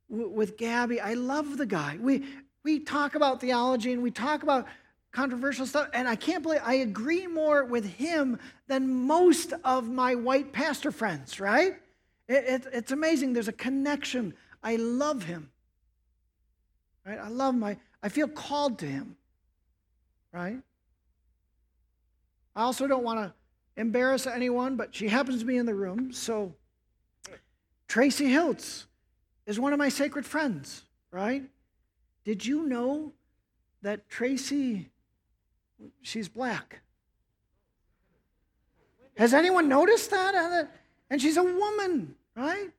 w- 0.08 0.30
with 0.30 0.58
Gabby. 0.58 1.02
I 1.02 1.16
love 1.16 1.58
the 1.58 1.66
guy. 1.66 1.98
We, 2.00 2.24
we 2.62 2.82
talk 2.82 3.16
about 3.16 3.42
theology 3.42 3.94
and 3.94 4.04
we 4.04 4.12
talk 4.12 4.44
about 4.44 4.68
controversial 5.12 5.66
stuff, 5.66 5.88
and 5.92 6.08
I 6.08 6.16
can't 6.16 6.44
believe 6.44 6.62
I 6.64 6.76
agree 6.76 7.26
more 7.26 7.66
with 7.66 7.86
him 7.96 8.38
than 8.68 8.88
most 8.88 9.52
of 9.64 9.90
my 9.90 10.14
white 10.14 10.54
pastor 10.54 10.92
friends, 10.92 11.40
right? 11.40 11.74
It, 12.28 12.44
it, 12.46 12.68
it's 12.74 12.92
amazing. 12.92 13.34
There's 13.34 13.48
a 13.48 13.54
connection. 13.54 14.36
I 14.62 14.76
love 14.76 15.24
him. 15.24 15.50
Right? 17.08 17.18
I 17.18 17.30
love. 17.30 17.62
I, 17.64 17.78
I 18.04 18.10
feel 18.10 18.28
called 18.28 18.78
to 18.80 18.86
him. 18.86 19.16
Right? 20.32 20.60
I 22.56 22.64
also 22.64 22.88
don't 22.88 23.04
want 23.04 23.20
to 23.20 23.34
embarrass 23.80 24.28
anyone, 24.28 24.76
but 24.76 24.94
she 24.94 25.08
happens 25.08 25.40
to 25.40 25.46
be 25.46 25.58
in 25.58 25.66
the 25.66 25.74
room. 25.74 26.12
So, 26.12 26.54
Tracy 27.88 28.26
Hiltz 28.26 28.86
is 29.46 29.60
one 29.60 29.74
of 29.74 29.80
my 29.80 29.90
sacred 29.90 30.26
friends, 30.26 30.84
right? 31.12 31.44
Did 32.24 32.46
you 32.46 32.68
know 32.68 33.14
that 33.82 34.10
Tracy, 34.10 34.90
she's 36.02 36.28
black? 36.28 36.82
Has 39.18 39.34
anyone 39.34 39.68
noticed 39.68 40.12
that? 40.12 40.70
And 41.10 41.22
she's 41.22 41.38
a 41.38 41.44
woman, 41.44 42.16
right? 42.36 42.70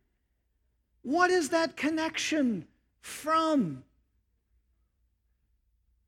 What 1.02 1.30
is 1.30 1.50
that 1.50 1.76
connection 1.76 2.66
from? 3.00 3.82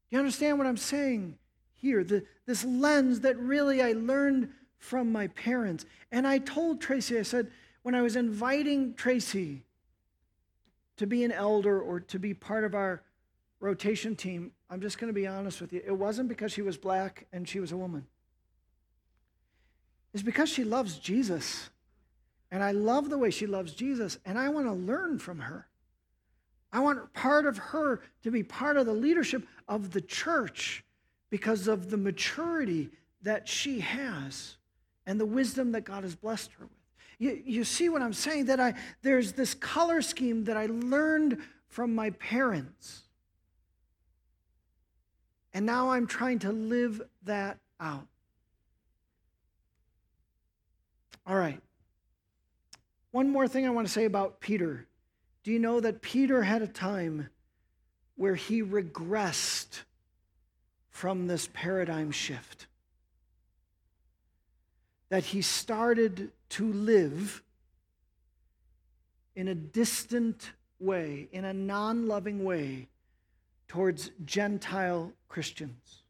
Do 0.08 0.16
you 0.16 0.18
understand 0.18 0.58
what 0.58 0.66
I'm 0.66 0.76
saying 0.76 1.36
here? 1.84 2.02
The, 2.02 2.24
this 2.46 2.64
lens 2.64 3.20
that 3.20 3.38
really 3.38 3.82
I 3.82 3.92
learned 3.92 4.50
from 4.78 5.12
my 5.12 5.28
parents. 5.28 5.86
And 6.10 6.26
I 6.26 6.38
told 6.38 6.80
Tracy, 6.80 7.18
I 7.18 7.22
said, 7.22 7.50
when 7.82 7.94
I 7.94 8.02
was 8.02 8.16
inviting 8.16 8.94
Tracy 8.94 9.62
to 10.96 11.06
be 11.06 11.24
an 11.24 11.32
elder 11.32 11.80
or 11.80 12.00
to 12.00 12.18
be 12.18 12.34
part 12.34 12.64
of 12.64 12.74
our 12.74 13.02
rotation 13.60 14.16
team, 14.16 14.52
I'm 14.70 14.80
just 14.80 14.98
going 14.98 15.08
to 15.08 15.14
be 15.14 15.26
honest 15.26 15.60
with 15.60 15.72
you. 15.72 15.82
It 15.86 15.96
wasn't 15.96 16.28
because 16.28 16.52
she 16.52 16.62
was 16.62 16.76
black 16.76 17.26
and 17.32 17.48
she 17.48 17.60
was 17.60 17.72
a 17.72 17.76
woman. 17.76 18.06
It's 20.12 20.22
because 20.22 20.48
she 20.48 20.64
loves 20.64 20.98
Jesus. 20.98 21.70
And 22.50 22.62
I 22.62 22.70
love 22.70 23.10
the 23.10 23.18
way 23.18 23.30
she 23.30 23.46
loves 23.46 23.74
Jesus, 23.74 24.16
and 24.24 24.38
I 24.38 24.48
want 24.48 24.66
to 24.66 24.72
learn 24.72 25.18
from 25.18 25.40
her. 25.40 25.66
I 26.72 26.80
want 26.80 27.12
part 27.12 27.46
of 27.46 27.58
her 27.58 28.00
to 28.22 28.30
be 28.30 28.42
part 28.42 28.76
of 28.76 28.86
the 28.86 28.92
leadership 28.92 29.46
of 29.66 29.90
the 29.90 30.00
church 30.00 30.84
because 31.30 31.68
of 31.68 31.90
the 31.90 31.96
maturity 31.96 32.90
that 33.22 33.48
she 33.48 33.80
has 33.80 34.56
and 35.06 35.20
the 35.20 35.26
wisdom 35.26 35.72
that 35.72 35.84
God 35.84 36.04
has 36.04 36.14
blessed 36.14 36.52
her 36.58 36.64
with. 36.64 36.72
You, 37.18 37.42
you 37.44 37.64
see 37.64 37.88
what 37.88 38.02
I'm 38.02 38.12
saying? 38.12 38.46
That 38.46 38.60
I 38.60 38.74
there's 39.02 39.32
this 39.32 39.54
color 39.54 40.02
scheme 40.02 40.44
that 40.44 40.56
I 40.56 40.66
learned 40.66 41.38
from 41.68 41.94
my 41.94 42.10
parents. 42.10 43.02
And 45.52 45.64
now 45.64 45.90
I'm 45.90 46.06
trying 46.06 46.40
to 46.40 46.52
live 46.52 47.00
that 47.24 47.58
out. 47.80 48.06
All 51.26 51.36
right. 51.36 51.60
One 53.12 53.30
more 53.30 53.46
thing 53.46 53.64
I 53.64 53.70
want 53.70 53.86
to 53.86 53.92
say 53.92 54.04
about 54.04 54.40
Peter. 54.40 54.86
Do 55.44 55.52
you 55.52 55.58
know 55.58 55.78
that 55.80 56.02
Peter 56.02 56.42
had 56.42 56.62
a 56.62 56.66
time 56.66 57.28
where 58.16 58.34
he 58.34 58.62
regressed 58.62 59.82
from 60.94 61.26
this 61.26 61.48
paradigm 61.52 62.12
shift? 62.12 62.68
That 65.10 65.24
he 65.24 65.42
started 65.42 66.30
to 66.50 66.72
live 66.72 67.42
in 69.34 69.48
a 69.48 69.54
distant 69.54 70.52
way, 70.78 71.28
in 71.32 71.44
a 71.44 71.52
non 71.52 72.06
loving 72.06 72.44
way, 72.44 72.88
towards 73.66 74.12
Gentile 74.24 75.12
Christians. 75.28 76.03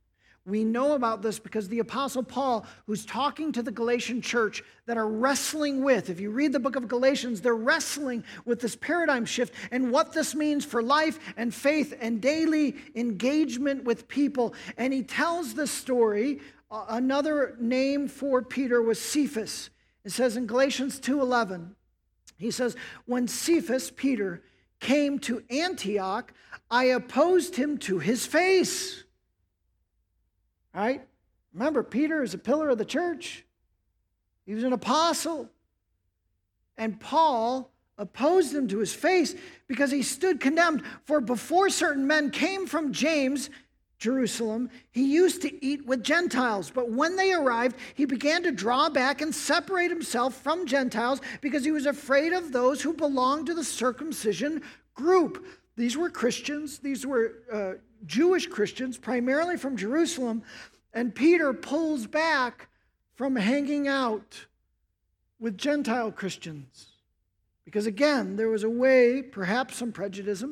We 0.47 0.63
know 0.63 0.93
about 0.93 1.23
this 1.23 1.39
because 1.39 1.69
the 1.69 1.79
Apostle 1.79 2.23
Paul, 2.23 2.67
who's 2.87 3.07
talking 3.07 3.51
to 3.53 3.63
the 3.63 3.71
Galatian 3.71 4.21
church 4.21 4.63
that 4.85 4.99
are 4.99 5.09
wrestling 5.09 5.83
with, 5.83 6.11
if 6.11 6.21
you 6.21 6.31
read 6.31 6.53
the 6.53 6.61
book 6.61 6.77
of 6.77 6.87
Galatians, 6.87 7.41
they're 7.41 7.55
wrestling 7.55 8.25
with 8.45 8.61
this 8.61 8.77
paradigm 8.77 9.25
shift 9.25 9.55
and 9.71 9.91
what 9.91 10.13
this 10.13 10.35
means 10.35 10.65
for 10.65 10.83
life 10.83 11.19
and 11.39 11.55
faith 11.55 11.97
and 11.99 12.21
daily 12.21 12.77
engagement 12.95 13.85
with 13.85 14.07
people. 14.07 14.55
And 14.77 14.93
he 14.93 15.03
tells 15.03 15.55
the 15.55 15.67
story. 15.67 16.41
Another 16.71 17.57
name 17.59 18.09
for 18.09 18.43
Peter 18.43 18.83
was 18.83 19.01
Cephas. 19.01 19.71
It 20.05 20.11
says 20.11 20.37
in 20.37 20.47
Galatians 20.47 20.99
2:11, 20.99 21.77
he 22.37 22.51
says, 22.51 22.77
"When 23.07 23.29
Cephas, 23.29 23.91
Peter, 23.91 24.43
came 24.81 25.19
to 25.21 25.43
Antioch, 25.49 26.35
I 26.71 26.85
opposed 26.87 27.57
him 27.57 27.79
to 27.79 28.01
his 28.01 28.27
face." 28.27 29.04
Right? 30.75 31.07
Remember, 31.53 31.83
Peter 31.83 32.23
is 32.23 32.35
a 32.35 32.39
pillar 32.39 32.71
of 32.71 32.79
the 32.79 32.85
church, 32.85 33.45
he 34.45 34.55
was 34.55 34.65
an 34.65 34.73
apostle. 34.73 35.49
And 36.77 36.99
Paul 36.99 37.71
opposed 37.99 38.53
him 38.53 38.67
to 38.69 38.79
his 38.79 38.93
face 38.93 39.37
because 39.69 39.93
he 39.93 40.03
stood 40.03 40.41
condemned. 40.41 40.83
For 41.05 41.21
before 41.21 41.71
certain 41.71 42.07
men 42.07 42.33
came 42.33 42.67
from 42.67 42.93
James, 42.93 43.49
Jerusalem, 43.99 44.71
he 44.91 45.05
used 45.05 45.43
to 45.43 45.65
eat 45.65 45.87
with 45.87 46.03
Gentiles. 46.03 46.71
But 46.71 46.91
when 46.91 47.17
they 47.17 47.33
arrived, 47.33 47.77
he 47.95 48.05
began 48.05 48.43
to 48.43 48.51
draw 48.51 48.89
back 48.89 49.23
and 49.23 49.35
separate 49.35 49.91
himself 49.91 50.35
from 50.35 50.67
Gentiles 50.67 51.21
because 51.41 51.65
he 51.65 51.71
was 51.71 51.87
afraid 51.87 52.33
of 52.33 52.53
those 52.53 52.83
who 52.83 52.93
belonged 52.93 53.47
to 53.47 53.55
the 53.55 53.65
circumcision 53.65 54.63
group. 54.95 55.47
These 55.77 55.97
were 55.97 56.11
Christians, 56.11 56.79
these 56.81 57.07
were 57.07 57.35
uh, 57.53 57.73
Jewish 58.07 58.47
Christians, 58.47 58.99
primarily 58.99 59.57
from 59.57 59.77
Jerusalem. 59.77 60.43
And 60.93 61.15
Peter 61.15 61.53
pulls 61.53 62.07
back 62.07 62.69
from 63.15 63.37
hanging 63.37 63.89
out 63.89 64.47
with 65.39 65.59
Gentile 65.59 66.13
Christians. 66.13 66.89
Because 67.65 67.87
again, 67.87 68.37
there 68.37 68.49
was 68.49 68.65
a 68.65 68.71
way, 68.71 69.23
perhaps 69.23 69.77
some 69.77 69.93
prejudice 69.93 70.45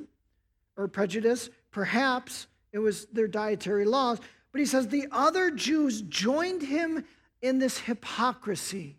or 0.76 0.88
prejudice, 0.88 1.50
perhaps 1.70 2.46
it 2.72 2.78
was 2.78 3.06
their 3.06 3.28
dietary 3.28 3.84
laws. 3.84 4.18
But 4.50 4.60
he 4.60 4.66
says 4.66 4.88
the 4.88 5.08
other 5.12 5.50
Jews 5.50 6.02
joined 6.02 6.62
him 6.62 7.04
in 7.40 7.58
this 7.58 7.78
hypocrisy. 7.78 8.96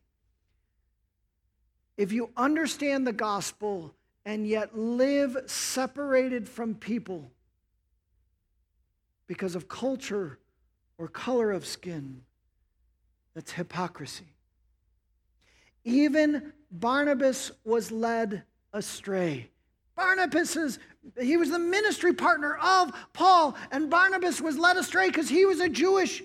If 1.97 2.11
you 2.11 2.29
understand 2.35 3.05
the 3.05 3.13
gospel 3.13 3.93
and 4.25 4.47
yet 4.47 4.77
live 4.77 5.37
separated 5.45 6.47
from 6.49 6.75
people 6.75 7.31
because 9.27 9.55
of 9.55 9.67
culture 9.67 10.39
or 10.97 11.07
color 11.07 11.51
of 11.51 11.65
skin, 11.65 12.21
that's 13.33 13.51
hypocrisy. 13.51 14.35
Even 15.83 16.53
Barnabas 16.71 17.51
was 17.63 17.91
led 17.91 18.43
astray. 18.73 19.49
Barnabas 19.95 20.55
is, 20.55 20.79
he 21.21 21.37
was 21.37 21.49
the 21.49 21.59
ministry 21.59 22.13
partner 22.13 22.57
of 22.57 22.91
Paul, 23.13 23.55
and 23.71 23.89
Barnabas 23.89 24.41
was 24.41 24.57
led 24.57 24.77
astray 24.77 25.07
because 25.07 25.29
he 25.29 25.45
was 25.45 25.59
a 25.59 25.69
Jewish 25.69 26.23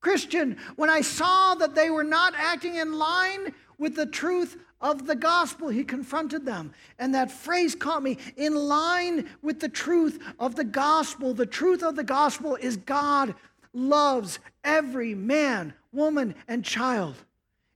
Christian. 0.00 0.56
When 0.76 0.90
I 0.90 1.00
saw 1.00 1.54
that 1.56 1.74
they 1.74 1.90
were 1.90 2.04
not 2.04 2.34
acting 2.36 2.76
in 2.76 2.98
line 2.98 3.54
with 3.78 3.94
the 3.94 4.06
truth 4.06 4.56
of 4.80 5.06
the 5.06 5.16
gospel, 5.16 5.68
he 5.68 5.84
confronted 5.84 6.44
them. 6.44 6.72
And 6.98 7.14
that 7.14 7.30
phrase 7.30 7.74
caught 7.74 8.02
me 8.02 8.18
in 8.36 8.54
line 8.54 9.28
with 9.42 9.60
the 9.60 9.68
truth 9.68 10.22
of 10.38 10.54
the 10.54 10.64
gospel. 10.64 11.32
The 11.32 11.46
truth 11.46 11.82
of 11.82 11.96
the 11.96 12.04
gospel 12.04 12.56
is 12.56 12.76
God 12.76 13.34
loves 13.72 14.38
every 14.64 15.14
man, 15.14 15.74
woman, 15.92 16.34
and 16.48 16.64
child 16.64 17.16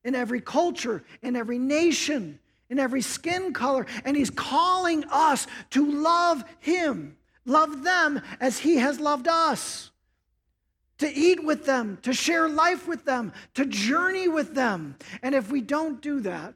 in 0.05 0.14
every 0.14 0.40
culture, 0.40 1.03
in 1.22 1.36
every 1.36 1.59
nation, 1.59 2.38
in 2.68 2.78
every 2.78 3.03
skin 3.03 3.53
color. 3.53 3.86
And 4.05 4.16
He's 4.16 4.30
calling 4.30 5.05
us 5.11 5.46
to 5.70 5.90
love 5.90 6.44
Him, 6.59 7.16
love 7.44 7.82
them 7.82 8.20
as 8.40 8.59
He 8.59 8.76
has 8.76 9.01
loved 9.01 9.28
us, 9.28 9.90
to 10.98 11.11
eat 11.11 11.42
with 11.42 11.64
them, 11.64 11.98
to 12.03 12.12
share 12.12 12.48
life 12.48 12.86
with 12.86 13.07
them, 13.07 13.32
to 13.55 13.64
journey 13.64 14.28
with 14.28 14.55
them. 14.55 14.96
And 15.22 15.34
if 15.34 15.51
we 15.51 15.62
don't 15.62 16.03
do 16.03 16.20
that, 16.20 16.55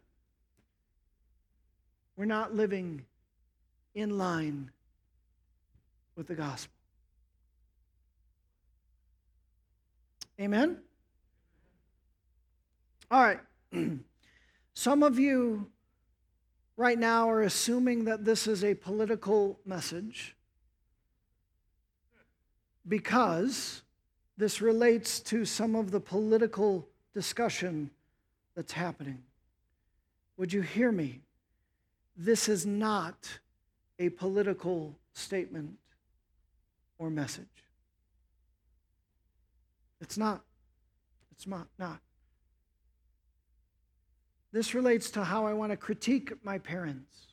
we're 2.16 2.24
not 2.24 2.54
living 2.54 3.04
in 3.94 4.18
line 4.18 4.70
with 6.16 6.26
the 6.26 6.34
gospel. 6.34 6.72
Amen? 10.40 10.78
All 13.10 13.22
right. 13.22 13.40
Some 14.74 15.02
of 15.02 15.18
you 15.18 15.70
right 16.76 16.98
now 16.98 17.30
are 17.30 17.42
assuming 17.42 18.04
that 18.04 18.24
this 18.24 18.46
is 18.46 18.64
a 18.64 18.74
political 18.74 19.58
message 19.64 20.34
because 22.88 23.82
this 24.36 24.60
relates 24.60 25.20
to 25.20 25.44
some 25.44 25.76
of 25.76 25.92
the 25.92 26.00
political 26.00 26.88
discussion 27.14 27.90
that's 28.56 28.72
happening. 28.72 29.22
Would 30.36 30.52
you 30.52 30.62
hear 30.62 30.90
me? 30.90 31.20
This 32.16 32.48
is 32.48 32.64
not 32.64 33.40
a 33.98 34.08
political 34.10 34.96
statement 35.14 35.78
or 36.98 37.10
message. 37.10 37.46
It's 40.00 40.16
not. 40.16 40.42
It's 41.32 41.46
not. 41.46 41.66
not. 41.78 42.00
This 44.52 44.74
relates 44.74 45.10
to 45.12 45.24
how 45.24 45.46
I 45.46 45.52
want 45.52 45.72
to 45.72 45.76
critique 45.76 46.32
my 46.44 46.58
parents. 46.58 47.26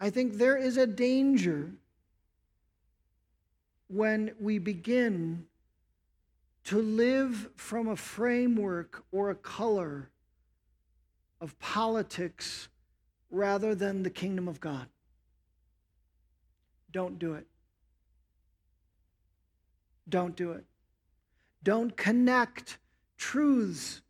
I 0.00 0.10
think 0.10 0.34
there 0.34 0.56
is 0.56 0.76
a 0.76 0.86
danger 0.86 1.72
when 3.88 4.32
we 4.40 4.58
begin 4.58 5.44
to 6.64 6.80
live 6.80 7.50
from 7.56 7.88
a 7.88 7.96
framework 7.96 9.04
or 9.10 9.30
a 9.30 9.34
color 9.34 10.10
of 11.40 11.58
politics 11.58 12.68
rather 13.30 13.74
than 13.74 14.02
the 14.02 14.10
kingdom 14.10 14.48
of 14.48 14.60
God. 14.60 14.86
Don't 16.90 17.18
do 17.18 17.34
it. 17.34 17.46
Don't 20.08 20.34
do 20.34 20.52
it. 20.52 20.64
Don't 21.62 21.96
connect 21.96 22.78
truths 23.18 24.00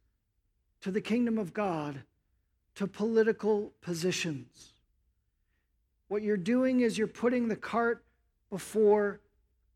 to 0.80 0.90
the 0.90 1.00
kingdom 1.00 1.38
of 1.38 1.52
God 1.52 2.02
to 2.76 2.86
political 2.86 3.72
positions. 3.80 4.72
What 6.06 6.22
you're 6.22 6.36
doing 6.36 6.80
is 6.80 6.96
you're 6.96 7.06
putting 7.06 7.48
the 7.48 7.56
cart 7.56 8.04
before 8.50 9.20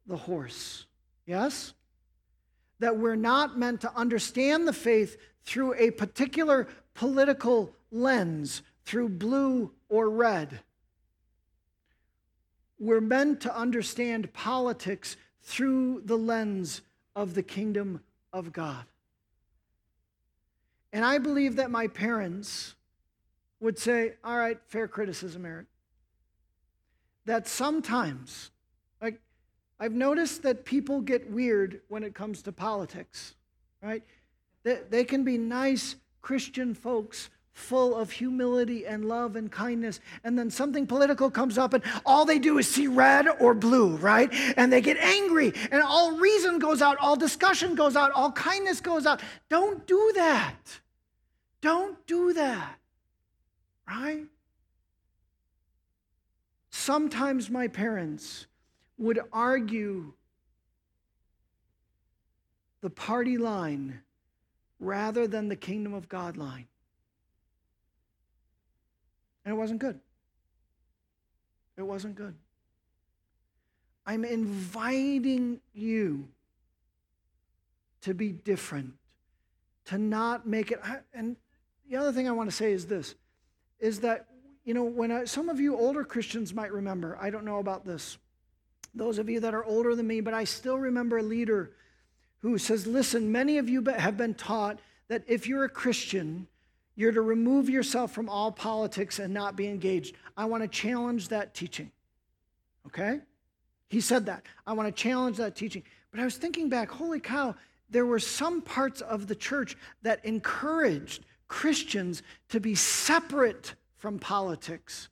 the 0.07 0.17
horse. 0.17 0.87
Yes? 1.27 1.75
That 2.79 2.97
we're 2.97 3.17
not 3.17 3.59
meant 3.59 3.81
to 3.83 3.93
understand 3.95 4.67
the 4.67 4.73
faith 4.73 5.17
through 5.45 5.75
a 5.75 5.91
particular 5.91 6.69
political 6.95 7.75
lens, 7.91 8.63
through 8.85 9.09
blue 9.09 9.71
or 9.89 10.11
red. 10.11 10.61
We're 12.79 13.01
meant 13.01 13.41
to 13.43 13.57
understand 13.57 14.33
politics 14.33 15.17
through 15.43 16.03
the 16.05 16.17
lens 16.17 16.83
of 17.15 17.35
the 17.35 17.43
kingdom 17.43 18.01
of 18.33 18.53
God. 18.53 18.85
And 20.93 21.05
I 21.05 21.19
believe 21.19 21.57
that 21.57 21.71
my 21.71 21.87
parents 21.87 22.75
would 23.61 23.79
say, 23.79 24.15
All 24.25 24.37
right, 24.37 24.59
fair 24.67 24.89
criticism, 24.89 25.47
Eric. 25.47 25.67
That 27.25 27.47
sometimes, 27.47 28.51
like, 29.01 29.21
I've 29.79 29.93
noticed 29.93 30.43
that 30.43 30.65
people 30.65 31.01
get 31.01 31.31
weird 31.31 31.81
when 31.89 32.03
it 32.03 32.15
comes 32.15 32.43
to 32.43 32.53
politics, 32.53 33.35
right? 33.81 34.03
They, 34.65 34.81
they 34.91 35.05
can 35.05 35.25
be 35.25 35.39
nice 35.39 35.95
Christian 36.23 36.75
folks 36.75 37.29
full 37.53 37.95
of 37.95 38.11
humility 38.11 38.87
and 38.87 39.05
love 39.05 39.37
and 39.37 39.51
kindness. 39.51 40.01
And 40.25 40.39
then 40.39 40.51
something 40.51 40.87
political 40.87 41.31
comes 41.31 41.59
up, 41.59 41.75
and 41.75 41.85
all 42.07 42.25
they 42.25 42.39
do 42.39 42.59
is 42.59 42.69
see 42.69 42.87
red 42.87 43.27
or 43.41 43.55
blue, 43.55 43.97
right? 43.97 44.33
And 44.57 44.73
they 44.73 44.81
get 44.81 44.97
angry, 44.97 45.53
and 45.71 45.83
all 45.83 46.13
reason 46.13 46.59
goes 46.59 46.81
out, 46.81 46.97
all 46.99 47.17
discussion 47.17 47.75
goes 47.75 47.97
out, 47.97 48.11
all 48.13 48.33
kindness 48.33 48.81
goes 48.81 49.05
out. 49.05 49.21
Don't 49.49 49.87
do 49.87 50.13
that. 50.15 50.57
Don't 51.61 52.05
do 52.07 52.33
that, 52.33 52.79
right? 53.87 54.25
Sometimes 56.71 57.51
my 57.51 57.69
parents 57.69 58.47
would 58.99 59.21
argue 59.33 60.15
the 62.81 62.91
party 62.91 63.37
line 63.37 64.01
rather 64.83 65.29
than 65.29 65.49
the 65.49 65.57
kingdom 65.57 65.95
of 65.95 66.09
God 66.09 66.37
line. 66.37 66.67
And 69.45 69.55
it 69.55 69.57
wasn't 69.57 69.81
good. 69.81 70.01
It 71.79 71.83
wasn't 71.83 72.17
good. 72.17 72.35
I'm 74.05 74.25
inviting 74.25 75.61
you 75.73 76.29
to 78.03 78.13
be 78.13 78.33
different, 78.33 78.95
to 79.87 79.99
not 79.99 80.47
make 80.49 80.73
it. 80.73 80.81
And 81.15 81.37
the 81.89 81.97
other 81.97 82.13
thing 82.13 82.29
I 82.29 82.33
want 82.33 82.51
to 82.51 82.57
say 82.57 82.73
is 82.73 82.87
this 82.87 83.15
is 83.79 84.01
that, 84.01 84.27
you 84.65 84.75
know, 84.75 84.85
when 84.85 85.13
I, 85.13 85.25
some 85.25 85.49
of 85.49 85.61
you 85.61 85.77
older 85.77 86.05
Christians 86.05 86.53
might 86.53 86.73
remember, 86.73 87.17
I 87.21 87.31
don't 87.31 87.45
know 87.45 87.59
about 87.59 87.85
this, 87.85 88.19
those 88.95 89.19
of 89.19 89.29
you 89.29 89.39
that 89.41 89.55
are 89.55 89.65
older 89.65 89.95
than 89.95 90.07
me, 90.07 90.21
but 90.21 90.35
I 90.35 90.45
still 90.45 90.79
remember 90.79 91.19
a 91.19 91.23
leader 91.23 91.73
who 92.43 92.59
says, 92.59 92.87
Listen, 92.87 93.33
many 93.33 93.59
of 93.59 93.69
you 93.69 93.83
have 93.85 94.17
been 94.17 94.35
taught 94.35 94.79
that 95.09 95.23
if 95.27 95.47
you're 95.47 95.65
a 95.65 95.69
Christian, 95.69 96.47
you're 96.95 97.13
to 97.13 97.23
remove 97.23 97.71
yourself 97.71 98.13
from 98.13 98.29
all 98.29 98.53
politics 98.53 99.19
and 99.19 99.33
not 99.33 99.57
be 99.57 99.67
engaged. 99.69 100.15
I 100.37 100.45
want 100.45 100.63
to 100.63 100.69
challenge 100.69 101.29
that 101.29 101.55
teaching. 101.55 101.91
Okay? 102.87 103.21
He 103.89 104.01
said 104.01 104.27
that. 104.27 104.45
I 104.67 104.73
want 104.73 104.95
to 104.95 105.03
challenge 105.03 105.39
that 105.39 105.57
teaching. 105.57 105.83
But 106.11 106.21
I 106.21 106.25
was 106.25 106.37
thinking 106.37 106.69
back, 106.69 106.91
holy 106.91 107.21
cow, 107.21 107.55
there 107.89 108.07
were 108.07 108.19
some 108.19 108.61
parts 108.61 109.01
of 109.01 109.27
the 109.27 109.35
church 109.35 109.77
that 110.03 110.25
encouraged 110.25 111.25
Christians 111.49 112.23
to 112.49 112.61
be 112.61 112.75
separate 112.75 113.75
from 113.99 114.19
politics 114.19 115.09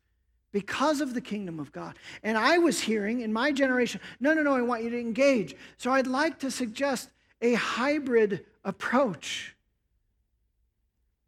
because 0.53 1.01
of 1.01 1.14
the 1.14 1.20
kingdom 1.20 1.61
of 1.61 1.72
God. 1.72 1.97
And 2.22 2.37
I 2.37 2.59
was 2.59 2.81
hearing 2.81 3.20
in 3.20 3.33
my 3.33 3.53
generation, 3.53 4.01
no, 4.18 4.33
no, 4.33 4.43
no, 4.43 4.55
I 4.55 4.62
want 4.62 4.83
you 4.83 4.91
to 4.91 4.99
engage. 4.99 5.55
So 5.76 5.93
I'd 5.93 6.07
like 6.07 6.39
to 6.41 6.51
suggest 6.51 7.11
a 7.41 7.55
hybrid 7.55 8.45
approach. 8.64 9.55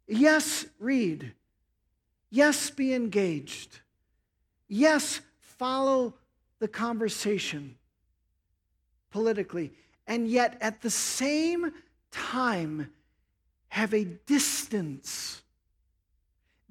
Yes, 0.07 0.65
read. 0.79 1.33
Yes, 2.29 2.69
be 2.69 2.93
engaged. 2.93 3.79
Yes, 4.67 5.21
follow 5.39 6.15
the 6.59 6.67
conversation 6.67 7.75
politically. 9.11 9.71
And 10.07 10.27
yet, 10.27 10.57
at 10.59 10.81
the 10.81 10.89
same 10.89 11.71
time, 12.11 12.91
have 13.69 13.93
a 13.93 14.03
distance. 14.03 15.41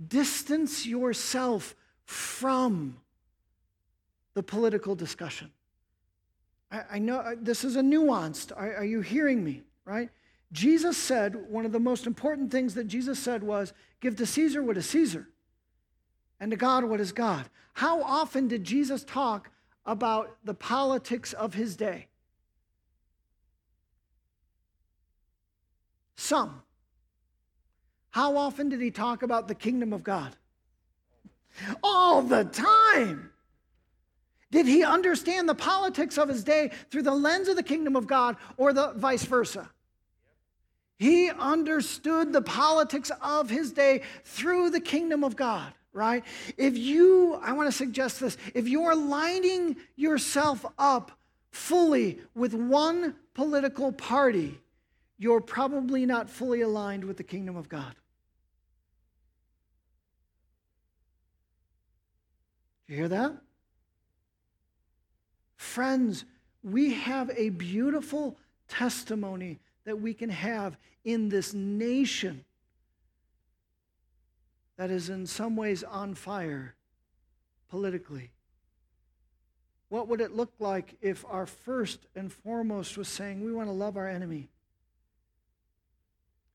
Distance 0.08 0.84
yourself 0.84 1.74
from 2.04 2.96
the 4.34 4.42
political 4.42 4.94
discussion. 4.94 5.50
I, 6.72 6.82
I 6.92 6.98
know 6.98 7.36
this 7.40 7.62
is 7.62 7.76
a 7.76 7.82
nuanced. 7.82 8.50
Are, 8.56 8.76
are 8.76 8.84
you 8.84 9.02
hearing 9.02 9.44
me? 9.44 9.62
Right? 9.84 10.08
Jesus 10.52 10.96
said, 10.96 11.34
one 11.48 11.64
of 11.64 11.72
the 11.72 11.80
most 11.80 12.06
important 12.06 12.50
things 12.50 12.74
that 12.74 12.86
Jesus 12.86 13.18
said 13.18 13.42
was, 13.42 13.72
give 14.00 14.16
to 14.16 14.26
Caesar 14.26 14.62
what 14.62 14.76
is 14.76 14.86
Caesar, 14.86 15.28
and 16.40 16.50
to 16.50 16.56
God 16.56 16.84
what 16.84 17.00
is 17.00 17.12
God. 17.12 17.48
How 17.74 18.02
often 18.02 18.48
did 18.48 18.64
Jesus 18.64 19.02
talk 19.02 19.50
about 19.86 20.36
the 20.44 20.54
politics 20.54 21.32
of 21.32 21.54
his 21.54 21.74
day? 21.74 22.06
Some. 26.16 26.62
How 28.10 28.36
often 28.36 28.68
did 28.68 28.80
he 28.80 28.90
talk 28.90 29.22
about 29.22 29.48
the 29.48 29.54
kingdom 29.54 29.92
of 29.92 30.04
God? 30.04 30.36
All 31.82 32.22
the 32.22 32.44
time. 32.44 33.31
Did 34.52 34.66
he 34.66 34.84
understand 34.84 35.48
the 35.48 35.54
politics 35.54 36.18
of 36.18 36.28
his 36.28 36.44
day 36.44 36.70
through 36.90 37.02
the 37.02 37.14
lens 37.14 37.48
of 37.48 37.56
the 37.56 37.62
kingdom 37.62 37.96
of 37.96 38.06
God 38.06 38.36
or 38.58 38.74
the 38.74 38.92
vice 38.92 39.24
versa? 39.24 39.70
He 40.98 41.30
understood 41.30 42.34
the 42.34 42.42
politics 42.42 43.10
of 43.22 43.48
his 43.48 43.72
day 43.72 44.02
through 44.24 44.68
the 44.68 44.80
kingdom 44.80 45.24
of 45.24 45.36
God, 45.36 45.72
right? 45.94 46.22
If 46.58 46.76
you, 46.76 47.40
I 47.42 47.54
want 47.54 47.70
to 47.70 47.76
suggest 47.76 48.20
this, 48.20 48.36
if 48.54 48.68
you're 48.68 48.94
lining 48.94 49.76
yourself 49.96 50.66
up 50.78 51.12
fully 51.50 52.20
with 52.34 52.52
one 52.52 53.16
political 53.32 53.90
party, 53.90 54.60
you're 55.18 55.40
probably 55.40 56.04
not 56.04 56.28
fully 56.28 56.60
aligned 56.60 57.04
with 57.04 57.16
the 57.16 57.24
kingdom 57.24 57.56
of 57.56 57.70
God. 57.70 57.94
Do 62.86 62.92
You 62.92 62.98
hear 62.98 63.08
that? 63.08 63.32
Friends, 65.62 66.24
we 66.64 66.92
have 66.92 67.30
a 67.36 67.48
beautiful 67.50 68.36
testimony 68.66 69.60
that 69.84 70.00
we 70.00 70.12
can 70.12 70.28
have 70.28 70.76
in 71.04 71.28
this 71.28 71.54
nation 71.54 72.44
that 74.76 74.90
is 74.90 75.08
in 75.08 75.24
some 75.24 75.54
ways 75.54 75.84
on 75.84 76.16
fire 76.16 76.74
politically? 77.70 78.32
What 79.88 80.08
would 80.08 80.20
it 80.20 80.34
look 80.34 80.52
like 80.58 80.96
if 81.00 81.24
our 81.30 81.46
first 81.46 82.00
and 82.16 82.30
foremost 82.30 82.98
was 82.98 83.06
saying 83.06 83.42
we 83.42 83.52
want 83.52 83.68
to 83.68 83.72
love 83.72 83.96
our 83.96 84.08
enemy? 84.08 84.48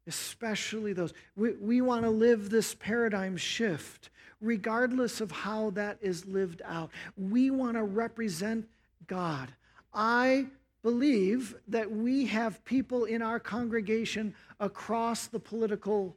Especially 0.06 0.92
those. 0.92 1.14
We, 1.38 1.54
we 1.54 1.80
want 1.80 2.04
to 2.04 2.10
live 2.10 2.50
this 2.50 2.76
paradigm 2.76 3.38
shift, 3.38 4.10
regardless 4.42 5.22
of 5.22 5.32
how 5.32 5.70
that 5.72 5.98
is 6.02 6.26
lived 6.26 6.62
out. 6.66 6.92
We 7.16 7.50
want 7.50 7.76
to 7.76 7.84
represent 7.84 8.68
God. 9.08 9.50
I 9.94 10.48
believe 10.84 11.56
that 11.68 11.92
we 11.92 12.26
have 12.28 12.64
people 12.64 13.06
in 13.06 13.22
our 13.22 13.40
congregation 13.40 14.36
across 14.60 15.28
the 15.28 15.40
political 15.40 16.16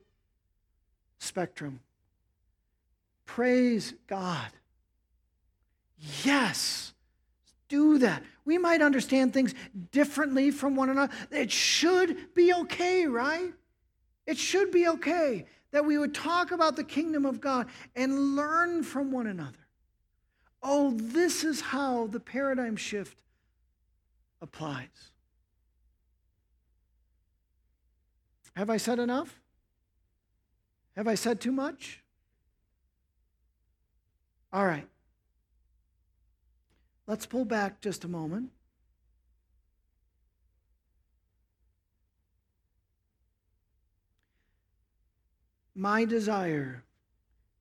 spectrum. 1.18 1.80
Praise 3.26 3.95
God. 4.07 4.51
Yes, 6.24 6.93
do 7.68 7.99
that. 7.99 8.22
We 8.45 8.59
might 8.59 8.82
understand 8.82 9.32
things 9.32 9.55
differently 9.93 10.51
from 10.51 10.74
one 10.74 10.91
another. 10.91 11.12
It 11.30 11.51
should 11.53 12.34
be 12.34 12.53
okay, 12.53 13.07
right? 13.07 13.53
It 14.26 14.38
should 14.38 14.70
be 14.70 14.88
okay 14.88 15.47
that 15.70 15.84
we 15.84 15.99
would 15.99 16.14
talk 16.14 16.51
about 16.51 16.76
the 16.76 16.84
kingdom 16.84 17.24
of 17.26 17.41
God 17.41 17.68
and 17.95 18.34
learn 18.36 18.82
from 18.82 19.12
one 19.12 19.26
another. 19.26 19.59
Oh, 20.63 20.93
this 20.93 21.43
is 21.43 21.61
how 21.61 22.07
the 22.07 22.21
paradigm 22.21 22.77
shift 22.77 23.17
applies. 24.43 25.13
Have 28.57 28.69
I 28.69 28.77
said 28.77 28.99
enough? 28.99 29.41
Have 30.97 31.09
I 31.09 31.15
said 31.15 31.41
too 31.41 31.53
much? 31.53 32.03
All 34.53 34.67
right. 34.67 34.87
Let's 37.07 37.27
pull 37.27 37.45
back 37.45 37.81
just 37.81 38.05
a 38.05 38.09
moment. 38.09 38.51
My 45.75 46.05
desire 46.05 46.85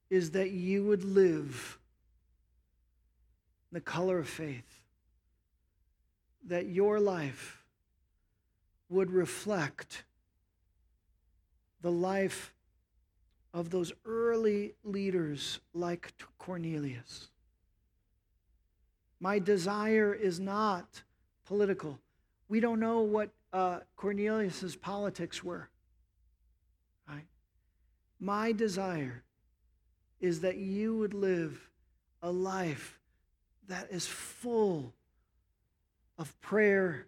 is 0.10 0.32
that 0.32 0.52
you 0.52 0.84
would 0.84 1.04
live 1.04 1.79
the 3.72 3.82
color 3.82 4.20
of 4.20 4.28
faith 4.28 4.82
that 6.46 6.68
your 6.68 7.00
life 7.00 7.64
would 8.90 9.12
reflect 9.12 10.04
the 11.82 11.92
life 11.92 12.54
of 13.54 13.70
those 13.70 13.92
early 14.06 14.74
leaders 14.84 15.60
like 15.74 16.14
Cornelius. 16.38 17.30
My 19.20 19.40
desire 19.40 20.14
is 20.14 20.40
not 20.40 21.04
political. 21.46 22.00
We 22.48 22.60
don't 22.60 22.80
know 22.80 23.02
what 23.02 23.30
uh, 23.52 23.80
Cornelius's 23.96 24.76
politics 24.76 25.44
were. 25.44 25.70
Right? 27.08 27.26
My 28.20 28.52
desire 28.52 29.24
is 30.20 30.42
that 30.42 30.58
you 30.58 30.98
would 30.98 31.14
live 31.14 31.70
a 32.22 32.32
life 32.32 32.99
that 33.70 33.88
is 33.92 34.06
full 34.06 34.94
of 36.18 36.40
prayer, 36.42 37.08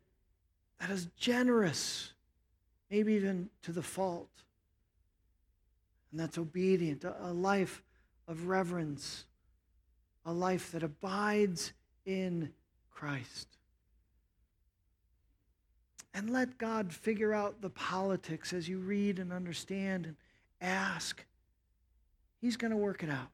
that 0.80 0.90
is 0.90 1.08
generous, 1.18 2.14
maybe 2.90 3.14
even 3.14 3.50
to 3.64 3.72
the 3.72 3.82
fault, 3.82 4.30
and 6.12 6.20
that's 6.20 6.38
obedient, 6.38 7.04
a 7.04 7.34
life 7.34 7.84
of 8.28 8.48
reverence, 8.48 9.26
a 10.26 10.32
life 10.32 10.72
that 10.72 10.84
abides 10.84 11.74
in 12.06 12.52
Christ. 12.92 13.48
And 16.14 16.30
let 16.30 16.58
God 16.58 16.94
figure 16.94 17.34
out 17.34 17.62
the 17.62 17.70
politics 17.70 18.54
as 18.54 18.68
you 18.70 18.80
read 18.80 19.18
and 19.18 19.32
understand 19.32 20.06
and 20.06 20.16
ask. 20.60 21.26
He's 22.40 22.58
going 22.58 22.72
to 22.72 22.78
work 22.78 23.02
it 23.02 23.10
out. 23.10 23.30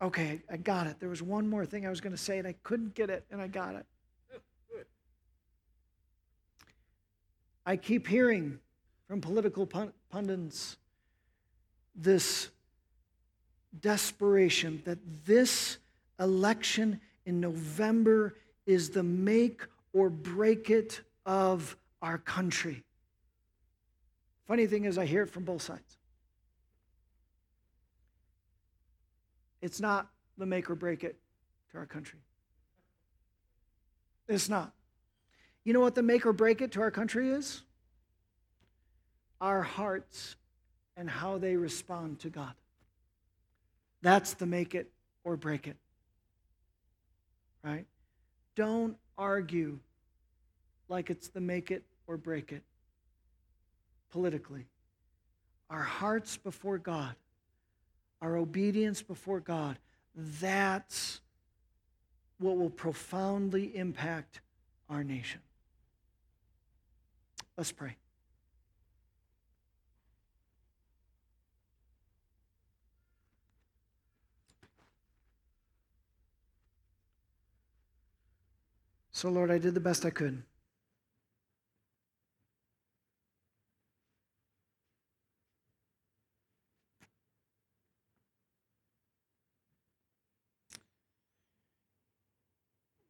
Okay, 0.00 0.42
I 0.50 0.56
got 0.56 0.86
it. 0.86 1.00
There 1.00 1.08
was 1.08 1.22
one 1.22 1.48
more 1.48 1.66
thing 1.66 1.84
I 1.84 1.90
was 1.90 2.00
going 2.00 2.14
to 2.14 2.22
say, 2.22 2.38
and 2.38 2.46
I 2.46 2.54
couldn't 2.62 2.94
get 2.94 3.10
it, 3.10 3.24
and 3.30 3.40
I 3.42 3.48
got 3.48 3.74
it. 3.74 3.84
I 7.66 7.76
keep 7.76 8.06
hearing 8.06 8.60
from 9.08 9.20
political 9.20 9.66
pundits 10.10 10.76
this 11.94 12.48
desperation 13.80 14.80
that 14.86 14.98
this 15.26 15.78
election 16.18 17.00
in 17.26 17.40
November 17.40 18.36
is 18.64 18.90
the 18.90 19.02
make 19.02 19.62
or 19.92 20.08
break 20.08 20.70
it 20.70 21.02
of 21.26 21.76
our 22.00 22.16
country. 22.18 22.84
Funny 24.46 24.66
thing 24.66 24.84
is, 24.84 24.96
I 24.96 25.04
hear 25.04 25.24
it 25.24 25.30
from 25.30 25.44
both 25.44 25.60
sides. 25.60 25.97
It's 29.60 29.80
not 29.80 30.08
the 30.36 30.46
make 30.46 30.70
or 30.70 30.74
break 30.74 31.04
it 31.04 31.16
to 31.72 31.78
our 31.78 31.86
country. 31.86 32.20
It's 34.28 34.48
not. 34.48 34.72
You 35.64 35.72
know 35.72 35.80
what 35.80 35.94
the 35.94 36.02
make 36.02 36.26
or 36.26 36.32
break 36.32 36.60
it 36.60 36.72
to 36.72 36.80
our 36.80 36.90
country 36.90 37.30
is? 37.30 37.62
Our 39.40 39.62
hearts 39.62 40.36
and 40.96 41.08
how 41.08 41.38
they 41.38 41.56
respond 41.56 42.20
to 42.20 42.30
God. 42.30 42.52
That's 44.02 44.34
the 44.34 44.46
make 44.46 44.74
it 44.74 44.90
or 45.24 45.36
break 45.36 45.66
it. 45.66 45.76
Right? 47.62 47.86
Don't 48.54 48.96
argue 49.16 49.78
like 50.88 51.10
it's 51.10 51.28
the 51.28 51.40
make 51.40 51.70
it 51.70 51.84
or 52.06 52.16
break 52.16 52.52
it 52.52 52.62
politically. 54.10 54.66
Our 55.70 55.82
hearts 55.82 56.36
before 56.36 56.78
God, 56.78 57.14
our 58.20 58.36
obedience 58.36 59.02
before 59.02 59.40
God, 59.40 59.78
that's 60.14 61.20
what 62.38 62.56
will 62.56 62.70
profoundly 62.70 63.76
impact 63.76 64.40
our 64.88 65.04
nation. 65.04 65.40
Let's 67.56 67.72
pray. 67.72 67.96
So, 79.10 79.28
Lord, 79.28 79.50
I 79.50 79.58
did 79.58 79.74
the 79.74 79.80
best 79.80 80.06
I 80.06 80.10
could. 80.10 80.44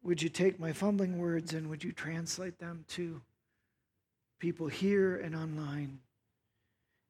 Would 0.08 0.22
you 0.22 0.30
take 0.30 0.58
my 0.58 0.72
fumbling 0.72 1.18
words 1.18 1.52
and 1.52 1.68
would 1.68 1.84
you 1.84 1.92
translate 1.92 2.58
them 2.58 2.86
to 2.88 3.20
people 4.38 4.66
here 4.66 5.16
and 5.16 5.36
online 5.36 5.98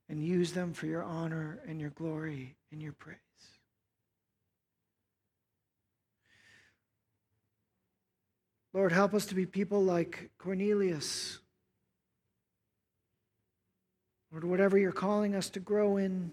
and 0.09 0.21
use 0.21 0.53
them 0.53 0.73
for 0.73 0.87
your 0.87 1.05
honor 1.05 1.61
and 1.69 1.81
your 1.81 1.91
glory 1.91 2.57
and 2.73 2.83
your 2.83 2.91
praise? 2.91 3.19
Lord, 8.75 8.91
help 8.91 9.15
us 9.15 9.27
to 9.27 9.37
be 9.37 9.47
people 9.47 9.85
like 9.85 10.31
Cornelius. 10.37 11.39
Lord, 14.33 14.43
whatever 14.43 14.77
you're 14.77 14.91
calling 14.91 15.37
us 15.37 15.49
to 15.51 15.61
grow 15.61 15.99
in 15.99 16.33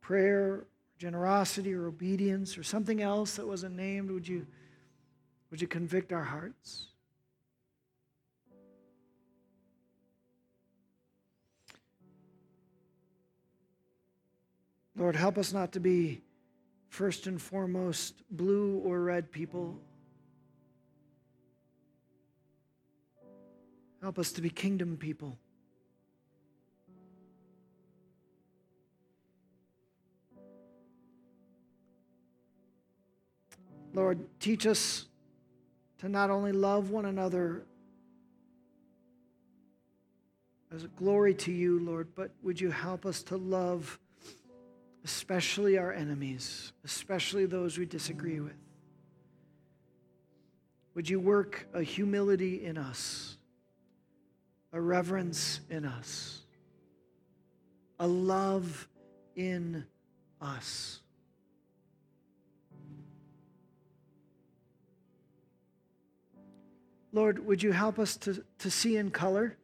prayer, 0.00 0.66
generosity, 0.98 1.74
or 1.74 1.88
obedience, 1.88 2.56
or 2.56 2.62
something 2.62 3.02
else 3.02 3.34
that 3.34 3.48
wasn't 3.48 3.74
named, 3.74 4.12
would 4.12 4.28
you? 4.28 4.46
Would 5.50 5.60
you 5.60 5.68
convict 5.68 6.12
our 6.12 6.24
hearts? 6.24 6.88
Lord, 14.96 15.14
help 15.14 15.36
us 15.36 15.52
not 15.52 15.72
to 15.72 15.80
be 15.80 16.22
first 16.88 17.26
and 17.26 17.40
foremost 17.40 18.14
blue 18.30 18.78
or 18.78 19.02
red 19.02 19.30
people. 19.30 19.78
Help 24.00 24.18
us 24.18 24.32
to 24.32 24.40
be 24.40 24.48
kingdom 24.48 24.96
people. 24.96 25.38
Lord, 33.92 34.26
teach 34.40 34.66
us 34.66 35.06
to 35.98 36.08
not 36.08 36.30
only 36.30 36.52
love 36.52 36.90
one 36.90 37.06
another 37.06 37.64
as 40.74 40.84
a 40.84 40.88
glory 40.88 41.34
to 41.34 41.52
you, 41.52 41.80
Lord, 41.80 42.08
but 42.14 42.30
would 42.42 42.60
you 42.60 42.70
help 42.70 43.06
us 43.06 43.22
to 43.24 43.36
love 43.36 43.98
especially 45.04 45.78
our 45.78 45.92
enemies, 45.92 46.72
especially 46.84 47.46
those 47.46 47.78
we 47.78 47.86
disagree 47.86 48.40
with? 48.40 48.56
Would 50.94 51.08
you 51.08 51.20
work 51.20 51.68
a 51.72 51.82
humility 51.82 52.64
in 52.64 52.76
us, 52.76 53.36
a 54.72 54.80
reverence 54.80 55.60
in 55.70 55.84
us, 55.84 56.40
a 58.00 58.06
love 58.06 58.88
in 59.36 59.84
us? 60.40 61.00
Lord, 67.16 67.46
would 67.46 67.62
you 67.62 67.72
help 67.72 67.98
us 67.98 68.14
to, 68.18 68.44
to 68.58 68.70
see 68.70 68.98
in 68.98 69.10
color? 69.10 69.56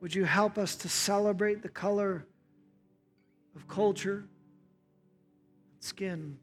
Would 0.00 0.12
you 0.12 0.24
help 0.24 0.58
us 0.58 0.74
to 0.74 0.88
celebrate 0.88 1.62
the 1.62 1.68
color 1.68 2.26
of 3.54 3.68
culture, 3.68 4.24
and 4.24 5.78
skin? 5.78 6.36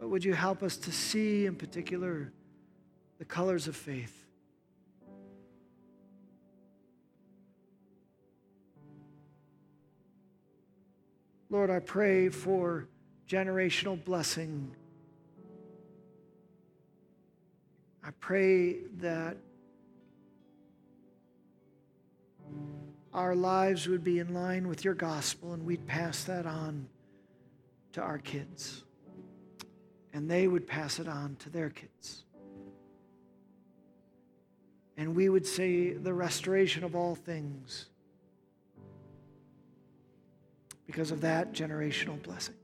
But 0.00 0.08
would 0.08 0.24
you 0.24 0.34
help 0.34 0.64
us 0.64 0.76
to 0.78 0.90
see 0.90 1.46
in 1.46 1.54
particular 1.54 2.32
the 3.20 3.24
colors 3.24 3.68
of 3.68 3.76
faith? 3.76 4.26
Lord, 11.48 11.70
I 11.70 11.78
pray 11.78 12.30
for 12.30 12.88
generational 13.28 14.02
blessing. 14.02 14.74
I 18.04 18.10
pray 18.20 18.80
that 18.98 19.36
our 23.14 23.34
lives 23.34 23.88
would 23.88 24.02
be 24.02 24.18
in 24.18 24.32
line 24.32 24.68
with 24.68 24.84
your 24.84 24.94
gospel 24.94 25.52
and 25.52 25.64
we'd 25.64 25.86
pass 25.86 26.24
that 26.24 26.46
on 26.46 26.88
to 27.92 28.00
our 28.00 28.18
kids. 28.18 28.84
And 30.14 30.30
they 30.30 30.46
would 30.46 30.66
pass 30.66 30.98
it 30.98 31.08
on 31.08 31.36
to 31.40 31.50
their 31.50 31.70
kids. 31.70 32.24
And 34.96 35.14
we 35.14 35.28
would 35.28 35.46
say 35.46 35.92
the 35.92 36.12
restoration 36.12 36.84
of 36.84 36.94
all 36.94 37.14
things 37.14 37.86
because 40.86 41.10
of 41.10 41.22
that 41.22 41.52
generational 41.52 42.22
blessing. 42.22 42.54